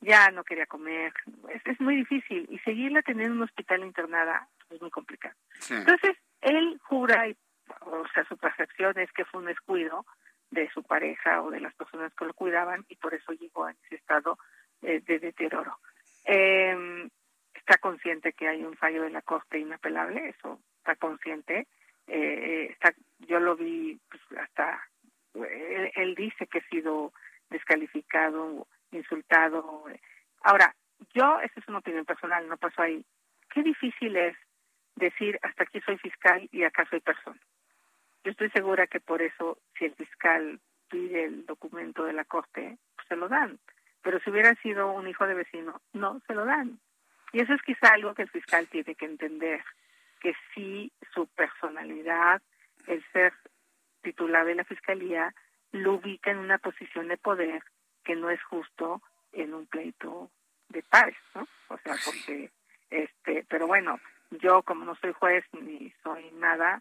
[0.00, 1.12] ya no quería comer,
[1.48, 5.34] es, es muy difícil y seguirla teniendo en un hospital internada es muy complicado.
[5.70, 7.36] Entonces, él jura, y,
[7.80, 10.04] o sea, su percepción es que fue un descuido
[10.50, 13.72] de su pareja o de las personas que lo cuidaban y por eso llegó a
[13.72, 14.38] ese estado
[14.82, 15.78] eh, de deterioro.
[16.24, 17.08] Eh,
[17.54, 21.66] está consciente que hay un fallo de la Corte inapelable, eso está consciente.
[22.06, 24.86] Eh, está, yo lo vi pues, hasta,
[25.34, 27.12] él, él dice que ha sido
[27.50, 29.84] descalificado insultado.
[30.42, 30.74] Ahora,
[31.14, 33.04] yo, esa es una opinión personal, no pasó ahí.
[33.52, 34.36] Qué difícil es
[34.96, 37.40] decir, hasta aquí soy fiscal y acá soy persona.
[38.24, 42.78] Yo estoy segura que por eso, si el fiscal pide el documento de la corte,
[42.94, 43.58] pues se lo dan.
[44.02, 46.78] Pero si hubiera sido un hijo de vecino, no se lo dan.
[47.32, 49.64] Y eso es quizá algo que el fiscal tiene que entender,
[50.20, 52.40] que si su personalidad,
[52.86, 53.32] el ser
[54.02, 55.34] titular de la fiscalía,
[55.74, 57.62] lo ubica en una posición de poder
[58.04, 59.02] que no es justo
[59.32, 60.30] en un pleito
[60.68, 61.48] de pares, ¿no?
[61.68, 62.50] O sea, porque,
[62.90, 63.98] este, pero bueno,
[64.30, 66.80] yo como no soy juez ni soy nada,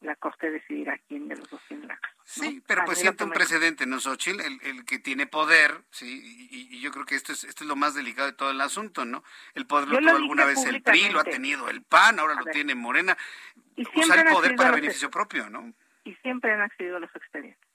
[0.00, 2.18] la Corte decidirá quién de los dos tiene la razón.
[2.24, 4.40] Sí, pero pues siente un precedente, ¿no, Xochitl?
[4.40, 7.76] El, el que tiene poder, sí, y, yo creo que esto es, esto es lo
[7.76, 9.24] más delicado de todo el asunto, ¿no?
[9.54, 12.44] El poder lo tuvo alguna vez el PRI, lo ha tenido el PAN, ahora lo
[12.44, 13.16] tiene Morena.
[13.74, 15.72] Y Usar el poder para beneficio propio, ¿no?
[16.04, 17.67] Y siempre han accedido los expedientes,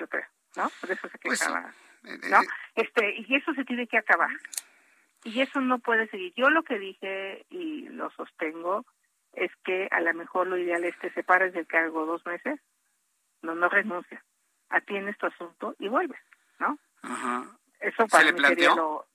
[0.00, 0.70] yo creo, ¿no?
[0.80, 1.72] Por eso se pues quejaba.
[2.02, 2.40] ¿no?
[2.74, 4.30] Este, y eso se tiene que acabar.
[5.22, 6.32] Y eso no puede seguir.
[6.34, 8.86] Yo lo que dije y lo sostengo
[9.34, 12.58] es que a lo mejor lo ideal es que separes del cargo dos meses,
[13.42, 14.22] no, no renuncias,
[14.70, 16.20] atiendes tu asunto y vuelves,
[16.58, 16.78] ¿no?
[17.80, 18.74] Eso para ¿Se le planteó?
[18.74, 19.06] Lo,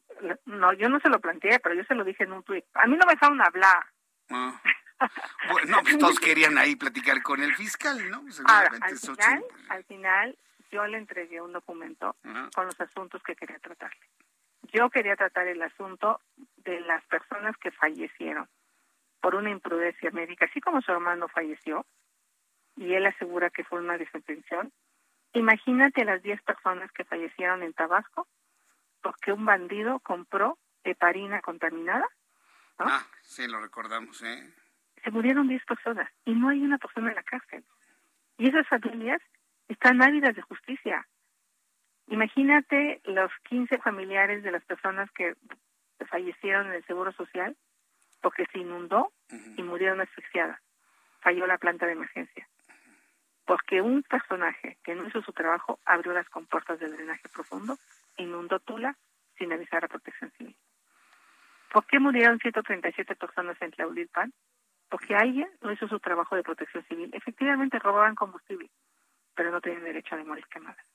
[0.45, 2.65] no, yo no se lo planteé, pero yo se lo dije en un tuit.
[2.75, 3.85] A mí no me dejaron hablar.
[4.29, 4.61] Ah.
[5.51, 8.23] bueno, pues todos querían ahí platicar con el fiscal, ¿no?
[8.45, 10.37] Ahora, al, final, al final,
[10.75, 12.17] yo le entregué un documento
[12.53, 14.05] con los asuntos que quería tratarle.
[14.73, 16.19] Yo quería tratar el asunto
[16.57, 18.49] de las personas que fallecieron
[19.21, 21.85] por una imprudencia médica, así como su hermano falleció,
[22.75, 24.73] y él asegura que fue una desatención.
[25.31, 28.27] Imagínate las 10 personas que fallecieron en Tabasco
[29.01, 32.07] porque un bandido compró heparina contaminada.
[32.79, 34.53] Ah, sí, lo recordamos, ¿eh?
[35.05, 37.63] Se murieron 10 personas y no hay una persona en la cárcel.
[38.37, 39.21] Y esas familias
[39.67, 41.07] están ávidas de justicia.
[42.07, 45.35] Imagínate los 15 familiares de las personas que
[46.09, 47.55] fallecieron en el Seguro Social
[48.21, 49.11] porque se inundó
[49.57, 50.59] y murieron asfixiadas.
[51.21, 52.47] Falló la planta de emergencia.
[53.45, 57.77] Porque un personaje que no hizo su trabajo abrió las compuertas del drenaje profundo
[58.17, 58.95] e inundó Tula
[59.37, 60.55] sin avisar a Protección Civil.
[61.71, 64.33] ¿Por qué murieron 137 personas en Tlaulilpan?
[64.89, 67.09] Porque alguien no hizo su trabajo de protección civil.
[67.13, 68.69] Efectivamente robaban combustible,
[69.35, 70.85] pero no tenían derecho a morir quemadas.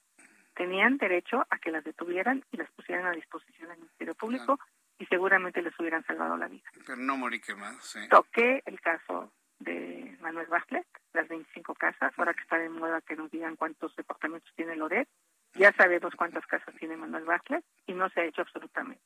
[0.55, 4.59] Tenían derecho a que las detuvieran y las pusieran a disposición del Ministerio Público
[4.99, 6.69] y seguramente les hubieran salvado la vida.
[6.87, 8.09] Pero no morí quemadas, sí.
[8.09, 13.17] Toqué el caso de Manuel Bartlett, las 25 casas, ahora que está de moda que
[13.17, 15.09] nos digan cuántos departamentos tiene Loret,
[15.55, 19.03] ya sabemos cuántas casas tiene Manuel Bartlett y no se ha hecho absolutamente.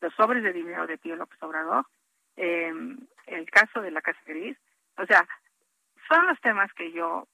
[0.00, 1.86] Los sobres de dinero de Pío López Obrador,
[2.36, 2.72] eh,
[3.26, 4.56] el caso de la Casa Gris,
[4.96, 5.26] o sea,
[6.08, 7.26] son los temas que yo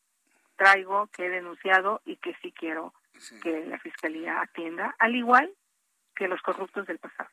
[0.61, 2.93] traigo, que he denunciado y que sí quiero
[3.43, 5.51] que la Fiscalía atienda, al igual
[6.15, 7.31] que los corruptos del pasado.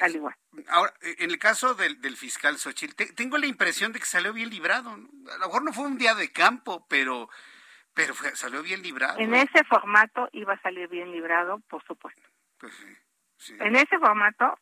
[0.00, 0.34] al igual.
[0.68, 4.48] Ahora, en el caso del, del fiscal Xochitl, tengo la impresión de que salió bien
[4.48, 4.90] librado.
[4.90, 7.28] A lo mejor no fue un día de campo, pero,
[7.92, 9.18] pero salió bien librado.
[9.18, 12.22] En ese formato iba a salir bien librado, por supuesto.
[12.58, 12.72] Pues
[13.60, 14.58] en ese formato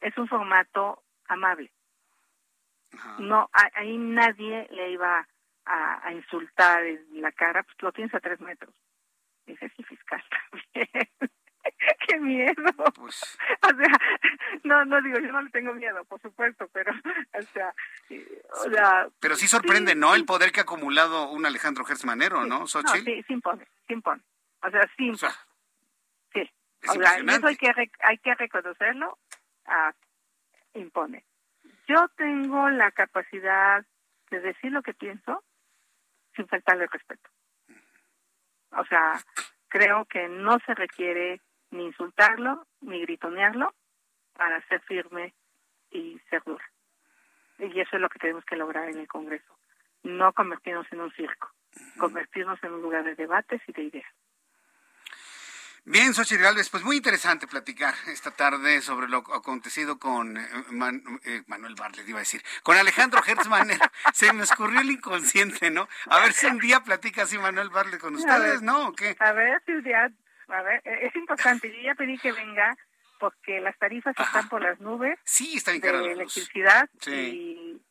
[0.00, 1.70] es un formato amable.
[3.18, 5.26] No, ahí nadie le iba
[5.66, 8.74] a, insultar en la cara, pues lo tienes a tres metros.
[9.46, 11.08] Dice, sí, fiscal también.
[12.06, 12.72] ¿Quién miedo.
[12.94, 13.38] Pues...
[13.62, 13.98] o sea,
[14.64, 17.74] no, no digo, yo no le tengo miedo, por supuesto, pero, o sea,
[18.52, 20.14] o sea Pero sí sorprende, ¿no?
[20.14, 23.04] El poder que ha acumulado un Alejandro Gersmanero, ¿no, Xochitl?
[23.04, 24.22] sí, sí impone, sí impone.
[24.62, 25.32] O sea, sí impone.
[26.32, 26.50] sí.
[26.86, 29.18] O sea, eso hay que, hay que reconocerlo,
[29.66, 29.92] ah,
[30.74, 31.24] impone.
[31.88, 33.84] Yo tengo la capacidad
[34.30, 35.42] de decir lo que pienso
[36.34, 37.28] sin faltarle respeto.
[38.72, 39.20] O sea,
[39.68, 41.40] creo que no se requiere
[41.70, 43.72] ni insultarlo ni gritonearlo
[44.32, 45.34] para ser firme
[45.90, 46.64] y ser dura.
[47.58, 49.56] Y eso es lo que tenemos que lograr en el Congreso.
[50.02, 51.50] No convertirnos en un circo,
[51.98, 54.12] convertirnos en un lugar de debates y de ideas.
[55.86, 60.48] Bien, Xochitl Galvez, pues muy interesante platicar esta tarde sobre lo acontecido con eh,
[61.24, 63.78] eh, Manuel Barlet, iba a decir, con Alejandro Hertzmanner.
[64.14, 65.86] Se me escurrió el inconsciente, ¿no?
[66.06, 68.88] A ver si un día platica así Manuel Barlet con ustedes, ¿no?
[68.88, 69.14] ¿O qué?
[69.18, 70.10] A ver si un día,
[70.48, 72.74] a ver, e-, es importante, yo ya pedí que venga
[73.20, 75.18] porque las tarifas están por las nubes.
[75.24, 77.12] Sí, están de electricidad sí.
[77.12, 77.82] y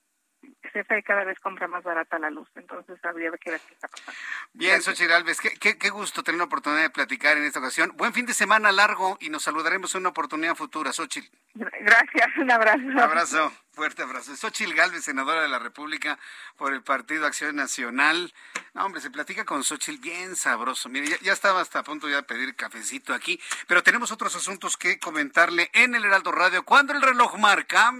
[0.73, 4.11] CFE cada vez compra más barata la luz, entonces habría que ver qué está pasando.
[4.53, 7.93] Bien, Xochitl Alves, qué, qué, gusto tener la oportunidad de platicar en esta ocasión.
[7.95, 11.29] Buen fin de semana largo y nos saludaremos en una oportunidad futura, Xochitl.
[11.53, 12.79] Gracias, un abrazo.
[12.79, 14.35] Un abrazo, fuerte abrazo.
[14.35, 16.19] Xochitl Galvez, senadora de la República
[16.57, 18.33] por el Partido Acción Nacional.
[18.73, 20.89] No, hombre, se platica con Xochitl bien sabroso.
[20.89, 24.35] Mire, ya, ya, estaba hasta a punto ya de pedir cafecito aquí, pero tenemos otros
[24.35, 26.63] asuntos que comentarle en el Heraldo Radio.
[26.63, 27.93] Cuando el reloj marca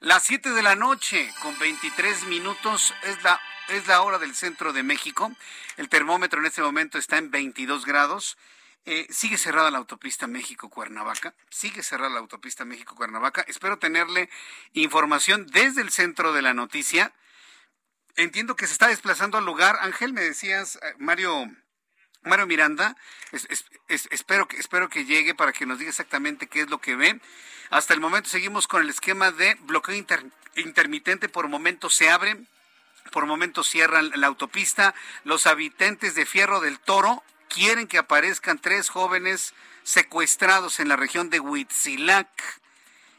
[0.00, 4.72] las 7 de la noche con 23 minutos es la es la hora del centro
[4.72, 5.32] de México.
[5.76, 8.36] El termómetro en este momento está en 22 grados.
[8.86, 11.34] Eh, sigue cerrada la autopista México-Cuernavaca.
[11.48, 13.42] Sigue cerrada la autopista México-Cuernavaca.
[13.48, 14.28] Espero tenerle
[14.74, 17.14] información desde el centro de la noticia.
[18.16, 19.78] Entiendo que se está desplazando al lugar.
[19.80, 21.46] Ángel, me decías, eh, Mario,
[22.22, 22.94] Mario Miranda,
[23.88, 27.20] espero, que, espero que llegue para que nos diga exactamente qué es lo que ve.
[27.70, 29.94] Hasta el momento seguimos con el esquema de bloqueo
[30.56, 31.30] intermitente.
[31.30, 32.36] Por momento se abre,
[33.12, 34.94] por momentos cierran la autopista.
[35.24, 37.24] Los habitantes de Fierro del Toro
[37.54, 39.54] quieren que aparezcan tres jóvenes
[39.84, 42.28] secuestrados en la región de Huitzilac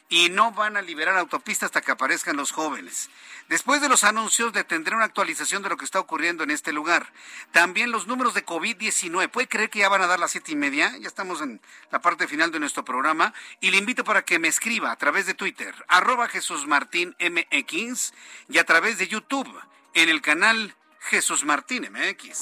[0.09, 3.09] y no van a liberar autopista hasta que aparezcan los jóvenes.
[3.47, 6.73] Después de los anuncios le tendré una actualización de lo que está ocurriendo en este
[6.73, 7.13] lugar.
[7.53, 9.29] También los números de COVID-19.
[9.29, 10.95] ¿Puede creer que ya van a dar las siete y media?
[10.99, 13.33] Ya estamos en la parte final de nuestro programa.
[13.61, 18.13] Y le invito para que me escriba a través de Twitter, arroba Jesús Martín MX
[18.49, 19.49] y a través de YouTube
[19.93, 22.41] en el canal Jesús Martín MX.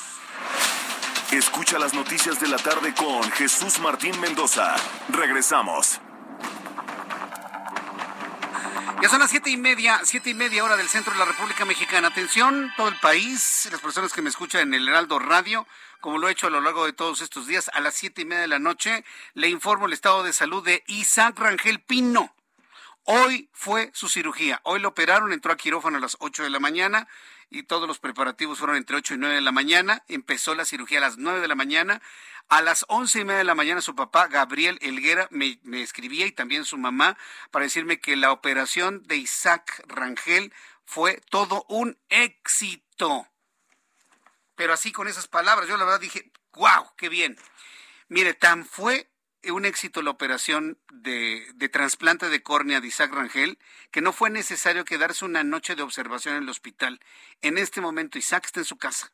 [1.31, 4.75] Escucha las noticias de la tarde con Jesús Martín Mendoza.
[5.07, 6.01] Regresamos.
[9.01, 11.63] Ya son las siete y media, siete y media hora del centro de la República
[11.63, 12.09] Mexicana.
[12.09, 15.65] Atención, todo el país, las personas que me escuchan en el Heraldo Radio,
[16.01, 18.25] como lo he hecho a lo largo de todos estos días, a las siete y
[18.25, 22.35] media de la noche, le informo el estado de salud de Isaac Rangel Pino.
[23.05, 24.59] Hoy fue su cirugía.
[24.63, 27.07] Hoy lo operaron, entró a quirófano a las ocho de la mañana
[27.51, 30.03] y todos los preparativos fueron entre ocho y nueve de la mañana.
[30.07, 32.01] Empezó la cirugía a las nueve de la mañana.
[32.47, 36.31] A las once y media de la mañana su papá, Gabriel Elguera, me, escribía y
[36.31, 37.17] también su mamá
[37.51, 40.53] para decirme que la operación de Isaac Rangel
[40.85, 43.27] fue todo un éxito.
[44.55, 47.37] Pero así con esas palabras, yo la verdad dije, wow, qué bien.
[48.07, 49.10] Mire, tan fue
[49.49, 53.57] un éxito la operación de, trasplante de córnea de Isaac Rangel,
[53.89, 56.99] que no fue necesario quedarse una noche de observación en el hospital.
[57.41, 59.11] En este momento Isaac está en su casa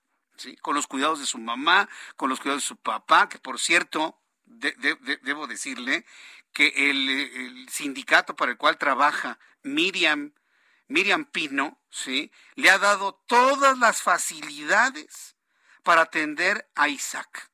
[0.62, 4.20] con los cuidados de su mamá, con los cuidados de su papá, que por cierto,
[4.46, 6.06] debo decirle
[6.54, 10.34] que el, sindicato para el cual trabaja Miriam,
[10.88, 12.32] Miriam Pino, ¿sí?
[12.56, 15.36] le ha dado todas las facilidades
[15.84, 17.50] para atender a Isaac.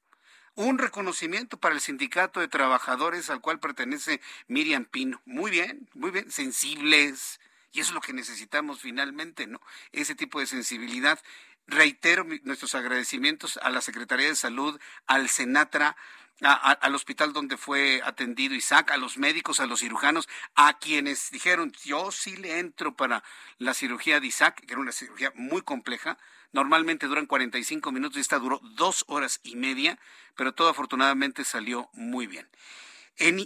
[0.56, 5.22] Un reconocimiento para el sindicato de trabajadores al cual pertenece Miriam Pino.
[5.26, 7.40] Muy bien, muy bien, sensibles.
[7.72, 9.60] Y eso es lo que necesitamos finalmente, ¿no?
[9.92, 11.20] Ese tipo de sensibilidad
[11.66, 15.96] Reitero nuestros agradecimientos a la Secretaría de Salud, al Senatra,
[16.42, 21.72] al hospital donde fue atendido Isaac, a los médicos, a los cirujanos, a quienes dijeron,
[21.84, 23.24] yo sí le entro para
[23.60, 26.18] la cirugía de Isaac, que era una cirugía muy compleja.
[26.52, 30.00] Normalmente duran 45 minutos y esta duró dos horas y media,
[30.36, 32.48] pero todo afortunadamente salió muy bien.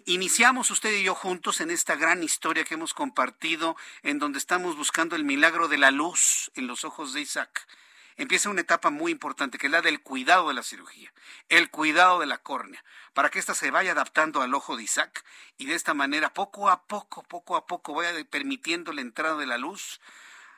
[0.05, 4.75] iniciamos usted y yo juntos en esta gran historia que hemos compartido, en donde estamos
[4.75, 7.67] buscando el milagro de la luz en los ojos de Isaac
[8.17, 11.13] empieza una etapa muy importante, que es la del cuidado de la cirugía,
[11.49, 12.83] el cuidado de la córnea,
[13.13, 15.23] para que ésta se vaya adaptando al ojo de Isaac
[15.57, 19.45] y de esta manera, poco a poco, poco a poco, vaya permitiendo la entrada de
[19.45, 20.01] la luz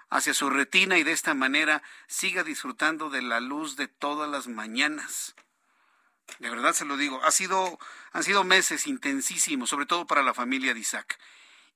[0.10, 4.48] hacia su retina y de esta manera siga disfrutando de la luz de todas las
[4.48, 5.36] mañanas.
[6.40, 7.80] De verdad se lo digo, ha sido,
[8.12, 11.20] han sido meses intensísimos, sobre todo para la familia de Isaac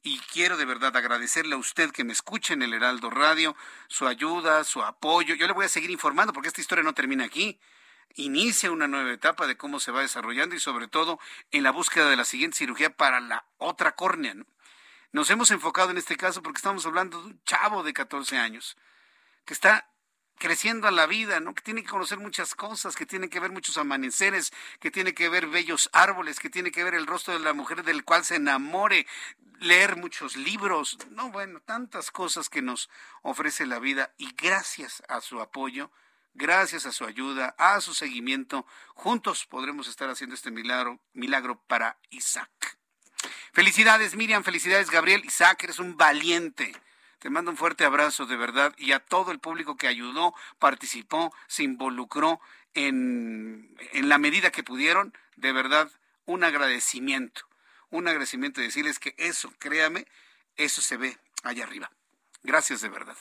[0.04, 3.56] y quiero de verdad agradecerle a usted que me escuche en el Heraldo Radio,
[3.88, 5.34] su ayuda, su apoyo.
[5.34, 7.58] Yo le voy a seguir informando porque esta historia no termina aquí.
[8.16, 11.20] Inicia una nueva etapa de cómo se va desarrollando y sobre todo
[11.52, 14.36] en la búsqueda de la siguiente cirugía para la otra córnea.
[15.14, 18.76] Nos hemos enfocado en este caso porque estamos hablando de un chavo de 14 años
[19.46, 19.90] que está
[20.38, 21.54] creciendo a la vida, ¿no?
[21.54, 25.30] Que tiene que conocer muchas cosas, que tiene que ver muchos amaneceres, que tiene que
[25.30, 28.36] ver bellos árboles, que tiene que ver el rostro de la mujer del cual se
[28.36, 29.08] enamore,
[29.60, 32.90] leer muchos libros, no, bueno, tantas cosas que nos
[33.22, 35.92] ofrece la vida y gracias a su apoyo,
[36.34, 41.98] gracias a su ayuda, a su seguimiento, juntos podremos estar haciendo este milagro, milagro para
[42.10, 42.78] Isaac.
[43.54, 46.74] Felicidades Miriam, felicidades Gabriel, Isaac, eres un valiente
[47.24, 51.34] te mando un fuerte abrazo de verdad y a todo el público que ayudó, participó,
[51.48, 52.42] se involucró
[52.74, 55.18] en, en la medida que pudieron.
[55.38, 55.90] De verdad,
[56.26, 57.48] un agradecimiento.
[57.92, 60.06] Un agradecimiento de decirles que eso, créame,
[60.58, 61.90] eso se ve allá arriba.
[62.44, 63.16] Gracias de verdad.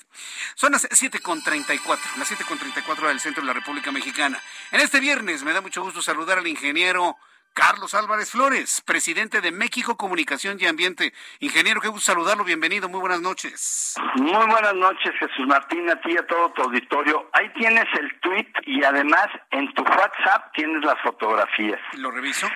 [0.56, 4.42] Son las 7.34, las 7.34 del centro de la República Mexicana.
[4.72, 7.16] En este viernes me da mucho gusto saludar al ingeniero
[7.54, 11.12] Carlos Álvarez Flores, presidente de México Comunicación y Ambiente.
[11.40, 13.94] Ingeniero, qué gusto saludarlo, bienvenido, muy buenas noches.
[14.16, 17.28] Muy buenas noches, Jesús Martín, a ti y a todo tu auditorio.
[17.34, 21.78] Ahí tienes el tweet y además en tu WhatsApp tienes las fotografías.
[21.98, 22.48] ¿Lo reviso?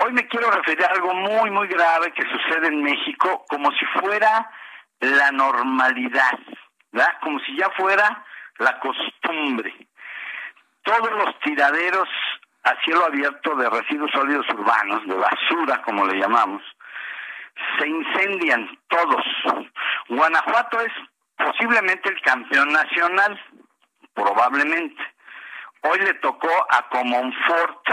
[0.00, 3.84] Hoy me quiero referir a algo muy, muy grave que sucede en México, como si
[4.00, 4.50] fuera
[5.00, 6.38] la normalidad,
[6.90, 7.14] ¿verdad?
[7.22, 8.24] Como si ya fuera
[8.58, 9.72] la costumbre.
[10.82, 12.08] Todos los tiraderos
[12.66, 16.62] a cielo abierto de residuos sólidos urbanos, de basura como le llamamos,
[17.78, 19.24] se incendian todos.
[20.08, 20.92] Guanajuato es
[21.36, 23.40] posiblemente el campeón nacional,
[24.14, 25.00] probablemente.
[25.82, 27.86] Hoy le tocó a Comonfort.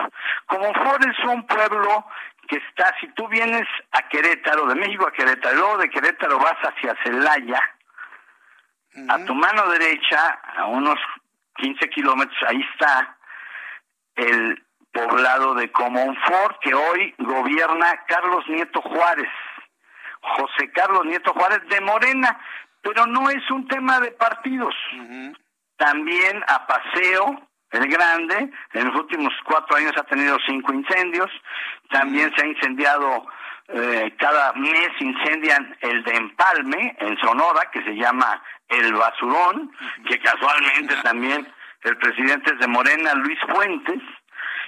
[0.47, 2.05] Comonfort es un pueblo
[2.47, 6.57] que está, si tú vienes a Querétaro, de México a Querétaro, luego de Querétaro vas
[6.63, 7.61] hacia Celaya,
[9.07, 10.97] a tu mano derecha, a unos
[11.57, 13.17] 15 kilómetros, ahí está
[14.15, 19.29] el poblado de Comonfort, que hoy gobierna Carlos Nieto Juárez,
[20.21, 22.39] José Carlos Nieto Juárez de Morena,
[22.81, 24.75] pero no es un tema de partidos.
[25.77, 27.41] También a Paseo,
[27.71, 31.31] el Grande, en los últimos cuatro años ha tenido cinco incendios,
[31.89, 33.25] también se ha incendiado,
[33.69, 39.71] eh, cada mes incendian el de Empalme, en Sonora, que se llama El Basurón,
[40.07, 41.47] que casualmente también
[41.83, 44.01] el presidente es de Morena, Luis Fuentes,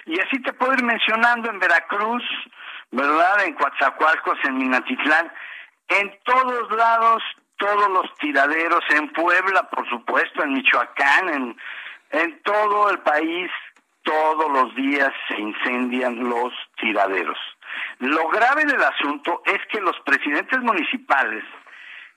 [0.06, 2.24] y así te puedo ir mencionando en Veracruz,
[2.92, 3.44] ¿verdad?
[3.46, 5.32] En Coatzacoalcos, en Minatitlán,
[5.88, 7.24] en todos lados,
[7.58, 11.58] todos los tiraderos, en Puebla, por supuesto, en Michoacán, en,
[12.12, 13.50] en todo el país,
[14.04, 17.38] todos los días se incendian los tiraderos.
[18.00, 21.44] Lo grave del asunto es que los presidentes municipales,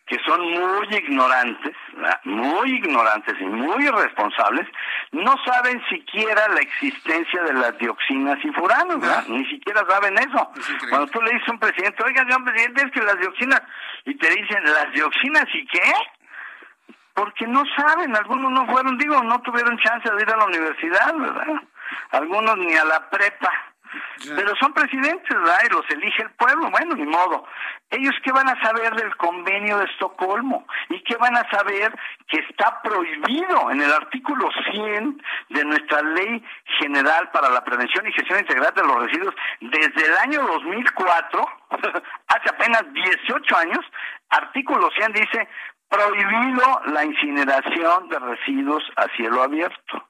[0.08, 1.76] que son muy ignorantes,
[2.24, 4.66] muy ignorantes y muy irresponsables,
[5.12, 8.98] no saben siquiera la existencia de las dioxinas y furanos,
[9.28, 10.50] ni siquiera saben eso.
[10.88, 13.62] Cuando tú le dices a un presidente, oiga, señor presidente, es que las dioxinas,
[14.06, 15.92] y te dicen, ¿las dioxinas y qué?
[17.12, 21.14] Porque no saben, algunos no fueron, digo, no tuvieron chance de ir a la universidad,
[21.14, 21.62] ¿verdad?
[22.12, 23.52] Algunos ni a la prepa.
[24.36, 25.60] Pero son presidentes, ¿verdad?
[25.66, 26.70] Y los elige el pueblo.
[26.70, 27.44] Bueno, ni modo.
[27.90, 30.66] ¿Ellos qué van a saber del convenio de Estocolmo?
[30.90, 31.96] ¿Y qué van a saber
[32.26, 36.44] que está prohibido en el artículo 100 de nuestra Ley
[36.80, 41.48] General para la Prevención y Gestión Integral de los Residuos desde el año 2004,
[42.28, 43.84] hace apenas 18 años,
[44.30, 45.48] artículo 100 dice
[45.88, 50.07] prohibido la incineración de residuos a cielo abierto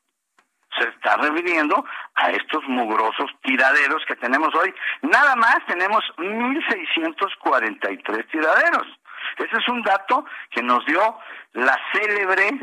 [0.76, 1.84] se está refiriendo
[2.14, 4.74] a estos mugrosos tiraderos que tenemos hoy.
[5.02, 8.86] Nada más tenemos 1.643 tiraderos.
[9.36, 11.18] Ese es un dato que nos dio
[11.52, 12.58] la célebre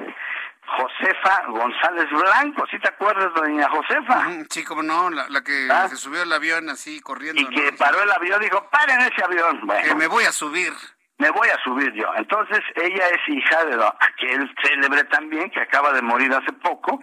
[0.68, 4.28] Josefa González Blanco, ¿sí te acuerdas de doña Josefa?
[4.50, 5.88] Sí, como no, la, que ¿Ah?
[5.88, 7.42] se subió al avión así corriendo.
[7.42, 9.62] Y que paró el avión, dijo, paren ese avión.
[9.64, 10.74] Bueno, que me voy a subir.
[11.18, 12.12] Me voy a subir yo.
[12.16, 17.02] Entonces, ella es hija de aquel célebre también, que acaba de morir hace poco,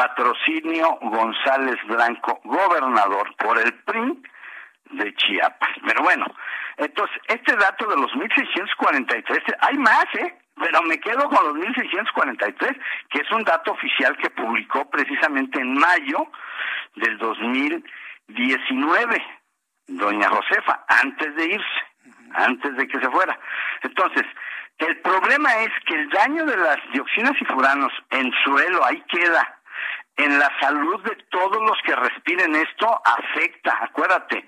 [0.00, 4.22] Patrocinio González Blanco, gobernador por el PRI
[4.92, 5.68] de Chiapas.
[5.86, 6.24] Pero bueno,
[6.78, 10.38] entonces, este dato de los 1643, hay más, ¿eh?
[10.56, 12.78] Pero me quedo con los 1643,
[13.10, 16.30] que es un dato oficial que publicó precisamente en mayo
[16.94, 19.22] del 2019,
[19.86, 21.84] doña Josefa, antes de irse,
[22.32, 23.38] antes de que se fuera.
[23.82, 24.24] Entonces,
[24.78, 29.59] el problema es que el daño de las dioxinas y furanos en suelo, ahí queda,
[30.24, 34.44] en la salud de todos los que respiren esto, afecta, acuérdate,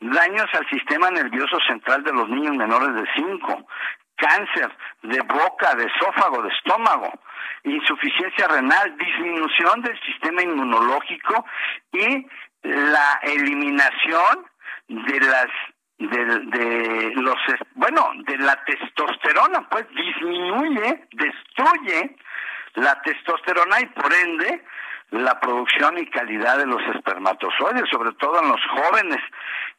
[0.00, 3.66] daños al sistema nervioso central de los niños menores de 5,
[4.16, 4.70] cáncer
[5.02, 7.12] de boca, de esófago, de estómago,
[7.64, 11.44] insuficiencia renal, disminución del sistema inmunológico
[11.92, 12.26] y
[12.62, 14.46] la eliminación
[14.88, 15.46] de las
[15.98, 17.36] de, de los
[17.74, 22.16] bueno de la testosterona pues disminuye destruye
[22.74, 24.64] la testosterona y por ende
[25.10, 29.20] la producción y calidad de los espermatozoides, sobre todo en los jóvenes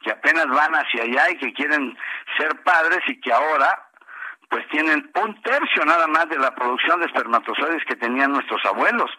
[0.00, 1.96] que apenas van hacia allá y que quieren
[2.38, 3.82] ser padres y que ahora
[4.48, 9.10] pues tienen un tercio nada más de la producción de espermatozoides que tenían nuestros abuelos.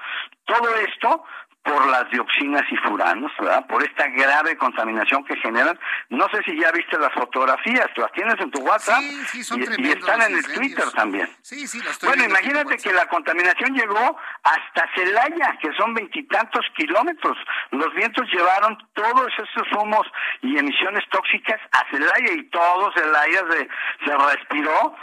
[0.46, 1.24] Todo esto
[1.68, 3.65] por las dioxinas y furanos, ¿verdad?
[3.68, 5.77] Por esta grave contaminación que generan.
[6.10, 9.61] No sé si ya viste las fotografías, las tienes en tu WhatsApp sí, sí, son
[9.61, 11.30] y, y, están en el Twitter también.
[11.41, 17.38] Sí, sí, las Bueno, imagínate que la contaminación llegó hasta Celaya, que son veintitantos kilómetros.
[17.72, 20.07] Los vientos llevaron todos esos humos
[20.41, 23.69] y emisiones tóxicas a Celaya y todo Celaya se,
[24.06, 24.95] se respiró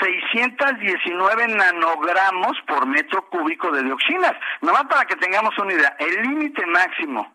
[0.00, 4.32] 619 nanogramos por metro cúbico de dioxinas.
[4.60, 7.34] Nomás para que tengamos una idea, el límite máximo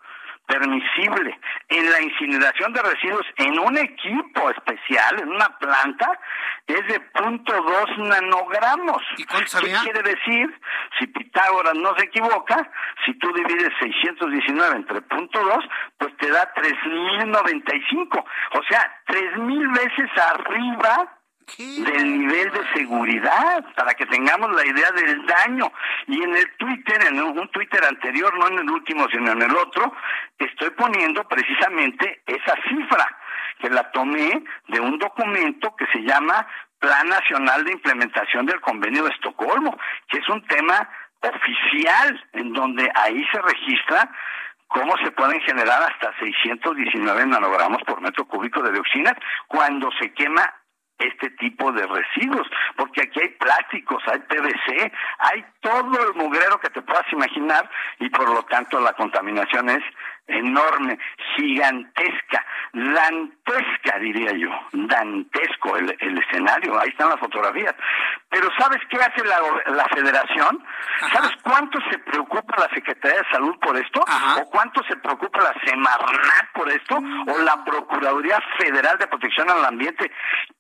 [0.50, 6.20] permisible en la incineración de residuos en un equipo especial, en una planta,
[6.66, 9.04] es de .2 nanogramos.
[9.18, 10.60] ¿Y cuánto ¿Qué quiere decir?
[10.98, 12.68] Si Pitágoras no se equivoca,
[13.06, 15.70] si tú divides 619 entre .2,
[16.00, 18.26] pues te da 3095.
[18.54, 21.19] O sea, 3000 veces arriba
[21.58, 25.72] del nivel de seguridad para que tengamos la idea del daño.
[26.08, 29.56] Y en el Twitter en un Twitter anterior no en el último sino en el
[29.56, 29.94] otro
[30.38, 33.18] estoy poniendo precisamente esa cifra
[33.60, 36.48] que la tomé de un documento que se llama
[36.80, 39.78] Plan Nacional de Implementación del Convenio de Estocolmo
[40.08, 40.90] que es un tema
[41.22, 44.10] oficial en donde ahí se registra
[44.68, 49.16] cómo se pueden generar hasta 619 nanogramos por metro cúbico de dioxinas
[49.48, 50.54] cuando se quema
[51.00, 56.70] este tipo de residuos, porque aquí hay plásticos, hay PVC, hay todo el mugrero que
[56.70, 57.70] te puedas imaginar
[58.00, 59.84] y por lo tanto la contaminación es
[60.30, 60.98] enorme,
[61.36, 67.74] gigantesca, dantesca diría yo, dantesco el, el escenario, ahí están las fotografías.
[68.30, 69.40] Pero ¿sabes qué hace la,
[69.76, 70.64] la federación?
[71.12, 74.02] ¿Sabes cuánto se preocupa la Secretaría de Salud por esto?
[74.40, 76.98] ¿O cuánto se preocupa la Semarnat por esto?
[76.98, 80.12] ¿O la Procuraduría Federal de Protección al Ambiente?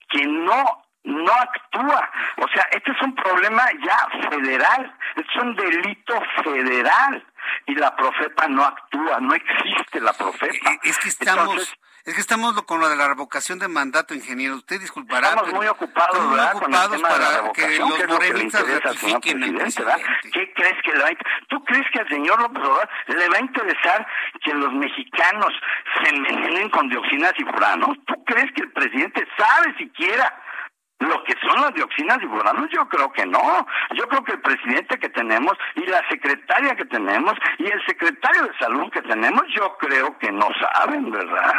[0.09, 2.11] Que no no actúa.
[2.37, 7.25] O sea, este es un problema ya federal, es un delito federal
[7.65, 10.77] y la Profepa no actúa, no existe la Profepa.
[10.83, 11.77] Es que estamos
[12.09, 14.55] es que estamos con lo de la revocación de mandato, ingeniero.
[14.55, 15.29] Usted disculpará.
[15.29, 16.55] Estamos muy ocupados, estamos muy ¿verdad?
[16.55, 19.95] ocupados con el tema para de la que revocación, los morenistas ratifiquen al presidente, ¿verdad?
[19.95, 20.31] presidente.
[20.31, 23.37] ¿Qué crees que le va a ¿Tú crees que al señor López Obrador le va
[23.37, 24.07] a interesar
[24.43, 25.53] que los mexicanos
[26.01, 27.97] se envenenen con dioxinas y furanos?
[28.07, 30.33] ¿Tú crees que el presidente sabe siquiera
[30.99, 33.65] lo que son las dioxinas y furanos, yo creo que no.
[33.95, 38.43] Yo creo que el presidente que tenemos y la secretaria que tenemos y el secretario
[38.43, 41.53] de salud que tenemos, yo creo que no saben, ¿verdad?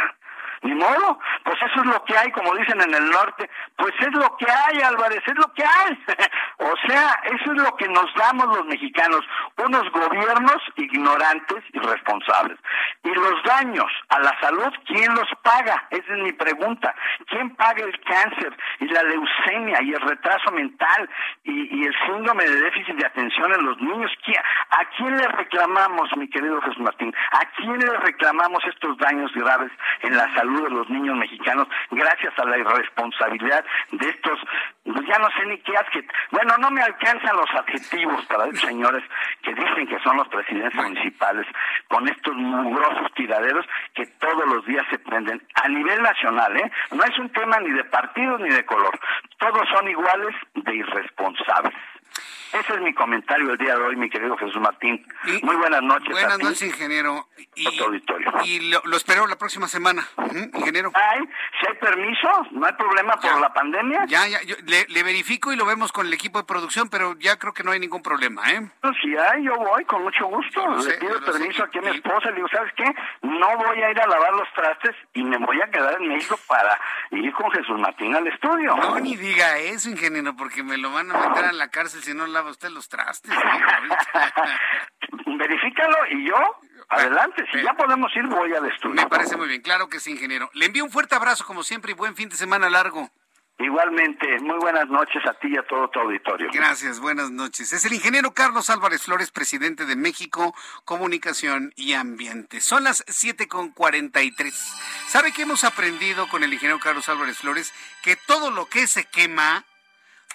[0.63, 4.13] Ni modo, pues eso es lo que hay, como dicen en el norte, pues es
[4.13, 6.05] lo que hay, Álvarez, es lo que hay.
[6.59, 9.21] o sea, eso es lo que nos damos los mexicanos,
[9.57, 12.59] unos gobiernos ignorantes y responsables.
[13.03, 15.87] Y los daños a la salud, ¿quién los paga?
[15.89, 16.93] Esa es mi pregunta.
[17.27, 21.09] ¿Quién paga el cáncer y la leucemia y el retraso mental
[21.43, 24.11] y, el síndrome de déficit de atención en los niños?
[24.23, 27.13] ¿Quién- ¿A quién le reclamamos, mi querido Jesús Martín?
[27.31, 29.71] ¿A quién le reclamamos estos daños graves
[30.01, 34.39] en la salud de los niños mexicanos gracias a la irresponsabilidad de estos,
[34.83, 38.61] pues ya no sé ni qué adjet- Bueno, no me alcanzan los adjetivos para esos
[38.61, 39.03] señores
[39.43, 41.45] que dicen que son los presidentes municipales
[41.87, 46.71] con estos mugrosos tiraderos que todos los días se prenden a nivel nacional, ¿eh?
[46.91, 48.97] No es un tema ni de partido ni de color.
[49.37, 51.73] Todos son iguales de irresponsables.
[52.53, 55.05] Ese es mi comentario el día de hoy, mi querido Jesús Martín.
[55.41, 56.11] Muy buenas noches.
[56.11, 57.27] Buenas noches, ingeniero.
[57.55, 57.67] Y,
[58.43, 60.05] y lo, espero la próxima semana,
[60.53, 60.91] ingeniero.
[60.93, 61.21] Ay,
[61.59, 64.05] si hay permiso, no hay problema por la pandemia.
[64.07, 67.53] Ya, ya, le, verifico y lo vemos con el equipo de producción, pero ya creo
[67.53, 68.69] que no hay ningún problema, ¿eh?
[68.81, 70.67] Pues si hay, yo voy con mucho gusto.
[70.85, 72.85] le pido permiso aquí a mi esposa, le digo, ¿sabes qué?
[73.21, 76.37] No voy a ir a lavar los trastes y me voy a quedar en México
[76.47, 76.77] para
[77.11, 78.75] ir con Jesús Martín al estudio.
[78.75, 82.13] No, ni diga eso, ingeniero, porque me lo van a meter a la cárcel si
[82.13, 83.31] no lava usted los trastes.
[85.25, 86.37] Verifícalo y yo,
[86.89, 87.45] adelante.
[87.51, 88.95] Si ya podemos ir, voy al estudio.
[88.95, 90.49] Me parece muy bien, claro que sí, ingeniero.
[90.53, 93.09] Le envío un fuerte abrazo, como siempre, y buen fin de semana largo.
[93.63, 96.49] Igualmente, muy buenas noches a ti y a todo tu auditorio.
[96.51, 97.71] Gracias, buenas noches.
[97.73, 102.59] Es el ingeniero Carlos Álvarez Flores, presidente de México Comunicación y Ambiente.
[102.59, 104.51] Son las 7.43.
[105.07, 107.71] ¿Sabe qué hemos aprendido con el ingeniero Carlos Álvarez Flores?
[108.01, 109.63] Que todo lo que se quema,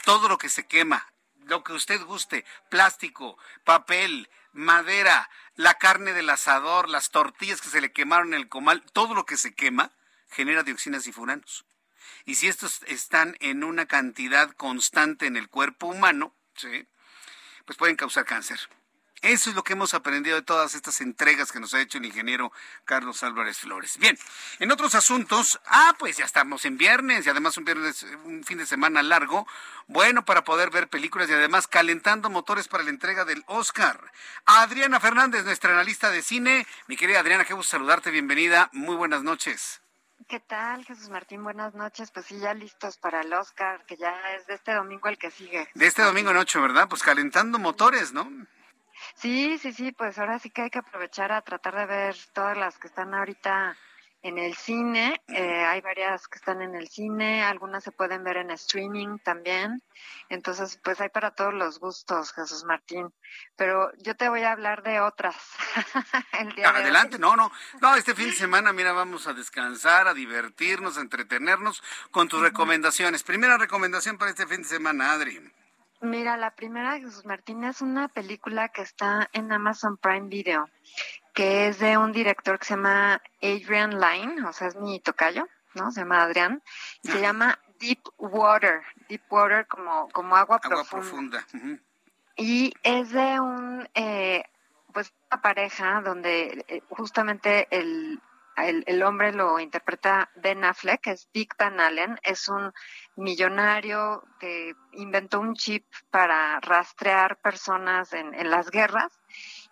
[0.05, 1.05] todo lo que se quema,
[1.47, 7.81] lo que usted guste, plástico, papel, madera, la carne del asador, las tortillas que se
[7.81, 9.93] le quemaron en el comal, todo lo que se quema
[10.29, 11.65] genera dioxinas y furanos.
[12.25, 16.87] Y si estos están en una cantidad constante en el cuerpo humano, ¿sí?
[17.65, 18.61] pues pueden causar cáncer.
[19.23, 22.05] Eso es lo que hemos aprendido de todas estas entregas que nos ha hecho el
[22.05, 22.53] ingeniero
[22.85, 23.97] Carlos Álvarez Flores.
[23.99, 24.17] Bien,
[24.59, 28.59] en otros asuntos, ah, pues ya estamos en viernes y además un viernes, un fin
[28.59, 29.47] de semana largo,
[29.87, 34.13] bueno para poder ver películas y además calentando motores para la entrega del Oscar.
[34.45, 36.67] Adriana Fernández, nuestra analista de cine.
[36.87, 39.81] Mi querida Adriana, qué gusto saludarte, bienvenida, muy buenas noches.
[40.29, 41.45] ¿Qué tal, Jesús Martín?
[41.45, 42.11] Buenas noches.
[42.11, 45.31] Pues sí, ya listos para el Oscar, que ya es de este domingo el que
[45.31, 45.69] sigue.
[45.75, 46.89] De este domingo en ocho, ¿verdad?
[46.89, 48.29] Pues calentando motores, ¿no?
[49.15, 52.57] Sí, sí, sí, pues ahora sí que hay que aprovechar a tratar de ver todas
[52.57, 53.77] las que están ahorita
[54.23, 55.21] en el cine.
[55.29, 59.83] Eh, hay varias que están en el cine, algunas se pueden ver en streaming también.
[60.29, 63.13] Entonces, pues hay para todos los gustos, Jesús Martín.
[63.55, 65.37] Pero yo te voy a hablar de otras.
[66.65, 67.53] Adelante, no, no.
[67.81, 72.41] No, este fin de semana, mira, vamos a descansar, a divertirnos, a entretenernos con tus
[72.41, 73.23] recomendaciones.
[73.23, 75.41] Primera recomendación para este fin de semana, Adri.
[76.01, 80.69] Mira, la primera de Jesús Martín es una película que está en Amazon Prime Video,
[81.33, 85.49] que es de un director que se llama Adrian Lyne, o sea, es mi tocayo,
[85.75, 85.91] ¿no?
[85.91, 86.63] Se llama Adrián,
[87.03, 91.47] y se llama Deep Water, Deep Water como, como agua, profunda.
[92.37, 94.45] Y es de un, eh,
[94.93, 98.21] pues, una pareja donde eh, justamente el,
[98.57, 102.73] el, el, hombre lo interpreta Ben Affleck, es Dick Van Allen, es un
[103.17, 109.13] millonario que inventó un chip para rastrear personas en, en las guerras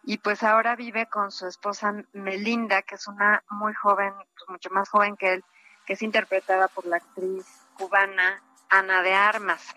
[0.03, 4.71] y pues ahora vive con su esposa Melinda, que es una muy joven, pues mucho
[4.71, 5.45] más joven que él,
[5.87, 7.47] que es interpretada por la actriz
[7.77, 9.75] cubana Ana de Armas.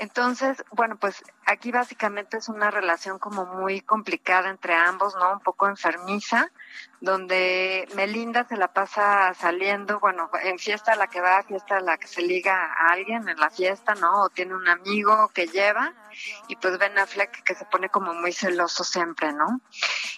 [0.00, 5.34] Entonces, bueno, pues aquí básicamente es una relación como muy complicada entre ambos, ¿no?
[5.34, 6.50] Un poco enfermiza,
[7.02, 11.80] donde Melinda se la pasa saliendo, bueno, en fiesta a la que va, fiesta a
[11.80, 14.22] la que se liga a alguien en la fiesta, ¿no?
[14.22, 15.92] O tiene un amigo que lleva,
[16.48, 19.60] y pues Ben Affleck que se pone como muy celoso siempre, ¿no?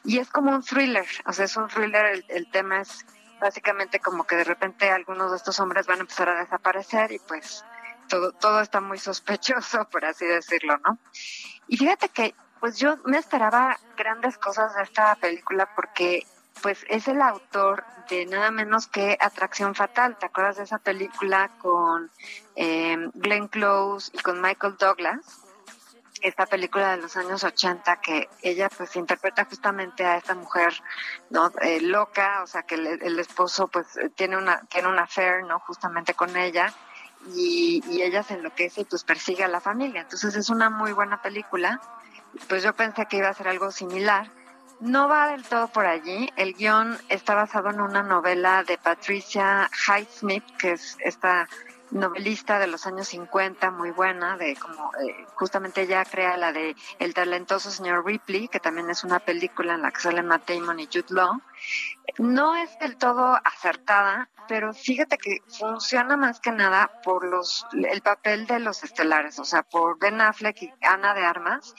[0.05, 3.05] Y es como un thriller, o sea, es un thriller, el, el tema es
[3.41, 7.19] básicamente como que de repente algunos de estos hombres van a empezar a desaparecer y
[7.19, 7.65] pues
[8.09, 10.99] todo, todo está muy sospechoso, por así decirlo, ¿no?
[11.69, 16.27] Y fíjate que, pues yo me esperaba grandes cosas de esta película porque,
[16.63, 20.17] pues es el autor de nada menos que Atracción Fatal.
[20.19, 22.11] ¿Te acuerdas de esa película con
[22.57, 25.43] eh, Glenn Close y con Michael Douglas?
[26.23, 30.73] esta película de los años 80 que ella pues interpreta justamente a esta mujer
[31.31, 35.43] no eh, loca o sea que el, el, esposo pues tiene una tiene una affair
[35.45, 36.73] no justamente con ella
[37.35, 40.03] y, y ella se enloquece y pues persigue a la familia.
[40.03, 41.81] Entonces es una muy buena película.
[42.49, 44.31] Pues yo pensé que iba a ser algo similar.
[44.81, 46.29] No va del todo por allí.
[46.37, 51.49] El guion está basado en una novela de Patricia Highsmith, que es esta
[51.93, 56.75] novelista de los años 50, muy buena, de como eh, justamente ella crea la de
[56.99, 60.81] El talentoso señor Ripley, que también es una película en la que sale Matt Damon
[60.81, 61.41] y Jude Law.
[62.19, 68.03] No es del todo acertada, pero fíjate que funciona más que nada por los el
[68.03, 71.75] papel de los estelares, o sea, por Ben Affleck y Ana de Armas.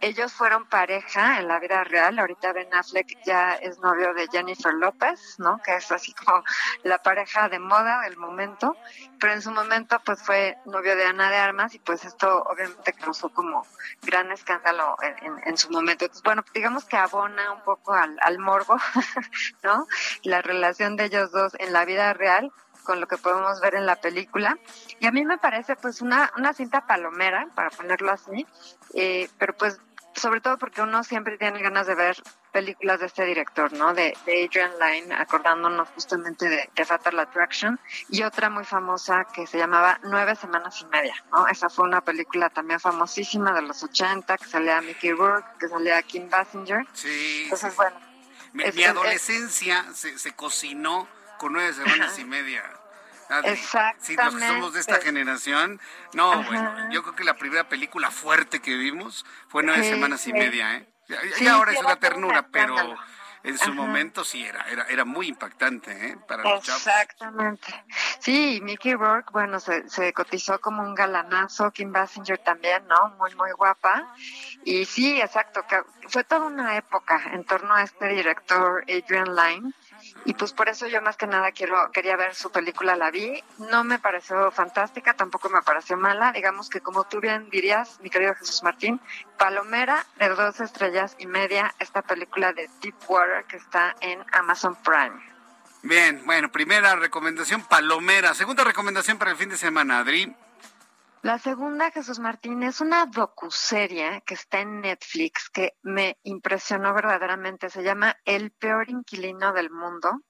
[0.00, 2.18] Ellos fueron pareja en la vida real.
[2.18, 5.60] Ahorita Ben Affleck ya es novio de Jennifer López, ¿no?
[5.62, 6.44] Que es así como
[6.82, 8.76] la pareja de moda del momento.
[9.20, 12.92] Pero en su momento, pues fue novio de Ana de Armas y pues esto obviamente
[12.92, 13.66] causó como
[14.02, 16.04] gran escándalo en, en, su momento.
[16.04, 18.76] Entonces, bueno, digamos que abona un poco al, al morbo,
[19.62, 19.86] ¿no?
[20.22, 22.52] La relación de ellos dos en la vida real,
[22.84, 24.58] con lo que podemos ver en la película.
[25.00, 28.46] Y a mí me parece pues una, una cinta palomera, para ponerlo así,
[28.94, 29.80] eh, pero pues
[30.14, 32.16] sobre todo porque uno siempre tiene ganas de ver
[32.52, 33.94] películas de este director, ¿no?
[33.94, 39.58] De, Adrian Lyne, acordándonos justamente de, de, Fatal Attraction, y otra muy famosa que se
[39.58, 41.48] llamaba Nueve Semanas y Media, ¿no?
[41.48, 46.00] Esa fue una película también famosísima de los 80, que salía Mickey Rourke, que salía
[46.02, 46.86] Kim Basinger.
[46.92, 47.42] Sí.
[47.44, 48.13] Entonces, bueno.
[48.54, 51.06] Mi, adolescencia se, se cocinó
[51.38, 52.62] con nueve semanas y media.
[53.44, 54.04] Exactamente.
[54.04, 55.80] Sí, los que somos de esta generación.
[56.12, 60.32] No, bueno, yo creo que la primera película fuerte que vimos fue nueve semanas y
[60.32, 60.88] media, ¿eh?
[61.40, 62.76] Y, ahora es una ternura, pero
[63.44, 66.16] en su momento sí era, era, era muy impactante, ¿eh?
[66.26, 66.86] Para los chavos.
[66.86, 67.84] Exactamente.
[68.18, 73.10] Sí, Mickey Rourke, bueno, se, se cotizó como un galanazo, Kim Basinger también, ¿no?
[73.18, 74.14] Muy, muy guapa.
[74.64, 75.62] Y sí, exacto,
[76.08, 79.72] fue toda una época en torno a este director Adrian Lyne
[80.24, 83.42] y pues por eso yo más que nada quiero quería ver su película la vi.
[83.58, 86.32] No me pareció fantástica tampoco me pareció mala.
[86.32, 89.00] Digamos que como tú bien dirías mi querido Jesús Martín
[89.38, 95.20] palomera de dos estrellas y media esta película de Deepwater que está en Amazon Prime.
[95.82, 98.34] Bien bueno primera recomendación palomera.
[98.34, 100.34] Segunda recomendación para el fin de semana Adri
[101.24, 107.70] la segunda, Jesús Martín, es una docuserie que está en Netflix que me impresionó verdaderamente.
[107.70, 110.20] Se llama El peor inquilino del mundo.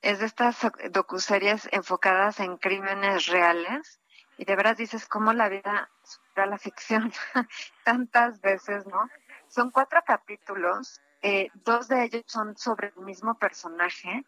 [0.00, 0.58] Es de estas
[0.92, 4.00] docuseries enfocadas en crímenes reales
[4.38, 7.12] y de veras dices cómo la vida supera la ficción
[7.84, 9.08] tantas veces, ¿no?
[9.48, 14.24] Son cuatro capítulos, eh, dos de ellos son sobre el mismo personaje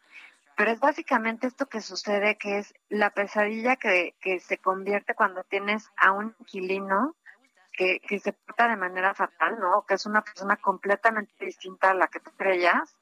[0.56, 5.44] pero es básicamente esto que sucede, que es la pesadilla que, que se convierte cuando
[5.44, 7.16] tienes a un inquilino
[7.72, 9.84] que, que se porta de manera fatal, ¿no?
[9.86, 12.96] Que es una persona completamente distinta a la que tú creías,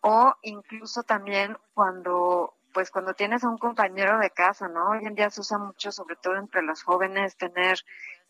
[0.00, 4.90] o incluso también cuando pues cuando tienes a un compañero de casa, ¿no?
[4.90, 7.78] Hoy en día se usa mucho, sobre todo entre los jóvenes, tener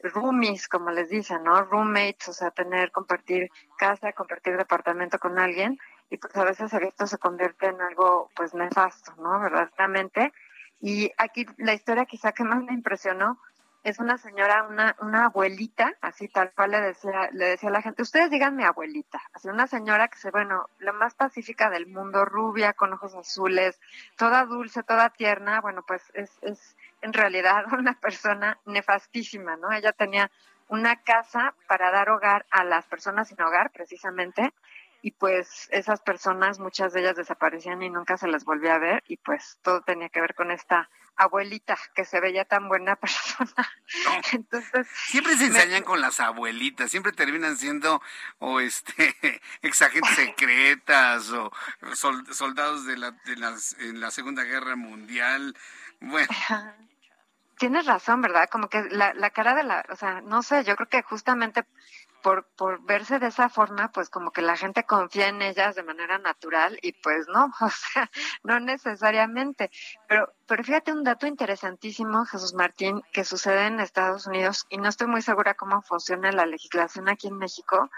[0.01, 1.63] roomies, como les dicen, ¿no?
[1.63, 5.79] Roommates, o sea, tener, compartir casa, compartir departamento con alguien
[6.13, 9.41] y pues a veces esto se convierte en algo pues nefasto, ¿no?
[9.41, 10.35] Verdaderamente.
[10.79, 13.41] Y aquí la historia quizá que más me impresionó
[13.83, 17.81] es una señora, una, una abuelita, así tal cual le decía, le decía a la
[17.81, 21.87] gente, ustedes digan mi abuelita, así una señora que se, bueno, la más pacífica del
[21.87, 23.81] mundo, rubia, con ojos azules,
[24.17, 29.73] toda dulce, toda tierna, bueno, pues es, es en realidad una persona nefastísima, ¿no?
[29.73, 30.31] Ella tenía
[30.69, 34.53] una casa para dar hogar a las personas sin hogar, precisamente,
[35.03, 39.03] y pues esas personas, muchas de ellas desaparecían y nunca se las volvía a ver
[39.09, 43.69] y pues todo tenía que ver con esta abuelita que se veía tan buena persona.
[44.33, 48.01] Entonces siempre se ensañan con las abuelitas, siempre terminan siendo
[48.39, 51.53] o este exagentes secretas o
[52.31, 55.57] soldados de la, de las, en la Segunda Guerra Mundial.
[56.01, 56.29] Bueno.
[57.59, 58.49] Tienes razón, ¿verdad?
[58.51, 61.65] Como que la, la cara de la, o sea, no sé, yo creo que justamente
[62.23, 65.83] por, por verse de esa forma, pues como que la gente confía en ellas de
[65.83, 68.11] manera natural y pues no, o sea,
[68.43, 69.71] no necesariamente.
[70.09, 74.89] Pero, pero fíjate un dato interesantísimo, Jesús Martín, que sucede en Estados Unidos y no
[74.89, 77.91] estoy muy segura cómo funciona la legislación aquí en México,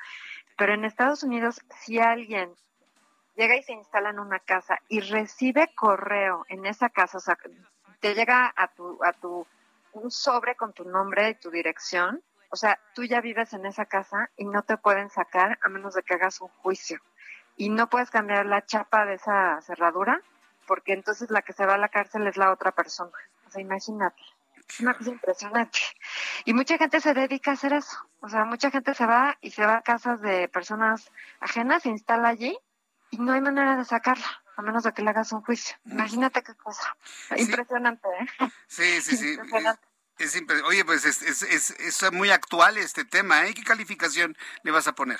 [0.56, 2.52] pero en Estados Unidos si alguien
[3.36, 7.36] llega y se instala en una casa y recibe correo en esa casa, o sea,
[8.00, 9.46] te llega a tu, a tu,
[9.92, 12.22] un sobre con tu nombre y tu dirección,
[12.54, 15.94] o sea, tú ya vives en esa casa y no te pueden sacar a menos
[15.94, 17.00] de que hagas un juicio.
[17.56, 20.22] Y no puedes cambiar la chapa de esa cerradura
[20.68, 23.10] porque entonces la que se va a la cárcel es la otra persona.
[23.48, 24.22] O sea, imagínate.
[24.68, 25.80] Es una cosa impresionante.
[26.44, 27.98] Y mucha gente se dedica a hacer eso.
[28.20, 31.10] O sea, mucha gente se va y se va a casas de personas
[31.40, 32.56] ajenas, se instala allí
[33.10, 35.76] y no hay manera de sacarla, a menos de que le hagas un juicio.
[35.86, 36.96] Imagínate qué cosa.
[37.36, 38.48] Impresionante, ¿eh?
[38.68, 39.32] Sí, sí, sí.
[39.34, 39.93] Impresionante.
[40.18, 43.54] Es Oye, pues es, es, es, muy actual este tema, ¿eh?
[43.54, 45.18] ¿Qué calificación le vas a poner?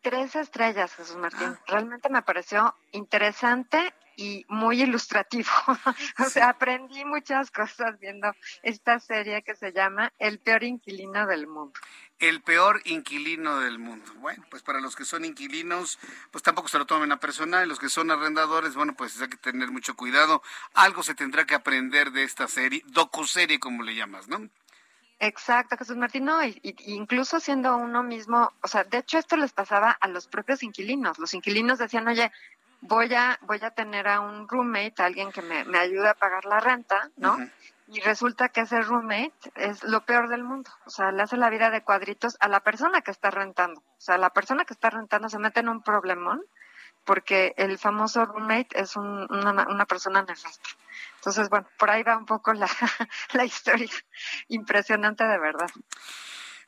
[0.00, 1.48] Tres estrellas, Jesús Martín.
[1.48, 1.60] Ah.
[1.66, 5.50] Realmente me pareció interesante y muy ilustrativo.
[6.18, 8.32] o sea, aprendí muchas cosas viendo
[8.62, 11.78] esta serie que se llama El peor inquilino del mundo
[12.18, 14.10] el peor inquilino del mundo.
[14.16, 15.98] Bueno, pues para los que son inquilinos,
[16.30, 17.68] pues tampoco se lo tomen a personal.
[17.68, 20.42] Los que son arrendadores, bueno, pues hay que tener mucho cuidado.
[20.74, 24.48] Algo se tendrá que aprender de esta serie, docuserie como le llamas, ¿no?
[25.18, 29.52] Exacto, Jesús Martín, no, y, incluso siendo uno mismo, o sea, de hecho esto les
[29.52, 31.18] pasaba a los propios inquilinos.
[31.18, 32.30] Los inquilinos decían, oye,
[32.80, 36.44] voy a, voy a tener a un roommate, alguien que me, me ayude a pagar
[36.44, 37.36] la renta, ¿no?
[37.88, 40.70] y resulta que ese roommate es lo peor del mundo.
[40.86, 43.80] O sea, le hace la vida de cuadritos a la persona que está rentando.
[43.80, 46.42] O sea, la persona que está rentando se mete en un problemón
[47.04, 50.70] porque el famoso roommate es una, una, persona nefasta.
[51.16, 52.68] Entonces, bueno, por ahí va un poco la,
[53.32, 53.92] la historia.
[54.48, 55.70] Impresionante de verdad.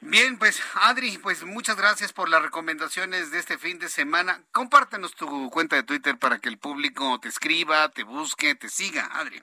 [0.00, 4.42] Bien, pues Adri, pues muchas gracias por las recomendaciones de este fin de semana.
[4.52, 9.08] Compártenos tu cuenta de Twitter para que el público te escriba, te busque, te siga,
[9.12, 9.42] Adri.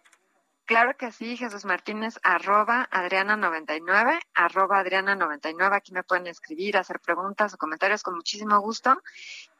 [0.66, 5.76] Claro que sí, Jesús Martínez, arroba Adriana99, arroba Adriana99.
[5.76, 9.00] Aquí me pueden escribir, hacer preguntas o comentarios con muchísimo gusto.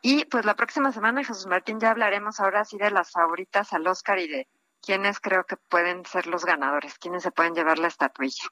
[0.02, 3.86] Y pues la próxima semana, Jesús Martín, ya hablaremos ahora sí de las favoritas al
[3.86, 4.48] Oscar y de
[4.86, 8.44] quiénes creo que pueden ser los ganadores, quiénes se pueden llevar la estatuilla.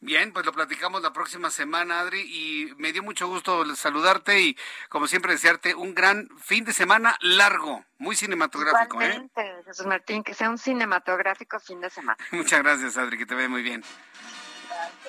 [0.00, 4.56] Bien, pues lo platicamos la próxima semana, Adri, y me dio mucho gusto saludarte y,
[4.88, 9.00] como siempre, desearte un gran fin de semana largo, muy cinematográfico.
[9.00, 9.06] ¿eh?
[9.06, 9.62] Igualmente, ¿eh?
[9.64, 12.18] Jesús Martín, que sea un cinematográfico fin de semana.
[12.32, 13.82] Muchas gracias, Adri, que te ve muy bien.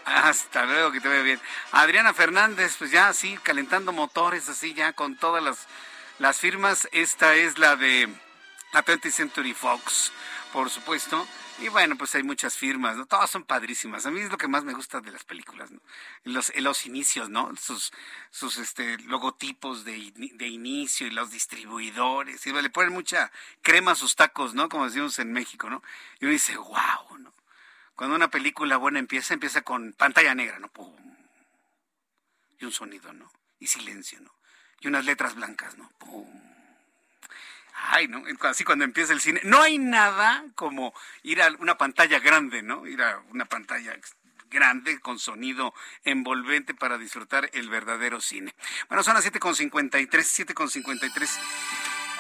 [0.06, 1.40] Hasta luego, que te ve bien.
[1.74, 5.68] Adriana Fernández, pues ya así, calentando motores, así ya con todas las,
[6.18, 6.88] las firmas.
[6.92, 8.08] Esta es la de
[8.72, 10.12] la 20th Century Fox
[10.52, 11.28] por supuesto.
[11.62, 13.06] Y bueno, pues hay muchas firmas, ¿no?
[13.06, 14.06] Todas son padrísimas.
[14.06, 15.82] A mí es lo que más me gusta de las películas, ¿no?
[16.24, 17.54] Los, los inicios, ¿no?
[17.58, 17.92] Sus,
[18.32, 22.46] sus este, logotipos de, de inicio y los distribuidores.
[22.48, 23.32] Y le ponen mucha
[23.62, 24.70] crema a sus tacos, ¿no?
[24.70, 25.84] Como decimos en México, ¿no?
[26.20, 27.34] Y uno dice, wow, ¿no?
[27.96, 30.70] Cuando una película buena empieza, empieza con pantalla negra, ¿no?
[30.70, 30.96] ¡Pum!
[32.58, 33.30] Y un sonido, ¿no?
[33.60, 34.34] Y silencio, ¿no?
[34.80, 35.92] Y unas letras blancas, ¿no?
[35.98, 36.49] ¡Pum!
[37.88, 38.24] Ay, ¿no?
[38.42, 39.42] Así cuando empieza el cine.
[39.44, 40.94] No hay nada como
[41.24, 42.86] ir a una pantalla grande, ¿no?
[42.86, 43.98] Ir a una pantalla
[44.50, 45.74] grande con sonido
[46.04, 48.56] envolvente para disfrutar el verdadero cine.
[48.88, 51.40] Bueno, son las 7.53, 7.53.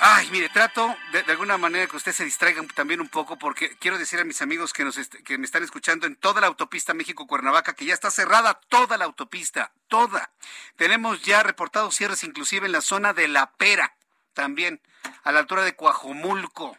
[0.02, 3.98] Ay, mire, trato de, alguna manera que usted se distraiga también un poco porque quiero
[3.98, 7.74] decir a mis amigos que, nos que me están escuchando en toda la autopista México-Cuernavaca
[7.74, 10.32] que ya está cerrada toda la autopista, toda.
[10.78, 13.94] Tenemos ya reportados cierres inclusive en la zona de La Pera
[14.40, 14.82] también,
[15.26, 16.78] a la altura de Coajomulco.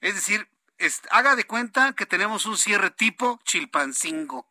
[0.00, 0.50] Es decir,
[1.10, 4.44] haga de cuenta que tenemos un cierre tipo Chilpancingo,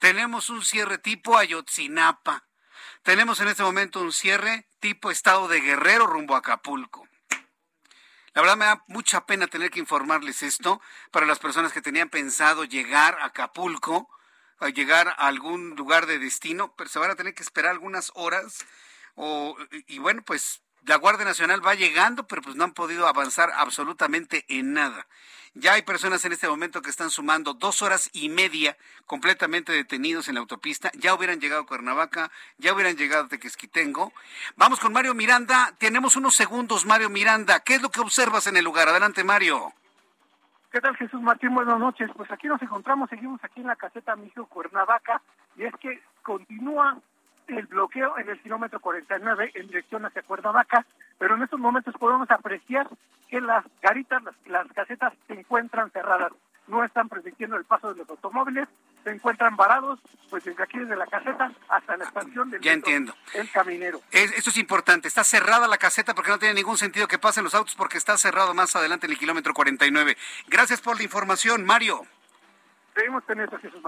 [0.00, 2.42] tenemos un cierre tipo Ayotzinapa,
[3.04, 7.06] tenemos en este momento un cierre tipo Estado de Guerrero rumbo a Acapulco.
[8.34, 10.80] La verdad me da mucha pena tener que informarles esto
[11.12, 14.08] para las personas que tenían pensado llegar a Acapulco,
[14.58, 18.10] a llegar a algún lugar de destino, pero se van a tener que esperar algunas
[18.16, 18.66] horas.
[19.14, 19.56] O,
[19.86, 24.44] y bueno, pues la Guardia Nacional va llegando, pero pues no han podido avanzar absolutamente
[24.48, 25.06] en nada.
[25.54, 30.28] Ya hay personas en este momento que están sumando dos horas y media completamente detenidos
[30.28, 30.90] en la autopista.
[30.94, 34.14] Ya hubieran llegado a Cuernavaca, ya hubieran llegado a Tequesquitengo.
[34.56, 35.74] Vamos con Mario Miranda.
[35.78, 37.60] Tenemos unos segundos, Mario Miranda.
[37.60, 38.88] ¿Qué es lo que observas en el lugar?
[38.88, 39.74] Adelante, Mario.
[40.70, 41.54] ¿Qué tal, Jesús Martín?
[41.54, 42.10] Buenas noches.
[42.16, 45.20] Pues aquí nos encontramos, seguimos aquí en la caseta México Cuernavaca,
[45.58, 46.98] y es que continúa
[47.48, 50.84] el bloqueo en el kilómetro 49 en dirección hacia Cuernavaca,
[51.18, 52.88] pero en estos momentos podemos apreciar
[53.28, 56.32] que las garitas, las, casetas se encuentran cerradas,
[56.66, 58.68] no están permitiendo el paso de los automóviles,
[59.04, 59.98] se encuentran varados,
[60.30, 63.14] pues desde aquí desde la caseta hasta la estación del ya entiendo.
[63.34, 64.00] el caminero.
[64.10, 67.54] esto es importante, está cerrada la caseta porque no tiene ningún sentido que pasen los
[67.54, 70.16] autos porque está cerrado más adelante en el kilómetro 49.
[70.48, 72.06] Gracias por la información, Mario.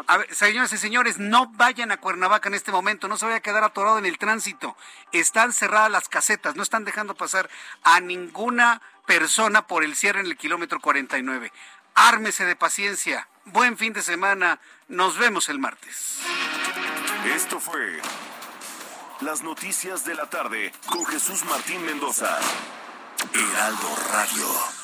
[0.06, 3.38] A ver, señoras y señores, no vayan a Cuernavaca en este momento, no se vaya
[3.38, 4.76] a quedar atorado en el tránsito.
[5.12, 7.50] Están cerradas las casetas, no están dejando pasar
[7.82, 11.52] a ninguna persona por el cierre en el kilómetro 49.
[11.94, 13.28] Ármese de paciencia.
[13.46, 14.58] Buen fin de semana.
[14.88, 16.20] Nos vemos el martes.
[17.34, 18.00] Esto fue
[19.20, 22.38] Las Noticias de la Tarde con Jesús Martín Mendoza.
[23.32, 24.83] Heraldo Radio.